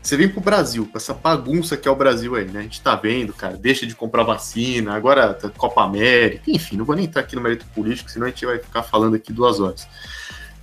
Você 0.00 0.16
vem 0.16 0.28
pro 0.28 0.40
Brasil, 0.40 0.86
com 0.86 0.96
essa 0.96 1.12
bagunça 1.12 1.76
que 1.76 1.88
é 1.88 1.90
o 1.90 1.96
Brasil 1.96 2.36
aí, 2.36 2.44
né? 2.44 2.60
A 2.60 2.62
gente 2.62 2.80
tá 2.80 2.94
vendo, 2.94 3.32
cara, 3.32 3.56
deixa 3.56 3.84
de 3.84 3.96
comprar 3.96 4.22
vacina, 4.22 4.94
agora 4.94 5.34
tá 5.34 5.48
Copa 5.48 5.82
América, 5.82 6.44
enfim, 6.46 6.76
não 6.76 6.84
vou 6.84 6.94
nem 6.94 7.06
entrar 7.06 7.22
aqui 7.22 7.34
no 7.34 7.42
mérito 7.42 7.66
político, 7.74 8.08
senão 8.08 8.26
a 8.26 8.30
gente 8.30 8.46
vai 8.46 8.60
ficar 8.60 8.84
falando 8.84 9.16
aqui 9.16 9.32
duas 9.32 9.58
horas. 9.58 9.88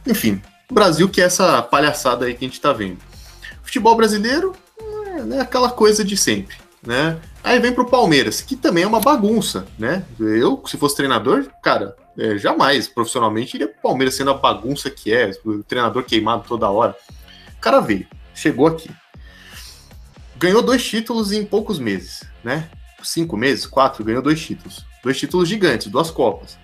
Enfim, 0.08 0.42
o 0.72 0.74
Brasil 0.74 1.10
que 1.10 1.20
é 1.20 1.26
essa 1.26 1.62
palhaçada 1.62 2.26
aí 2.26 2.34
que 2.34 2.46
a 2.46 2.48
gente 2.48 2.62
tá 2.62 2.72
vendo. 2.72 3.00
Futebol 3.62 3.98
brasileiro 3.98 4.56
é, 4.80 5.36
é 5.36 5.42
aquela 5.42 5.70
coisa 5.70 6.02
de 6.02 6.16
sempre 6.16 6.56
né? 6.86 7.18
Aí 7.44 7.60
vem 7.60 7.74
pro 7.74 7.86
Palmeiras, 7.86 8.42
que 8.42 8.56
também 8.56 8.84
é 8.84 8.88
uma 8.88 9.00
bagunça, 9.00 9.66
né? 9.78 10.06
Eu, 10.20 10.62
se 10.68 10.78
fosse 10.78 10.96
treinador, 10.96 11.50
cara, 11.64 11.96
é, 12.18 12.38
jamais 12.38 12.88
profissionalmente 12.88 13.56
iria 13.56 13.68
pro 13.68 13.82
Palmeiras 13.82 14.16
sendo 14.16 14.32
a 14.32 14.34
bagunça 14.34 14.90
que 14.90 15.14
é, 15.14 15.32
o 15.46 15.64
treinador 15.64 16.04
queimado 16.04 16.44
toda 16.48 16.70
hora. 16.70 16.96
O 17.58 17.62
cara 17.62 17.80
veio, 17.80 18.08
chegou 18.36 18.68
aqui, 18.68 18.90
ganhou 20.38 20.62
dois 20.62 20.86
títulos 20.86 21.32
em 21.32 21.46
poucos 21.46 21.80
meses, 21.80 22.24
né? 22.44 22.70
Cinco 23.02 23.38
meses, 23.38 23.66
quatro, 23.66 24.04
ganhou 24.04 24.22
dois 24.22 24.42
títulos. 24.42 24.86
Dois 25.02 25.18
títulos 25.18 25.48
gigantes, 25.48 25.88
duas 25.88 26.12
Copas. 26.12 26.58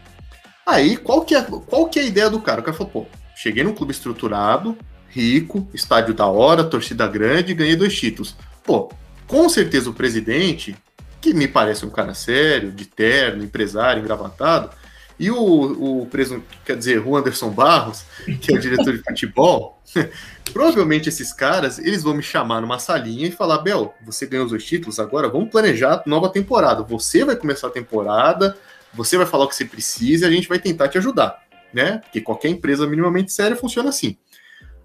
Aí, 0.65 0.97
qual 0.97 1.23
que 1.23 1.35
é, 1.35 1.41
qual 1.41 1.87
que 1.87 1.99
é 1.99 2.01
a 2.01 2.05
ideia 2.05 2.29
do 2.29 2.41
cara? 2.41 2.59
O 2.59 2.63
cara 2.63 2.75
falou, 2.75 2.91
pô, 2.91 3.05
cheguei 3.35 3.63
num 3.63 3.73
clube 3.73 3.91
estruturado, 3.91 4.77
rico, 5.09 5.67
estádio 5.73 6.13
da 6.13 6.27
hora, 6.27 6.63
torcida 6.63 7.07
grande, 7.07 7.53
ganhei 7.53 7.75
dois 7.75 7.97
títulos. 7.97 8.35
Pô, 8.63 8.91
com 9.27 9.47
certeza 9.49 9.89
o 9.89 9.93
presidente, 9.93 10.75
que 11.21 11.33
me 11.33 11.47
parece 11.47 11.85
um 11.85 11.89
cara 11.89 12.13
sério, 12.13 12.71
de 12.71 12.85
terno, 12.85 13.43
empresário, 13.43 14.01
engravatado, 14.01 14.69
e 15.17 15.31
o, 15.31 16.01
o 16.01 16.05
preso, 16.07 16.43
quer 16.65 16.75
dizer, 16.75 16.99
o 16.99 17.15
Anderson 17.15 17.49
Barros, 17.49 18.03
que 18.41 18.53
é 18.53 18.55
o 18.55 18.59
diretor 18.59 18.91
de 18.93 19.01
futebol, 19.01 19.81
provavelmente 20.51 21.07
esses 21.07 21.31
caras, 21.31 21.79
eles 21.79 22.03
vão 22.03 22.13
me 22.13 22.23
chamar 22.23 22.61
numa 22.61 22.79
salinha 22.79 23.27
e 23.27 23.31
falar, 23.31 23.59
Bel, 23.59 23.95
você 24.05 24.25
ganhou 24.25 24.45
os 24.45 24.51
dois 24.51 24.65
títulos, 24.65 24.99
agora 24.99 25.29
vamos 25.29 25.49
planejar 25.49 26.03
nova 26.05 26.29
temporada. 26.29 26.83
Você 26.83 27.23
vai 27.23 27.35
começar 27.35 27.67
a 27.67 27.71
temporada, 27.71 28.57
você 28.93 29.17
vai 29.17 29.25
falar 29.25 29.45
o 29.45 29.47
que 29.47 29.55
você 29.55 29.65
precisa 29.65 30.25
e 30.25 30.29
a 30.29 30.31
gente 30.31 30.49
vai 30.49 30.59
tentar 30.59 30.89
te 30.89 30.97
ajudar, 30.97 31.41
né? 31.73 31.99
Porque 31.99 32.19
qualquer 32.19 32.49
empresa 32.49 32.85
minimamente 32.85 33.31
séria 33.31 33.55
funciona 33.55 33.89
assim. 33.89 34.17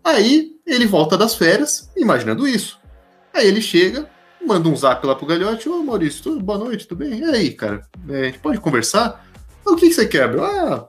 Aí 0.02 0.52
ele 0.64 0.86
volta 0.86 1.16
das 1.18 1.34
férias, 1.34 1.90
imaginando 1.96 2.46
isso. 2.46 2.80
Aí 3.34 3.46
ele 3.46 3.60
chega, 3.60 4.08
manda 4.44 4.68
um 4.68 4.76
zap 4.76 5.06
lá 5.06 5.14
pro 5.14 5.26
Galhote, 5.26 5.68
ô 5.68 5.82
Maurício, 5.82 6.22
tudo, 6.22 6.40
boa 6.40 6.58
noite, 6.58 6.86
tudo 6.86 6.98
bem? 6.98 7.18
E 7.18 7.24
aí, 7.24 7.50
cara, 7.52 7.82
é, 8.08 8.20
a 8.20 8.24
gente 8.24 8.38
pode 8.38 8.58
conversar? 8.58 9.26
O 9.64 9.76
que, 9.76 9.88
que 9.88 9.94
você 9.94 10.06
quer, 10.06 10.30
Bel? 10.30 10.44
Ah, 10.44 10.88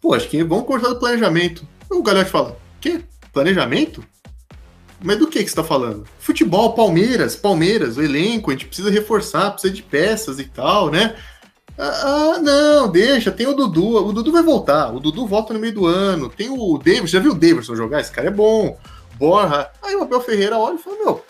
pô, 0.00 0.14
acho 0.14 0.28
que 0.28 0.42
vamos 0.42 0.66
conversar 0.66 0.90
do 0.90 0.98
planejamento. 0.98 1.66
O 1.90 2.02
Galhote 2.02 2.30
fala, 2.30 2.56
quê? 2.80 3.02
Planejamento? 3.32 4.04
Mas 5.02 5.18
do 5.18 5.26
que, 5.26 5.42
que 5.42 5.50
você 5.50 5.56
tá 5.56 5.64
falando? 5.64 6.04
Futebol, 6.18 6.74
Palmeiras, 6.74 7.36
Palmeiras, 7.36 7.96
o 7.96 8.02
elenco, 8.02 8.50
a 8.50 8.54
gente 8.54 8.66
precisa 8.66 8.90
reforçar, 8.90 9.50
precisa 9.50 9.72
de 9.72 9.82
peças 9.82 10.38
e 10.38 10.44
tal, 10.44 10.90
né? 10.90 11.16
Ah, 11.78 12.34
ah, 12.36 12.38
não, 12.38 12.88
deixa, 12.90 13.30
tem 13.30 13.46
o 13.46 13.54
Dudu, 13.54 14.06
o 14.06 14.12
Dudu 14.12 14.32
vai 14.32 14.42
voltar, 14.42 14.94
o 14.94 14.98
Dudu 14.98 15.26
volta 15.26 15.52
no 15.52 15.60
meio 15.60 15.74
do 15.74 15.86
ano, 15.86 16.30
tem 16.30 16.48
o 16.48 16.78
Davidson, 16.78 17.06
já 17.06 17.20
viu 17.20 17.32
o 17.32 17.34
Davidson 17.34 17.76
jogar? 17.76 18.00
Esse 18.00 18.10
cara 18.10 18.28
é 18.28 18.30
bom, 18.30 18.78
Borra. 19.18 19.70
Aí 19.82 19.94
o 19.94 20.02
Abel 20.02 20.20
Ferreira 20.20 20.56
olha 20.58 20.76
e 20.76 20.78
fala, 20.78 20.96
meu, 20.96 21.22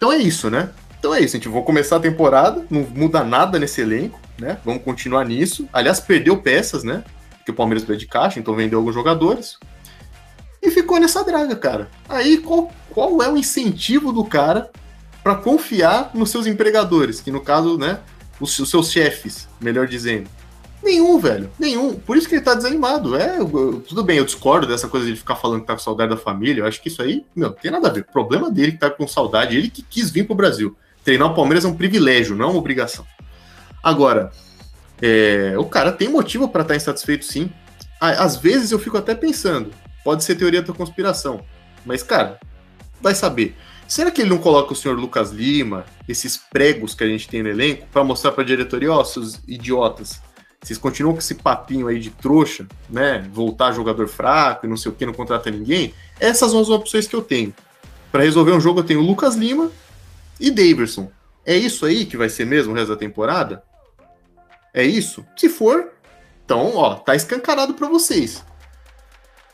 então 0.00 0.10
é 0.10 0.16
isso, 0.16 0.48
né? 0.48 0.70
Então 0.98 1.14
é 1.14 1.20
isso, 1.20 1.34
gente 1.34 1.48
vai 1.48 1.62
começar 1.62 1.96
a 1.96 2.00
temporada, 2.00 2.64
não 2.70 2.80
muda 2.80 3.22
nada 3.22 3.58
nesse 3.58 3.82
elenco, 3.82 4.18
né? 4.38 4.58
Vamos 4.64 4.82
continuar 4.82 5.26
nisso. 5.26 5.68
Aliás, 5.70 6.00
perdeu 6.00 6.38
peças, 6.38 6.82
né? 6.82 7.04
porque 7.40 7.50
o 7.50 7.54
Palmeiras 7.54 7.84
precisa 7.84 8.06
de 8.06 8.10
caixa, 8.10 8.38
então 8.38 8.54
vendeu 8.54 8.78
alguns 8.78 8.94
jogadores. 8.94 9.58
E 10.62 10.70
ficou 10.70 11.00
nessa 11.00 11.24
draga, 11.24 11.56
cara. 11.56 11.90
Aí 12.08 12.38
qual, 12.38 12.70
qual 12.90 13.22
é 13.22 13.30
o 13.30 13.36
incentivo 13.36 14.12
do 14.12 14.24
cara 14.24 14.70
para 15.22 15.34
confiar 15.34 16.10
nos 16.14 16.30
seus 16.30 16.46
empregadores, 16.46 17.20
que 17.20 17.30
no 17.30 17.40
caso, 17.40 17.76
né, 17.78 18.00
os, 18.38 18.58
os 18.58 18.70
seus 18.70 18.90
chefes, 18.90 19.48
melhor 19.60 19.86
dizendo? 19.86 20.28
Nenhum, 20.82 21.18
velho. 21.18 21.50
Nenhum. 21.58 21.94
Por 21.94 22.16
isso 22.16 22.28
que 22.28 22.36
ele 22.36 22.44
tá 22.44 22.54
desanimado. 22.54 23.16
É, 23.16 23.38
eu, 23.38 23.82
tudo 23.86 24.02
bem, 24.02 24.18
eu 24.18 24.24
discordo 24.24 24.66
dessa 24.66 24.88
coisa 24.88 25.06
de 25.06 25.16
ficar 25.16 25.36
falando 25.36 25.60
que 25.60 25.66
tá 25.66 25.74
com 25.74 25.80
saudade 25.80 26.10
da 26.10 26.16
família. 26.16 26.62
Eu 26.62 26.66
acho 26.66 26.80
que 26.80 26.88
isso 26.88 27.02
aí, 27.02 27.24
não, 27.34 27.52
tem 27.52 27.70
nada 27.70 27.88
a 27.88 27.92
ver. 27.92 28.00
O 28.00 28.12
problema 28.12 28.50
dele 28.50 28.72
que 28.72 28.78
tá 28.78 28.90
com 28.90 29.06
saudade, 29.06 29.56
ele 29.56 29.68
que 29.68 29.82
quis 29.82 30.10
vir 30.10 30.26
pro 30.26 30.34
Brasil. 30.34 30.76
Treinar 31.04 31.30
o 31.30 31.34
Palmeiras 31.34 31.64
é 31.64 31.68
um 31.68 31.76
privilégio, 31.76 32.36
não 32.36 32.46
é 32.46 32.48
uma 32.50 32.58
obrigação. 32.58 33.06
Agora, 33.82 34.30
é, 35.00 35.54
o 35.58 35.64
cara 35.64 35.92
tem 35.92 36.08
motivo 36.08 36.48
para 36.48 36.62
estar 36.62 36.74
tá 36.74 36.76
insatisfeito, 36.76 37.24
sim. 37.24 37.50
Às 38.00 38.36
vezes 38.36 38.70
eu 38.72 38.78
fico 38.78 38.96
até 38.96 39.14
pensando, 39.14 39.70
pode 40.02 40.24
ser 40.24 40.34
teoria 40.34 40.62
da 40.62 40.72
conspiração, 40.72 41.44
mas, 41.84 42.02
cara, 42.02 42.38
vai 43.00 43.14
saber. 43.14 43.54
Será 43.86 44.10
que 44.10 44.22
ele 44.22 44.30
não 44.30 44.38
coloca 44.38 44.72
o 44.72 44.76
senhor 44.76 44.98
Lucas 44.98 45.32
Lima, 45.32 45.84
esses 46.08 46.36
pregos 46.36 46.94
que 46.94 47.04
a 47.04 47.06
gente 47.06 47.28
tem 47.28 47.42
no 47.42 47.48
elenco, 47.48 47.86
para 47.92 48.04
mostrar 48.04 48.32
para 48.32 48.42
a 48.42 48.46
diretoria, 48.46 48.92
ó, 48.92 49.00
oh, 49.00 49.04
seus 49.04 49.40
idiotas, 49.46 50.20
vocês 50.62 50.78
continuam 50.78 51.14
com 51.14 51.20
esse 51.20 51.34
papinho 51.34 51.88
aí 51.88 51.98
de 51.98 52.10
trouxa, 52.10 52.66
né? 52.88 53.26
Voltar 53.32 53.72
jogador 53.72 54.06
fraco 54.06 54.66
e 54.66 54.68
não 54.68 54.76
sei 54.76 54.92
o 54.92 54.94
que, 54.94 55.06
não 55.06 55.14
contrata 55.14 55.50
ninguém. 55.50 55.94
Essas 56.18 56.50
são 56.50 56.60
as 56.60 56.68
opções 56.68 57.06
que 57.06 57.16
eu 57.16 57.22
tenho. 57.22 57.54
Para 58.12 58.24
resolver 58.24 58.52
um 58.52 58.60
jogo, 58.60 58.80
eu 58.80 58.84
tenho 58.84 59.00
Lucas 59.00 59.36
Lima 59.36 59.70
e 60.38 60.50
Daverson. 60.50 61.10
É 61.46 61.56
isso 61.56 61.86
aí 61.86 62.04
que 62.04 62.16
vai 62.16 62.28
ser 62.28 62.44
mesmo 62.44 62.72
o 62.72 62.76
resto 62.76 62.90
da 62.90 62.96
temporada? 62.96 63.62
É 64.74 64.84
isso? 64.84 65.24
Se 65.36 65.48
for, 65.48 65.92
então, 66.44 66.76
ó, 66.76 66.94
tá 66.94 67.14
escancarado 67.14 67.74
para 67.74 67.88
vocês. 67.88 68.44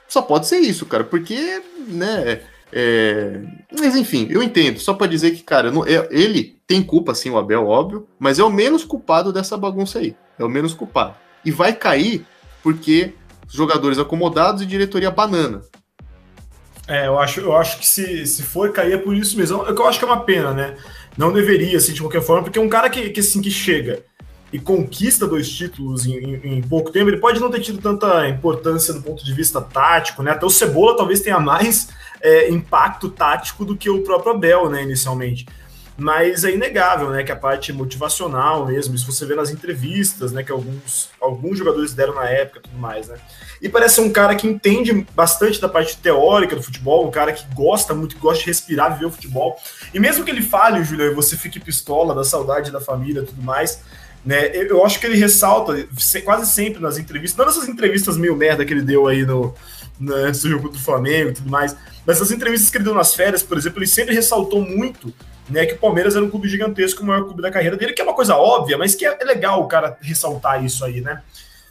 Só 0.09 0.23
pode 0.23 0.47
ser 0.47 0.59
isso, 0.59 0.87
cara, 0.87 1.05
porque, 1.05 1.63
né? 1.87 2.43
É... 2.73 3.43
Mas 3.79 3.95
enfim, 3.95 4.27
eu 4.29 4.43
entendo. 4.43 4.81
Só 4.81 4.93
para 4.93 5.07
dizer 5.07 5.31
que, 5.33 5.43
cara, 5.43 5.71
não... 5.71 5.87
É, 5.87 6.09
ele 6.11 6.59
tem 6.67 6.83
culpa, 6.83 7.15
sim, 7.15 7.31
o 7.31 7.39
Abel, 7.39 7.67
óbvio, 7.67 8.09
mas 8.19 8.39
é 8.39 8.45
o 8.45 8.51
menos 8.51 8.85
culpado 8.85 9.33
dessa 9.33 9.57
bagunça 9.57 10.01
aí. 10.01 10.17
É 10.39 10.45
o 10.45 10.49
menos 10.49 10.75
culpado. 10.75 11.15
E 11.45 11.51
vai 11.51 11.73
cair 11.73 12.27
porque 12.63 13.15
jogadores 13.49 13.99
acomodados 13.99 14.63
e 14.63 14.67
diretoria 14.67 15.11
banana. 15.11 15.63
É, 16.89 17.07
eu 17.07 17.19
acho, 17.19 17.41
eu 17.41 17.57
acho 17.57 17.79
que 17.79 17.87
se, 17.87 18.27
se 18.27 18.43
for 18.43 18.73
cair 18.73 18.93
é 18.93 18.99
por 18.99 19.15
isso 19.15 19.37
mesmo. 19.37 19.63
Eu, 19.63 19.75
eu 19.75 19.87
acho 19.87 19.99
que 19.99 20.05
é 20.05 20.09
uma 20.09 20.21
pena, 20.21 20.53
né? 20.53 20.77
Não 21.17 21.33
deveria, 21.33 21.79
assim, 21.79 21.93
de 21.93 22.01
qualquer 22.01 22.23
forma, 22.23 22.45
porque 22.45 22.59
um 22.59 22.69
cara 22.69 22.89
que, 22.89 23.11
que 23.11 23.21
assim, 23.21 23.41
que 23.41 23.51
chega 23.51 24.05
e 24.53 24.61
conquista 24.61 25.27
dois 25.27 25.49
títulos 25.51 26.07
em, 26.07 26.17
em, 26.17 26.59
em, 26.59 26.63
pouco 26.63 26.93
tempo, 26.93 27.11
ele 27.11 27.19
pode 27.19 27.41
não 27.41 27.51
ter 27.51 27.61
tido 27.61 27.79
tanta 27.79 28.29
importância 28.29 28.95
do 28.95 29.03
ponto 29.03 29.25
de 29.25 29.33
vista 29.33 29.61
tático, 29.61 30.23
né? 30.23 30.31
Até 30.31 30.47
o 30.47 30.51
Cebola 30.51 30.97
talvez 30.97 31.21
tenha 31.21 31.41
mais 31.41 31.89
é, 32.21 32.49
impacto 32.51 33.09
tático 33.09 33.65
do 33.65 33.77
que 33.77 33.91
o 33.91 34.03
próprio 34.03 34.33
Abel, 34.33 34.71
né, 34.71 34.83
inicialmente. 34.83 35.47
Mas 35.99 36.45
é 36.45 36.53
inegável, 36.53 37.09
né, 37.09 37.23
que 37.23 37.33
a 37.33 37.37
parte 37.37 37.73
motivacional 37.73 38.67
mesmo, 38.67 38.95
isso 38.95 39.11
você 39.11 39.25
vê 39.25 39.35
nas 39.35 39.51
entrevistas, 39.51 40.31
né, 40.31 40.43
que 40.43 40.53
alguns, 40.53 41.09
alguns 41.19 41.57
jogadores 41.57 41.95
deram 41.95 42.15
na 42.15 42.29
época 42.29 42.61
tudo 42.61 42.77
mais, 42.77 43.09
né. 43.09 43.17
E 43.63 43.69
parece 43.69 44.01
um 44.03 44.13
cara 44.13 44.35
que 44.35 44.47
entende 44.47 44.93
bastante 45.15 45.59
da 45.59 45.71
parte 45.71 45.97
teórica 45.97 46.55
do 46.55 46.63
futebol, 46.63 47.07
um 47.07 47.11
cara 47.11 47.33
que 47.33 47.47
gosta 47.55 47.95
muito, 47.95 48.15
que 48.15 48.21
gosta 48.21 48.41
de 48.41 48.47
respirar, 48.47 48.93
viver 48.93 49.07
o 49.07 49.11
futebol. 49.11 49.59
E 49.95 49.99
mesmo 49.99 50.23
que 50.23 50.31
ele 50.31 50.43
fale, 50.43 50.85
Julião, 50.85 51.11
e 51.11 51.15
você 51.15 51.35
fique 51.35 51.59
pistola 51.59 52.15
da 52.15 52.25
saudade 52.25 52.71
da 52.71 52.81
família 52.81 53.23
tudo 53.23 53.43
mais, 53.43 53.81
né, 54.23 54.55
eu 54.55 54.85
acho 54.85 55.01
que 55.01 55.07
ele 55.07 55.17
ressalta 55.17 55.89
quase 56.25 56.51
sempre 56.51 56.83
nas 56.83 56.99
entrevistas, 56.99 57.39
não 57.39 57.47
nessas 57.47 57.69
entrevistas 57.69 58.19
meio 58.19 58.37
merda 58.37 58.67
que 58.67 58.73
ele 58.75 58.83
deu 58.83 59.07
aí 59.07 59.25
no, 59.25 59.55
no 59.99 60.35
jogo 60.35 60.69
do 60.69 60.79
Flamengo 60.79 61.33
tudo 61.33 61.49
mais, 61.49 61.75
mas 62.05 62.21
as 62.21 62.31
entrevistas 62.31 62.69
que 62.69 62.77
ele 62.77 62.85
deu 62.85 62.95
nas 62.95 63.15
férias, 63.15 63.43
por 63.43 63.57
exemplo, 63.57 63.79
ele 63.79 63.87
sempre 63.87 64.15
ressaltou 64.15 64.61
muito 64.61 65.15
né, 65.49 65.67
que 65.67 65.75
o 65.75 65.79
Palmeiras 65.79 66.17
era 66.17 66.25
um 66.25 66.31
clube 66.31 66.49
gigantesco, 66.49 67.03
o 67.03 67.07
maior 67.07 67.25
clube 67.25 67.43
da 67.43 67.51
carreira 67.51 67.77
dele, 67.77 67.93
que 67.93 68.01
é 68.01 68.05
uma 68.05 68.15
coisa 68.15 68.37
óbvia, 68.37 68.77
mas 68.77 68.95
que 68.95 69.05
é 69.05 69.25
legal 69.25 69.63
o 69.63 69.69
cara 69.69 69.97
ressaltar 70.01 70.65
isso 70.65 70.85
aí, 70.85 71.01
né? 71.01 71.23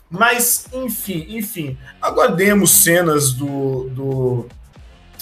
Mas, 0.09 0.67
enfim, 0.71 1.25
enfim, 1.29 1.77
aguardemos 2.01 2.71
cenas 2.71 3.33
do, 3.33 3.89
do, 3.89 4.47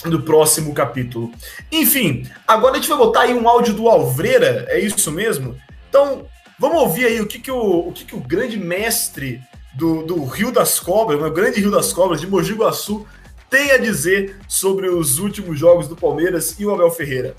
do 0.05 0.21
próximo 0.21 0.73
capítulo. 0.73 1.31
Enfim, 1.71 2.27
agora 2.47 2.73
a 2.73 2.75
gente 2.75 2.89
vai 2.89 2.97
botar 2.97 3.21
aí 3.21 3.33
um 3.33 3.47
áudio 3.47 3.73
do 3.73 3.87
Alvreira, 3.87 4.65
é 4.69 4.79
isso 4.79 5.11
mesmo? 5.11 5.57
Então, 5.89 6.25
vamos 6.59 6.81
ouvir 6.81 7.05
aí 7.05 7.21
o 7.21 7.27
que, 7.27 7.39
que, 7.39 7.51
o, 7.51 7.87
o, 7.87 7.91
que, 7.91 8.05
que 8.05 8.15
o 8.15 8.19
grande 8.19 8.57
mestre 8.57 9.41
do, 9.73 10.03
do 10.03 10.25
Rio 10.25 10.51
das 10.51 10.79
Cobras, 10.79 11.19
o 11.19 11.31
grande 11.31 11.59
Rio 11.59 11.71
das 11.71 11.93
Cobras, 11.93 12.21
de 12.21 12.27
Mogi 12.27 12.53
Guaçu, 12.53 13.07
tem 13.49 13.71
a 13.71 13.77
dizer 13.77 14.37
sobre 14.47 14.89
os 14.89 15.17
últimos 15.19 15.57
jogos 15.57 15.87
do 15.87 15.95
Palmeiras 15.95 16.59
e 16.59 16.65
o 16.65 16.73
Abel 16.73 16.91
Ferreira. 16.91 17.35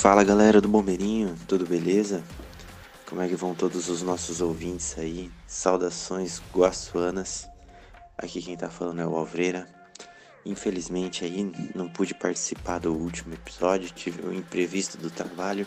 Fala 0.00 0.24
galera 0.24 0.62
do 0.62 0.68
Bombeirinho, 0.68 1.36
tudo 1.46 1.66
beleza? 1.66 2.24
Como 3.06 3.20
é 3.20 3.28
que 3.28 3.36
vão 3.36 3.54
todos 3.54 3.90
os 3.90 4.00
nossos 4.00 4.40
ouvintes 4.40 4.96
aí? 4.96 5.30
Saudações 5.46 6.40
guaçuanas. 6.54 7.46
Aqui 8.16 8.40
quem 8.40 8.56
tá 8.56 8.70
falando 8.70 9.02
é 9.02 9.06
o 9.06 9.14
Alvreira. 9.14 9.68
Infelizmente 10.42 11.22
aí 11.22 11.52
não 11.74 11.86
pude 11.86 12.14
participar 12.14 12.78
do 12.78 12.94
último 12.94 13.34
episódio, 13.34 13.90
tive 13.90 14.26
um 14.26 14.32
imprevisto 14.32 14.96
do 14.96 15.10
trabalho, 15.10 15.66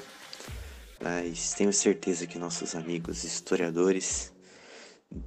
mas 1.00 1.54
tenho 1.54 1.72
certeza 1.72 2.26
que 2.26 2.40
nossos 2.40 2.74
amigos 2.74 3.24
historiadores 3.24 4.34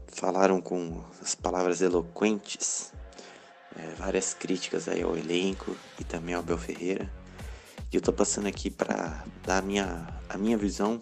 falaram 0.08 0.60
com 0.60 1.04
as 1.22 1.32
palavras 1.32 1.80
eloquentes, 1.80 2.92
é, 3.76 3.94
várias 3.94 4.34
críticas 4.34 4.88
aí 4.88 5.02
ao 5.02 5.16
elenco 5.16 5.76
e 5.96 6.02
também 6.02 6.34
ao 6.34 6.42
Bel 6.42 6.58
Ferreira 6.58 7.08
e 7.92 7.96
eu 7.96 8.01
tô 8.01 8.12
passando 8.12 8.46
aqui 8.46 8.70
para 8.70 9.25
dar 9.44 9.59
a 9.59 9.62
minha, 9.62 10.07
a 10.29 10.37
minha 10.37 10.57
visão 10.57 11.01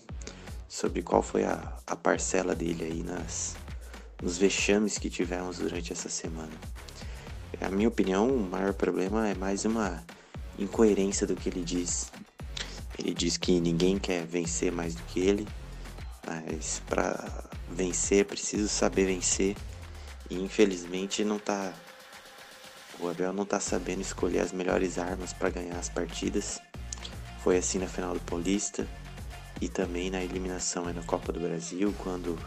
sobre 0.69 1.03
qual 1.03 1.23
foi 1.23 1.45
a, 1.45 1.79
a 1.87 1.97
parcela 1.97 2.55
dele 2.55 2.85
aí 2.85 3.03
nas, 3.03 3.57
nos 4.23 4.37
vexames 4.37 4.99
que 4.99 5.09
tivemos 5.09 5.59
durante 5.59 5.93
essa 5.93 6.09
semana. 6.09 6.53
A 7.61 7.69
minha 7.71 7.89
opinião, 7.89 8.29
o 8.29 8.51
maior 8.51 8.75
problema 8.75 9.29
é 9.29 9.35
mais 9.35 9.65
uma 9.65 10.05
incoerência 10.59 11.27
do 11.27 11.35
que 11.35 11.49
ele 11.49 11.63
diz. 11.63 12.13
Ele 12.99 13.15
diz 13.15 13.37
que 13.37 13.61
ninguém 13.61 13.99
quer 13.99 14.27
vencer 14.27 14.71
mais 14.71 14.95
do 14.95 15.03
que 15.05 15.21
ele, 15.21 15.49
mas 16.27 16.83
para 16.87 17.45
vencer 17.71 18.21
é 18.21 18.25
preciso 18.25 18.69
saber 18.69 19.07
vencer. 19.07 19.57
E 20.29 20.37
infelizmente 20.37 21.25
não 21.25 21.39
tá 21.39 21.73
o 23.01 23.09
Abel 23.09 23.33
não 23.33 23.45
tá 23.45 23.59
sabendo 23.59 24.01
escolher 24.01 24.41
as 24.41 24.53
melhores 24.53 24.99
armas 24.99 25.33
para 25.33 25.51
ganhar 25.51 25.77
as 25.77 25.89
partidas. 25.89 26.61
Foi 27.45 27.59
assim 27.59 27.79
na 27.79 27.87
final 27.87 28.15
do 28.15 28.21
Paulista 28.21 28.89
e 29.61 29.69
também 29.69 30.11
na 30.11 30.25
eliminação 30.25 30.91
na 30.91 31.03
Copa 31.03 31.31
do 31.31 31.39
Brasil, 31.39 31.95
quando 31.99 32.39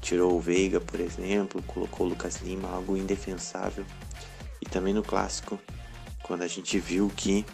tirou 0.00 0.34
o 0.34 0.40
Veiga, 0.40 0.80
por 0.80 0.98
exemplo, 0.98 1.62
colocou 1.64 2.06
o 2.06 2.08
Lucas 2.08 2.36
Lima, 2.36 2.70
algo 2.70 2.96
indefensável. 2.96 3.84
E 4.62 4.64
também 4.64 4.94
no 4.94 5.02
clássico, 5.02 5.60
quando 6.22 6.40
a 6.40 6.46
gente 6.46 6.78
viu 6.78 7.12
que 7.14 7.44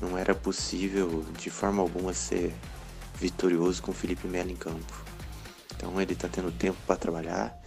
não 0.00 0.16
era 0.16 0.32
possível 0.32 1.26
de 1.36 1.50
forma 1.50 1.82
alguma 1.82 2.14
ser 2.14 2.54
vitorioso 3.16 3.82
com 3.82 3.90
o 3.90 3.94
Felipe 3.94 4.28
Melo 4.28 4.52
em 4.52 4.56
campo. 4.56 5.04
Então 5.74 6.00
ele 6.00 6.12
está 6.12 6.28
tendo 6.28 6.52
tempo 6.52 6.78
para 6.86 6.94
trabalhar 6.94 7.60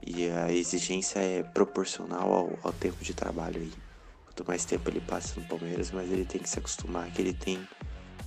e 0.00 0.30
a 0.30 0.50
exigência 0.50 1.18
é 1.18 1.42
proporcional 1.42 2.32
ao, 2.32 2.58
ao 2.62 2.72
tempo 2.72 3.04
de 3.04 3.12
trabalho 3.12 3.60
aí. 3.60 3.85
Quanto 4.36 4.48
mais 4.48 4.66
tempo 4.66 4.90
ele 4.90 5.00
passa 5.00 5.40
no 5.40 5.46
Palmeiras, 5.46 5.90
mas 5.90 6.12
ele 6.12 6.26
tem 6.26 6.42
que 6.42 6.48
se 6.48 6.58
acostumar 6.58 7.10
que 7.10 7.22
ele 7.22 7.32
tem 7.32 7.66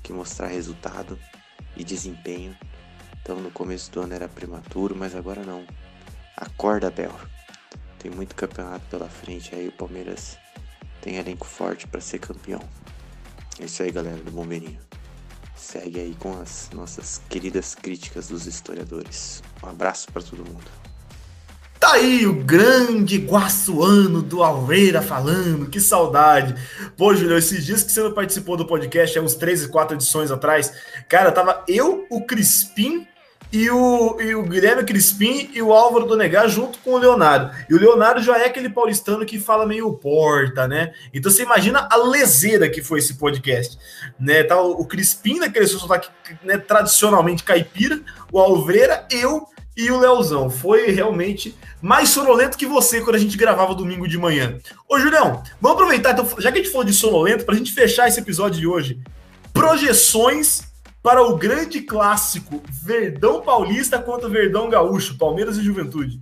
que 0.02 0.12
mostrar 0.12 0.48
resultado 0.48 1.20
e 1.78 1.84
desempenho. 1.84 2.58
Então 3.22 3.40
no 3.40 3.52
começo 3.52 3.92
do 3.92 4.02
ano 4.02 4.16
era 4.16 4.28
prematuro, 4.28 4.96
mas 4.96 5.14
agora 5.14 5.44
não. 5.44 5.64
Acorda, 6.36 6.90
Bel. 6.90 7.14
Tem 8.00 8.10
muito 8.10 8.34
campeonato 8.34 8.84
pela 8.88 9.08
frente 9.08 9.54
aí, 9.54 9.68
o 9.68 9.72
Palmeiras 9.72 10.36
tem 11.00 11.18
elenco 11.18 11.46
forte 11.46 11.86
para 11.86 12.02
ser 12.02 12.18
campeão. 12.18 12.62
É 13.60 13.66
isso 13.66 13.84
aí, 13.84 13.92
galera 13.92 14.18
do 14.18 14.32
Bombeirinho. 14.32 14.82
Segue 15.56 16.00
aí 16.00 16.16
com 16.16 16.42
as 16.42 16.72
nossas 16.74 17.22
queridas 17.30 17.76
críticas 17.76 18.30
dos 18.30 18.48
historiadores. 18.48 19.44
Um 19.62 19.68
abraço 19.68 20.12
para 20.12 20.24
todo 20.24 20.44
mundo. 20.44 20.89
Tá 21.80 21.94
aí 21.94 22.28
o 22.28 22.34
grande 22.34 23.18
guaçuano 23.18 24.22
do 24.22 24.44
Alveira 24.44 25.02
falando, 25.02 25.70
que 25.70 25.80
saudade. 25.80 26.54
Pô, 26.98 27.16
Júlio, 27.16 27.38
esses 27.38 27.66
dias 27.66 27.84
que 27.84 27.92
você 27.92 28.04
não 28.04 28.12
participou 28.12 28.58
do 28.58 28.66
podcast, 28.68 29.18
há 29.18 29.22
uns 29.22 29.36
13, 29.36 29.70
4 29.70 29.96
edições 29.96 30.30
atrás, 30.30 30.74
cara, 31.08 31.32
tava 31.32 31.64
eu, 31.70 32.06
o 32.10 32.26
Crispim 32.26 33.08
e 33.52 33.70
o, 33.72 34.20
e 34.20 34.36
o 34.36 34.44
Guilherme 34.44 34.84
Crispim 34.84 35.50
e 35.54 35.62
o 35.62 35.72
Álvaro 35.72 36.06
Donegar 36.06 36.50
junto 36.50 36.78
com 36.80 36.92
o 36.92 36.98
Leonardo. 36.98 37.56
E 37.70 37.74
o 37.74 37.80
Leonardo 37.80 38.22
já 38.22 38.38
é 38.38 38.48
aquele 38.48 38.70
paulistano 38.70 39.26
que 39.26 39.40
fala 39.40 39.66
meio 39.66 39.94
porta, 39.94 40.68
né? 40.68 40.94
Então 41.14 41.32
você 41.32 41.44
imagina 41.44 41.88
a 41.90 41.96
leseira 41.96 42.70
que 42.70 42.84
foi 42.84 43.00
esse 43.00 43.16
podcast, 43.16 43.78
né? 44.20 44.44
Tá 44.44 44.62
o, 44.62 44.86
Crispim 44.86 45.40
naquele 45.40 45.66
sotaque 45.66 46.10
né, 46.44 46.58
tradicionalmente 46.58 47.44
caipira, 47.44 48.02
o 48.34 48.38
Alveira, 48.38 49.08
eu 49.10 49.48
e 49.80 49.90
o 49.90 49.98
Leozão. 49.98 50.50
Foi 50.50 50.92
realmente 50.92 51.56
mais 51.82 52.10
sonolento 52.10 52.58
que 52.58 52.66
você 52.66 53.00
quando 53.00 53.16
a 53.16 53.20
gente 53.20 53.38
gravava 53.38 53.74
domingo 53.74 54.08
de 54.08 54.18
manhã. 54.18 54.60
Ô, 54.88 55.00
Julião, 55.00 55.42
vamos 55.62 55.78
aproveitar, 55.78 56.12
então, 56.12 56.28
já 56.38 56.52
que 56.52 56.60
a 56.60 56.62
gente 56.62 56.72
falou 56.72 56.86
de 56.86 56.94
sonolento, 56.94 57.46
para 57.46 57.56
a 57.56 57.58
gente 57.58 57.72
fechar 57.72 58.10
esse 58.10 58.20
episódio 58.20 58.60
de 58.60 58.68
hoje. 58.68 59.00
Projeções 59.54 60.64
para 61.02 61.24
o 61.24 61.38
grande 61.38 61.80
clássico 61.80 62.62
Verdão 62.70 63.42
Paulista 63.42 63.98
contra 64.00 64.28
Verdão 64.28 64.70
Gaúcho, 64.70 65.18
Palmeiras 65.18 65.58
e 65.58 65.64
Juventude. 65.64 66.20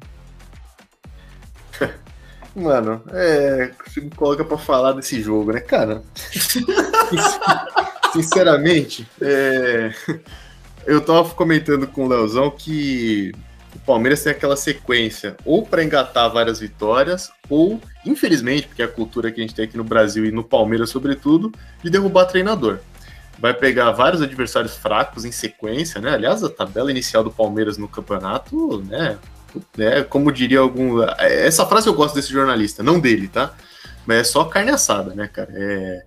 Mano, 2.56 3.02
é. 3.12 3.72
Você 3.88 4.02
me 4.02 4.12
coloca 4.12 4.46
pra 4.46 4.58
falar 4.58 4.92
desse 4.92 5.20
jogo, 5.20 5.52
né, 5.52 5.62
cara? 5.62 6.04
Sinceramente, 8.14 9.08
é, 9.20 9.92
eu 10.86 11.02
tava 11.02 11.30
comentando 11.32 11.88
com 11.88 12.06
o 12.06 12.08
Leozão 12.08 12.50
que 12.50 13.32
Palmeiras 13.88 14.22
tem 14.22 14.34
aquela 14.34 14.58
sequência 14.58 15.38
ou 15.46 15.66
para 15.66 15.82
engatar 15.82 16.30
várias 16.30 16.60
vitórias, 16.60 17.32
ou, 17.50 17.80
infelizmente, 18.06 18.68
porque 18.68 18.82
é 18.82 18.86
a 18.86 18.90
cultura 18.90 19.32
que 19.32 19.40
a 19.40 19.44
gente 19.44 19.56
tem 19.56 19.64
aqui 19.64 19.78
no 19.78 19.84
Brasil 19.86 20.26
e 20.26 20.32
no 20.32 20.44
Palmeiras, 20.44 20.90
sobretudo, 20.90 21.54
de 21.82 21.90
derrubar 21.90 22.26
treinador. 22.26 22.80
Vai 23.40 23.54
pegar 23.54 23.92
vários 23.92 24.22
adversários 24.22 24.76
fracos 24.76 25.24
em 25.24 25.32
sequência, 25.32 26.02
né? 26.02 26.12
Aliás, 26.12 26.44
a 26.44 26.50
tabela 26.50 26.92
inicial 26.92 27.24
do 27.24 27.32
Palmeiras 27.32 27.78
no 27.78 27.88
campeonato, 27.88 28.84
né? 28.84 29.18
né? 29.78 30.04
Como 30.04 30.34
diria 30.34 30.60
algum. 30.60 31.02
Essa 31.20 31.66
frase 31.66 31.88
eu 31.88 31.94
gosto 31.94 32.16
desse 32.16 32.34
jornalista, 32.34 32.84
não 32.84 33.00
dele, 33.00 33.30
tá? 33.30 33.54
Mas 34.06 34.18
é 34.18 34.24
só 34.26 34.44
carne 34.44 34.72
assada, 34.72 35.14
né, 35.14 35.30
cara? 35.32 35.50
É 35.54 36.04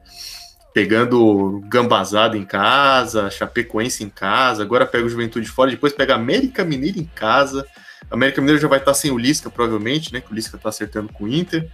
pegando 0.73 1.63
Gambazada 1.69 2.37
em 2.37 2.45
casa, 2.45 3.31
Chapecoense 3.31 4.05
em 4.05 4.09
casa, 4.09 4.63
agora 4.63 4.87
pega 4.87 5.07
o 5.07 5.09
Juventude 5.09 5.49
fora, 5.49 5.71
depois 5.71 5.93
pega 5.93 6.15
América 6.15 6.65
Mineira 6.65 6.99
em 6.99 7.11
casa. 7.15 7.67
América 8.11 8.41
Mineira 8.41 8.61
já 8.61 8.69
vai 8.69 8.79
estar 8.79 8.95
sem 8.95 9.11
o 9.11 9.19
Lisca, 9.19 9.51
provavelmente, 9.51 10.13
né? 10.13 10.21
Que 10.21 10.33
o 10.33 10.35
Lisca 10.35 10.59
tá 10.59 10.69
acertando 10.69 11.13
com 11.13 11.25
o 11.25 11.29
Inter. 11.29 11.69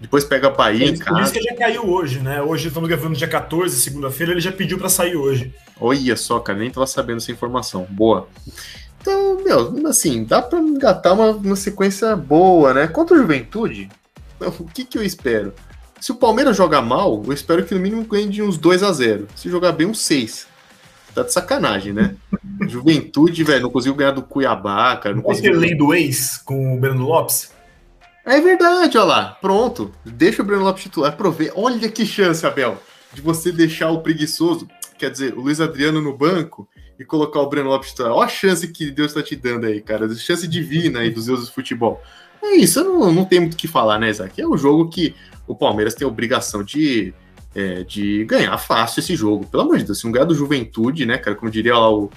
Depois 0.00 0.24
pega 0.24 0.48
a 0.48 0.50
Bahia 0.50 0.86
em 0.86 0.96
casa. 0.96 1.16
O 1.16 1.20
Lisca 1.20 1.40
já 1.42 1.54
caiu 1.54 1.88
hoje, 1.88 2.20
né? 2.20 2.42
Hoje 2.42 2.68
estamos 2.68 2.88
gravando 2.88 3.16
dia 3.16 3.28
14, 3.28 3.78
segunda-feira, 3.80 4.32
ele 4.32 4.40
já 4.40 4.52
pediu 4.52 4.78
para 4.78 4.88
sair 4.88 5.16
hoje. 5.16 5.54
Olha 5.80 6.16
só, 6.16 6.38
cara, 6.40 6.58
nem 6.58 6.70
tava 6.70 6.86
sabendo 6.86 7.18
essa 7.18 7.32
informação. 7.32 7.86
Boa. 7.90 8.28
Então, 9.00 9.42
meu, 9.42 9.86
assim, 9.86 10.24
dá 10.24 10.42
para 10.42 10.58
engatar 10.58 11.14
uma, 11.14 11.30
uma 11.30 11.56
sequência 11.56 12.16
boa, 12.16 12.74
né? 12.74 12.86
Contra 12.86 13.14
o 13.14 13.18
Juventude, 13.18 13.88
o 14.40 14.64
que, 14.64 14.84
que 14.84 14.98
eu 14.98 15.02
espero? 15.02 15.54
Se 16.06 16.12
o 16.12 16.14
Palmeiras 16.14 16.56
jogar 16.56 16.82
mal, 16.82 17.20
eu 17.26 17.32
espero 17.32 17.64
que 17.64 17.74
no 17.74 17.80
mínimo 17.80 18.04
ganhe 18.04 18.28
de 18.28 18.40
uns 18.40 18.56
2 18.56 18.84
a 18.84 18.92
0 18.92 19.26
Se 19.34 19.50
jogar 19.50 19.72
bem, 19.72 19.88
uns 19.88 19.98
6. 20.02 20.46
Tá 21.12 21.24
de 21.24 21.32
sacanagem, 21.32 21.92
né? 21.92 22.14
Juventude, 22.68 23.42
velho, 23.42 23.64
não 23.64 23.70
conseguiu 23.72 23.96
ganhar 23.96 24.12
do 24.12 24.22
Cuiabá, 24.22 24.96
cara. 24.98 25.16
Não 25.16 25.22
Pode 25.22 25.38
conseguiu... 25.38 25.58
ter 25.60 25.66
lei 25.66 25.74
do 25.76 25.92
ex 25.92 26.38
com 26.38 26.76
o 26.76 26.80
Breno 26.80 27.02
Lopes? 27.02 27.50
É 28.24 28.40
verdade, 28.40 28.96
olha 28.96 29.04
lá. 29.04 29.38
Pronto. 29.40 29.90
Deixa 30.04 30.42
o 30.42 30.44
Breno 30.44 30.62
Lopes 30.62 30.84
titular. 30.84 31.16
Provei. 31.16 31.50
Olha 31.56 31.88
que 31.88 32.06
chance, 32.06 32.46
Abel, 32.46 32.80
de 33.12 33.20
você 33.20 33.50
deixar 33.50 33.90
o 33.90 34.00
preguiçoso, 34.00 34.68
quer 34.96 35.10
dizer, 35.10 35.34
o 35.34 35.40
Luiz 35.40 35.60
Adriano 35.60 36.00
no 36.00 36.16
banco 36.16 36.68
e 36.96 37.04
colocar 37.04 37.40
o 37.40 37.48
Breno 37.48 37.70
Lopes 37.70 37.90
titular. 37.90 38.12
Olha 38.12 38.26
a 38.26 38.28
chance 38.28 38.68
que 38.68 38.92
Deus 38.92 39.08
está 39.08 39.24
te 39.24 39.34
dando 39.34 39.66
aí, 39.66 39.80
cara. 39.80 40.08
Chance 40.14 40.46
divina 40.46 41.00
aí 41.00 41.10
dos 41.10 41.26
deuses 41.26 41.46
do 41.46 41.52
futebol. 41.52 42.00
É 42.46 42.56
isso, 42.56 42.80
eu 42.80 42.84
não, 42.84 43.12
não 43.12 43.24
tem 43.24 43.40
muito 43.40 43.54
o 43.54 43.56
que 43.56 43.68
falar, 43.68 43.98
né, 43.98 44.08
Isaac? 44.08 44.40
É 44.40 44.46
um 44.46 44.56
jogo 44.56 44.88
que 44.88 45.14
o 45.46 45.54
Palmeiras 45.54 45.94
tem 45.94 46.06
a 46.06 46.08
obrigação 46.08 46.62
de, 46.62 47.12
é, 47.54 47.82
de 47.82 48.24
ganhar 48.24 48.56
fácil 48.58 49.00
esse 49.00 49.16
jogo. 49.16 49.46
Pelo 49.46 49.64
amor 49.64 49.78
de 49.78 49.84
Deus, 49.84 49.98
se 49.98 50.04
não 50.04 50.12
ganhar 50.12 50.24
do 50.24 50.34
Juventude, 50.34 51.04
né, 51.04 51.18
cara, 51.18 51.36
como 51.36 51.50
diria 51.50 51.76
lá 51.76 51.90
o. 51.90 52.10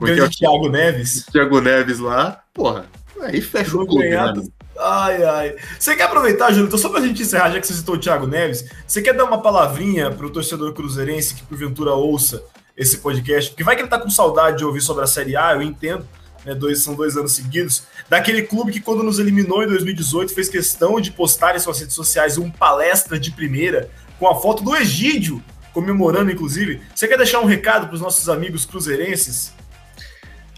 Grande 0.00 0.20
é, 0.20 0.24
é 0.24 0.28
Thiago 0.28 0.68
Neves. 0.68 1.26
Thiago 1.30 1.60
Neves 1.60 1.98
lá, 1.98 2.42
porra, 2.52 2.86
aí 3.20 3.40
fecha 3.40 3.76
o 3.76 3.86
clube, 3.86 4.08
né? 4.08 4.32
Ai, 4.78 5.22
ai. 5.22 5.56
Você 5.78 5.94
quer 5.94 6.04
aproveitar, 6.04 6.50
Júlio? 6.50 6.66
Então, 6.66 6.78
só 6.78 6.88
pra 6.88 7.00
gente 7.00 7.22
encerrar, 7.22 7.50
já 7.50 7.60
que 7.60 7.66
você 7.66 7.74
citou 7.74 7.94
o 7.94 7.98
Thiago 7.98 8.26
Neves, 8.26 8.68
você 8.86 9.00
quer 9.00 9.12
dar 9.12 9.24
uma 9.24 9.40
palavrinha 9.40 10.10
pro 10.10 10.30
torcedor 10.30 10.72
cruzeirense 10.72 11.34
que 11.34 11.42
porventura 11.42 11.92
ouça 11.92 12.42
esse 12.76 12.98
podcast? 12.98 13.50
Porque 13.50 13.62
vai 13.62 13.76
que 13.76 13.82
ele 13.82 13.88
tá 13.88 13.98
com 13.98 14.10
saudade 14.10 14.58
de 14.58 14.64
ouvir 14.64 14.80
sobre 14.80 15.04
a 15.04 15.06
Série 15.06 15.36
A, 15.36 15.52
eu 15.52 15.62
entendo 15.62 16.04
né, 16.44 16.54
dois, 16.54 16.82
são 16.82 16.94
dois 16.94 17.16
anos 17.16 17.32
seguidos, 17.32 17.84
daquele 18.08 18.42
clube 18.42 18.72
que 18.72 18.80
quando 18.80 19.02
nos 19.02 19.18
eliminou 19.18 19.62
em 19.62 19.68
2018 19.68 20.34
fez 20.34 20.48
questão 20.48 21.00
de 21.00 21.10
postar 21.10 21.54
em 21.56 21.58
suas 21.58 21.80
redes 21.80 21.94
sociais 21.94 22.38
um 22.38 22.50
palestra 22.50 23.18
de 23.18 23.30
primeira 23.30 23.90
com 24.18 24.28
a 24.28 24.40
foto 24.40 24.62
do 24.62 24.76
Egídio, 24.76 25.42
comemorando 25.72 26.30
inclusive. 26.30 26.80
Você 26.94 27.08
quer 27.08 27.16
deixar 27.16 27.40
um 27.40 27.46
recado 27.46 27.86
para 27.86 27.94
os 27.94 28.00
nossos 28.00 28.28
amigos 28.28 28.64
cruzeirenses? 28.64 29.52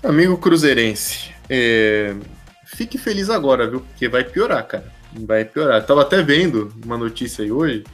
Amigo 0.03 0.37
cruzeirense, 0.37 1.31
é... 1.49 2.15
fique 2.67 2.99
feliz 2.99 3.31
agora, 3.31 3.69
viu? 3.69 3.81
Porque 3.81 4.09
vai 4.09 4.25
piorar, 4.25 4.67
cara. 4.67 4.93
Vai 5.17 5.45
piorar. 5.45 5.81
Eu 5.81 5.87
tava 5.87 6.03
até 6.03 6.23
vendo 6.23 6.75
uma 6.85 6.99
notícia 6.99 7.45
aí 7.45 7.51
hoje. 7.51 7.85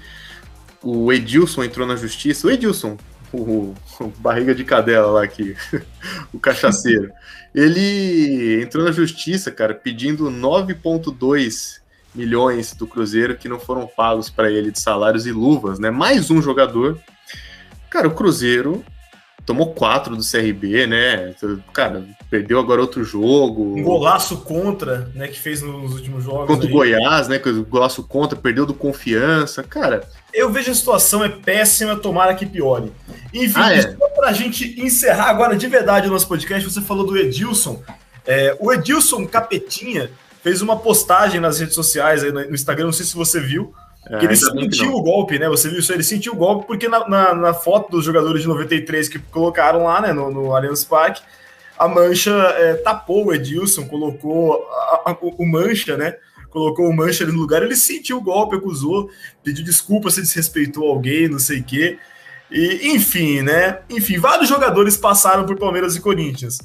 O 0.82 1.12
Edilson 1.12 1.62
entrou 1.62 1.86
na 1.86 1.94
justiça. 1.94 2.46
O 2.46 2.50
Edilson, 2.50 2.96
o, 3.32 3.74
o 4.00 4.06
barriga 4.18 4.54
de 4.54 4.64
cadela 4.64 5.10
lá 5.12 5.22
aqui, 5.24 5.56
o 6.32 6.38
cachaceiro. 6.38 7.10
Ele 7.54 8.62
entrou 8.62 8.84
na 8.84 8.92
justiça, 8.92 9.50
cara, 9.50 9.74
pedindo 9.74 10.30
9,2 10.30 11.80
milhões 12.14 12.74
do 12.74 12.86
Cruzeiro 12.86 13.36
que 13.36 13.48
não 13.48 13.58
foram 13.58 13.86
pagos 13.86 14.30
para 14.30 14.50
ele 14.50 14.70
de 14.70 14.80
salários 14.80 15.26
e 15.26 15.32
luvas, 15.32 15.78
né? 15.78 15.90
Mais 15.90 16.30
um 16.30 16.40
jogador. 16.40 16.98
Cara, 17.88 18.08
o 18.08 18.14
Cruzeiro 18.14 18.84
tomou 19.44 19.74
quatro 19.74 20.16
do 20.16 20.22
CRB, 20.22 20.86
né? 20.86 21.34
Cara, 21.72 22.04
perdeu 22.28 22.58
agora 22.58 22.80
outro 22.80 23.02
jogo. 23.02 23.76
Um 23.76 23.82
golaço 23.82 24.38
contra, 24.38 25.10
né? 25.14 25.26
Que 25.28 25.38
fez 25.38 25.62
nos 25.62 25.94
últimos 25.94 26.22
jogos. 26.24 26.46
Contra 26.46 26.66
aí. 26.66 26.72
o 26.72 26.76
Goiás, 26.76 27.26
né? 27.28 27.40
O 27.44 27.64
golaço 27.64 28.02
contra, 28.04 28.38
perdeu 28.38 28.64
do 28.64 28.74
confiança. 28.74 29.62
Cara. 29.62 30.08
Eu 30.32 30.50
vejo 30.50 30.70
a 30.70 30.74
situação 30.74 31.24
é 31.24 31.28
péssima, 31.28 31.96
tomara 31.96 32.34
que 32.34 32.46
piore. 32.46 32.92
Enfim, 33.32 33.54
ah, 33.56 33.72
é. 33.72 33.82
só 33.82 34.08
pra 34.08 34.32
gente 34.32 34.80
encerrar 34.80 35.30
agora 35.30 35.56
de 35.56 35.66
verdade 35.66 36.08
o 36.08 36.10
nosso 36.10 36.28
podcast, 36.28 36.68
você 36.68 36.80
falou 36.80 37.06
do 37.06 37.16
Edilson. 37.16 37.82
É, 38.26 38.56
o 38.60 38.72
Edilson 38.72 39.26
Capetinha 39.26 40.10
fez 40.42 40.62
uma 40.62 40.76
postagem 40.76 41.40
nas 41.40 41.58
redes 41.58 41.74
sociais, 41.74 42.24
aí 42.24 42.32
no 42.32 42.54
Instagram, 42.54 42.86
não 42.86 42.92
sei 42.92 43.06
se 43.06 43.14
você 43.14 43.40
viu, 43.40 43.74
é, 44.08 44.24
ele 44.24 44.34
sentiu 44.34 44.94
o 44.94 45.02
golpe, 45.02 45.38
né? 45.38 45.48
Você 45.48 45.68
viu 45.68 45.78
isso? 45.78 45.92
Ele 45.92 46.02
sentiu 46.02 46.32
o 46.32 46.36
golpe 46.36 46.66
porque 46.66 46.88
na, 46.88 47.06
na, 47.08 47.34
na, 47.34 47.54
foto 47.54 47.90
dos 47.90 48.04
jogadores 48.04 48.42
de 48.42 48.48
93 48.48 49.08
que 49.08 49.18
colocaram 49.18 49.84
lá, 49.84 50.00
né, 50.00 50.12
no, 50.12 50.30
no 50.30 50.54
Allianz 50.54 50.84
Parque, 50.84 51.22
a 51.78 51.86
Mancha 51.86 52.30
é, 52.30 52.74
tapou 52.74 53.26
o 53.26 53.32
Edilson, 53.32 53.86
colocou 53.86 54.66
a, 54.70 55.10
a, 55.10 55.16
o 55.20 55.46
Mancha, 55.46 55.96
né? 55.96 56.16
Colocou 56.50 56.88
o 56.88 56.94
Mancha 56.94 57.24
ali 57.24 57.32
no 57.32 57.38
lugar, 57.38 57.62
ele 57.62 57.76
sentiu 57.76 58.18
o 58.18 58.20
golpe, 58.20 58.56
acusou, 58.56 59.08
pediu 59.42 59.64
desculpa 59.64 60.10
se 60.10 60.20
desrespeitou 60.20 60.88
alguém, 60.88 61.28
não 61.28 61.38
sei 61.38 61.60
o 61.60 61.64
quê. 61.64 61.98
E, 62.50 62.90
enfim, 62.92 63.42
né? 63.42 63.80
Enfim, 63.88 64.18
vários 64.18 64.48
jogadores 64.48 64.96
passaram 64.96 65.46
por 65.46 65.56
Palmeiras 65.56 65.94
e 65.96 66.00
Corinthians. 66.00 66.58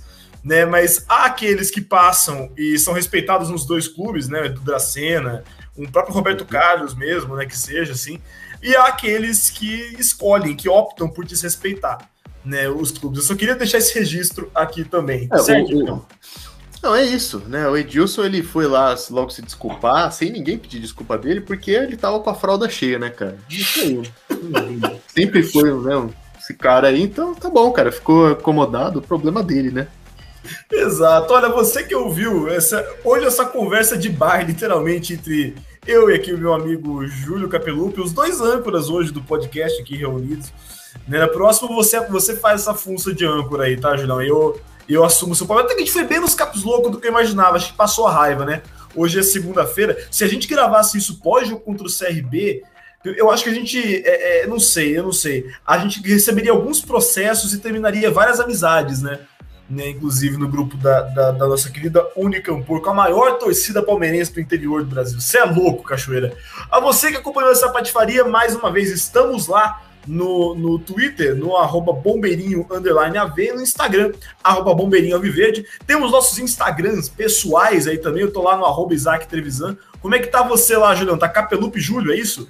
Né, 0.43 0.63
mas 0.63 1.03
há 1.09 1.25
aqueles 1.25 1.71
que 1.71 1.81
passam 1.81 2.51
e 2.55 2.77
são 2.77 2.93
respeitados 2.93 3.49
nos 3.49 3.65
dois 3.65 3.87
clubes, 3.87 4.29
né? 4.29 4.47
Do 4.47 4.61
Dracena, 4.61 5.43
um 5.77 5.85
próprio 5.85 6.13
Roberto 6.13 6.45
Carlos 6.45 6.93
mesmo, 6.95 7.35
né, 7.35 7.45
que 7.45 7.57
seja 7.57 7.93
assim, 7.93 8.21
e 8.61 8.75
há 8.75 8.85
aqueles 8.85 9.49
que 9.49 9.95
escolhem, 9.99 10.55
que 10.55 10.69
optam 10.69 11.09
por 11.09 11.25
desrespeitar, 11.25 12.09
né, 12.43 12.69
os 12.69 12.91
clubes. 12.91 13.19
Eu 13.19 13.25
só 13.25 13.35
queria 13.35 13.55
deixar 13.55 13.79
esse 13.79 13.97
registro 13.97 14.49
aqui 14.53 14.83
também, 14.83 15.27
é, 15.31 15.37
certo? 15.39 15.75
O, 15.75 15.93
o... 15.95 16.05
Não, 16.85 16.95
é 16.95 17.03
isso, 17.03 17.41
né? 17.47 17.67
O 17.67 17.75
Edilson 17.75 18.25
ele 18.25 18.43
foi 18.43 18.67
lá 18.67 18.95
logo 19.09 19.31
se 19.31 19.41
desculpar, 19.41 20.11
sem 20.11 20.31
ninguém 20.31 20.55
pedir 20.55 20.79
desculpa 20.79 21.17
dele, 21.17 21.41
porque 21.41 21.71
ele 21.71 21.97
tava 21.97 22.19
com 22.19 22.29
a 22.29 22.35
fralda 22.35 22.69
cheia, 22.69 22.99
né, 22.99 23.09
cara? 23.09 23.39
Isso 23.49 23.79
aí. 23.79 24.03
Sempre 25.07 25.41
foi, 25.41 25.73
né? 25.81 26.07
Esse 26.39 26.53
cara 26.53 26.89
aí, 26.89 27.01
então 27.01 27.33
tá 27.33 27.49
bom, 27.49 27.71
cara. 27.71 27.91
Ficou 27.91 28.27
acomodado, 28.27 28.99
o 28.99 29.01
problema 29.01 29.41
dele, 29.41 29.71
né? 29.71 29.87
Exato. 30.71 31.33
Olha, 31.33 31.49
você 31.49 31.81
que 31.81 31.95
ouviu 31.95 32.47
essa, 32.49 32.87
hoje 33.03 33.25
essa 33.25 33.45
conversa 33.45 33.97
de 33.97 34.07
bar, 34.07 34.45
literalmente, 34.45 35.15
entre 35.15 35.55
eu 35.87 36.11
e 36.11 36.13
aqui 36.13 36.35
o 36.35 36.37
meu 36.37 36.53
amigo 36.53 37.03
Júlio 37.07 37.49
Capelupi, 37.49 37.99
os 37.99 38.13
dois 38.13 38.39
âncoras 38.41 38.91
hoje 38.91 39.11
do 39.11 39.23
podcast 39.23 39.81
aqui 39.81 39.95
reunidos. 39.95 40.53
Né? 41.07 41.17
Na 41.17 41.27
próxima 41.27 41.67
você, 41.73 41.99
você 42.01 42.35
faz 42.35 42.61
essa 42.61 42.75
função 42.75 43.11
de 43.11 43.25
âncora 43.25 43.63
aí, 43.63 43.75
tá, 43.75 43.97
Julião? 43.97 44.21
Eu, 44.21 44.61
eu 44.93 45.03
assumo 45.03 45.33
o 45.33 45.35
seu 45.35 45.47
papel. 45.47 45.65
Até 45.65 45.73
que 45.73 45.81
a 45.81 45.85
gente 45.85 45.93
foi 45.93 46.05
bem 46.05 46.19
nos 46.19 46.35
capos 46.35 46.63
loucos 46.63 46.91
do 46.91 46.99
que 46.99 47.07
eu 47.07 47.11
imaginava. 47.11 47.55
Acho 47.55 47.71
que 47.71 47.77
passou 47.77 48.07
a 48.07 48.11
raiva, 48.11 48.45
né? 48.45 48.61
Hoje 48.95 49.19
é 49.19 49.23
segunda-feira. 49.23 49.97
Se 50.11 50.23
a 50.23 50.27
gente 50.27 50.47
gravasse 50.47 50.97
isso 50.97 51.19
pós-jogo 51.19 51.61
contra 51.61 51.85
o 51.85 51.89
CRB, 51.89 52.63
eu 53.03 53.29
acho 53.29 53.43
que 53.43 53.49
a 53.49 53.53
gente, 53.53 53.79
é, 54.05 54.43
é, 54.43 54.47
não 54.47 54.59
sei, 54.59 54.97
eu 54.97 55.03
não 55.03 55.11
sei. 55.11 55.45
A 55.65 55.77
gente 55.77 56.01
receberia 56.01 56.51
alguns 56.51 56.81
processos 56.81 57.53
e 57.53 57.59
terminaria 57.59 58.09
várias 58.09 58.39
amizades, 58.39 59.01
né? 59.01 59.19
né, 59.69 59.89
inclusive 59.89 60.37
no 60.37 60.47
grupo 60.47 60.77
da, 60.77 61.01
da, 61.01 61.31
da 61.31 61.47
nossa 61.47 61.71
querida 61.71 62.07
Unicampor, 62.15 62.81
com 62.81 62.89
a 62.91 62.93
maior 62.93 63.37
torcida 63.37 63.81
palmeirense 63.81 64.33
do 64.33 64.39
interior 64.39 64.83
do 64.83 64.89
Brasil. 64.89 65.19
Você 65.19 65.39
é 65.39 65.43
louco, 65.43 65.83
Cachoeira. 65.83 66.37
A 66.69 66.79
você 66.79 67.11
que 67.11 67.17
acompanhou 67.17 67.51
essa 67.51 67.69
patifaria, 67.69 68.23
mais 68.23 68.55
uma 68.55 68.71
vez, 68.71 68.91
estamos 68.91 69.47
lá 69.47 69.81
no, 70.07 70.55
no 70.55 70.79
Twitter, 70.79 71.35
no 71.35 71.55
arroba 71.55 71.93
bombeirinho 71.93 72.65
underline 72.71 73.17
AV, 73.17 73.53
no 73.53 73.61
Instagram, 73.61 74.11
arroba 74.43 74.73
bombeirinho 74.73 75.15
Alviverde. 75.15 75.65
Temos 75.85 76.11
nossos 76.11 76.39
Instagrams 76.39 77.09
pessoais 77.09 77.87
aí 77.87 77.97
também, 77.97 78.21
eu 78.21 78.31
tô 78.31 78.41
lá 78.41 78.57
no 78.57 78.65
arroba 78.65 78.93
Isaac 78.93 79.27
Trevisan. 79.27 79.77
Como 80.01 80.13
é 80.13 80.19
que 80.19 80.27
tá 80.27 80.43
você 80.43 80.77
lá, 80.77 80.93
Julião? 80.93 81.17
Tá 81.17 81.27
Capelupe 81.27 81.79
Júlio, 81.79 82.11
é 82.11 82.15
isso? 82.15 82.47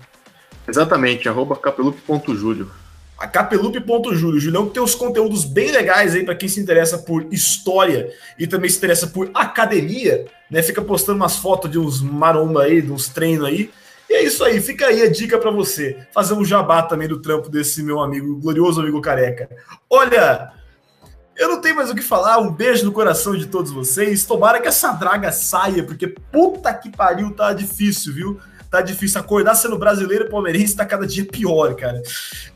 Exatamente, 0.68 1.30
arroba 1.30 1.56
capelupe.júlio. 1.56 2.70
A 3.18 3.28
capelupe.júlio. 3.28 4.39
Julião 4.39 4.68
tem 4.68 4.84
uns 4.84 4.95
conteúdos 4.95 5.45
bem 5.45 5.72
legais 5.72 6.16
aí 6.16 6.26
para 6.26 6.36
quem 6.36 6.49
se 6.49 6.60
interessa 6.60 6.97
por 6.97 7.26
história 7.32 8.12
e 8.38 8.45
também 8.45 8.70
se 8.70 8.78
interessa 8.78 9.08
por 9.08 9.30
academia, 9.34 10.26
né? 10.51 10.62
Fica 10.62 10.82
postando 10.82 11.18
umas 11.18 11.38
fotos 11.38 11.72
de 11.72 11.80
uns 11.80 12.01
maromba 12.01 12.64
aí, 12.64 12.82
de 12.82 12.91
uns 12.91 13.08
treinos 13.08 13.47
aí. 13.47 13.70
É 14.16 14.24
isso 14.24 14.45
aí, 14.45 14.61
fica 14.61 14.88
aí 14.88 15.01
a 15.01 15.11
dica 15.11 15.38
para 15.38 15.51
você. 15.51 15.97
Fazer 16.13 16.34
um 16.36 16.45
jabá 16.45 16.82
também 16.82 17.05
do 17.05 17.20
trampo 17.20 17.49
desse 17.49 17.84
meu 17.84 17.99
amigo, 17.99 18.38
glorioso 18.38 18.80
amigo 18.80 19.01
careca. 19.01 19.49
Olha, 19.89 20.53
eu 21.36 21.49
não 21.49 21.59
tenho 21.59 21.76
mais 21.76 21.89
o 21.89 21.95
que 21.95 22.01
falar. 22.01 22.38
Um 22.39 22.49
beijo 22.49 22.86
no 22.86 22.93
coração 22.93 23.36
de 23.36 23.45
todos 23.45 23.74
vocês. 23.74 24.26
Tomara 24.26 24.61
que 24.61 24.70
essa 24.70 24.93
draga 24.93 25.34
saia, 25.34 25.84
porque 25.84 26.07
puta 26.07 26.74
que 26.74 26.89
pariu, 26.89 27.32
tá 27.32 27.51
difícil, 27.51 28.13
viu? 28.13 28.39
Tá 28.72 28.80
difícil. 28.80 29.20
Acordar 29.20 29.53
sendo 29.53 29.78
brasileiro 29.78 30.30
palmeirense 30.30 30.78
tá 30.78 30.86
cada 30.86 31.05
dia 31.05 31.26
pior, 31.26 31.76
cara. 31.76 32.01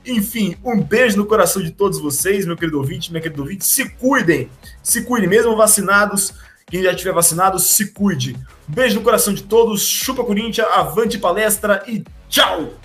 Enfim, 0.05 0.55
um 0.63 0.81
beijo 0.81 1.17
no 1.17 1.25
coração 1.25 1.61
de 1.61 1.71
todos 1.71 1.99
vocês, 1.99 2.45
meu 2.45 2.55
querido 2.55 2.77
ouvinte, 2.77 3.11
minha 3.11 3.21
querida 3.21 3.41
ouvinte. 3.41 3.65
Se 3.65 3.89
cuidem, 3.89 4.49
se 4.81 5.01
cuidem, 5.01 5.27
mesmo 5.27 5.57
vacinados. 5.57 6.33
Quem 6.67 6.83
já 6.83 6.91
estiver 6.91 7.11
vacinado, 7.11 7.59
se 7.59 7.87
cuide. 7.87 8.37
Beijo 8.69 8.95
no 8.95 9.01
coração 9.01 9.33
de 9.33 9.43
todos. 9.43 9.85
Chupa 9.87 10.23
Corinthians, 10.23 10.67
avante 10.71 11.17
palestra 11.17 11.83
e 11.87 12.03
tchau! 12.29 12.78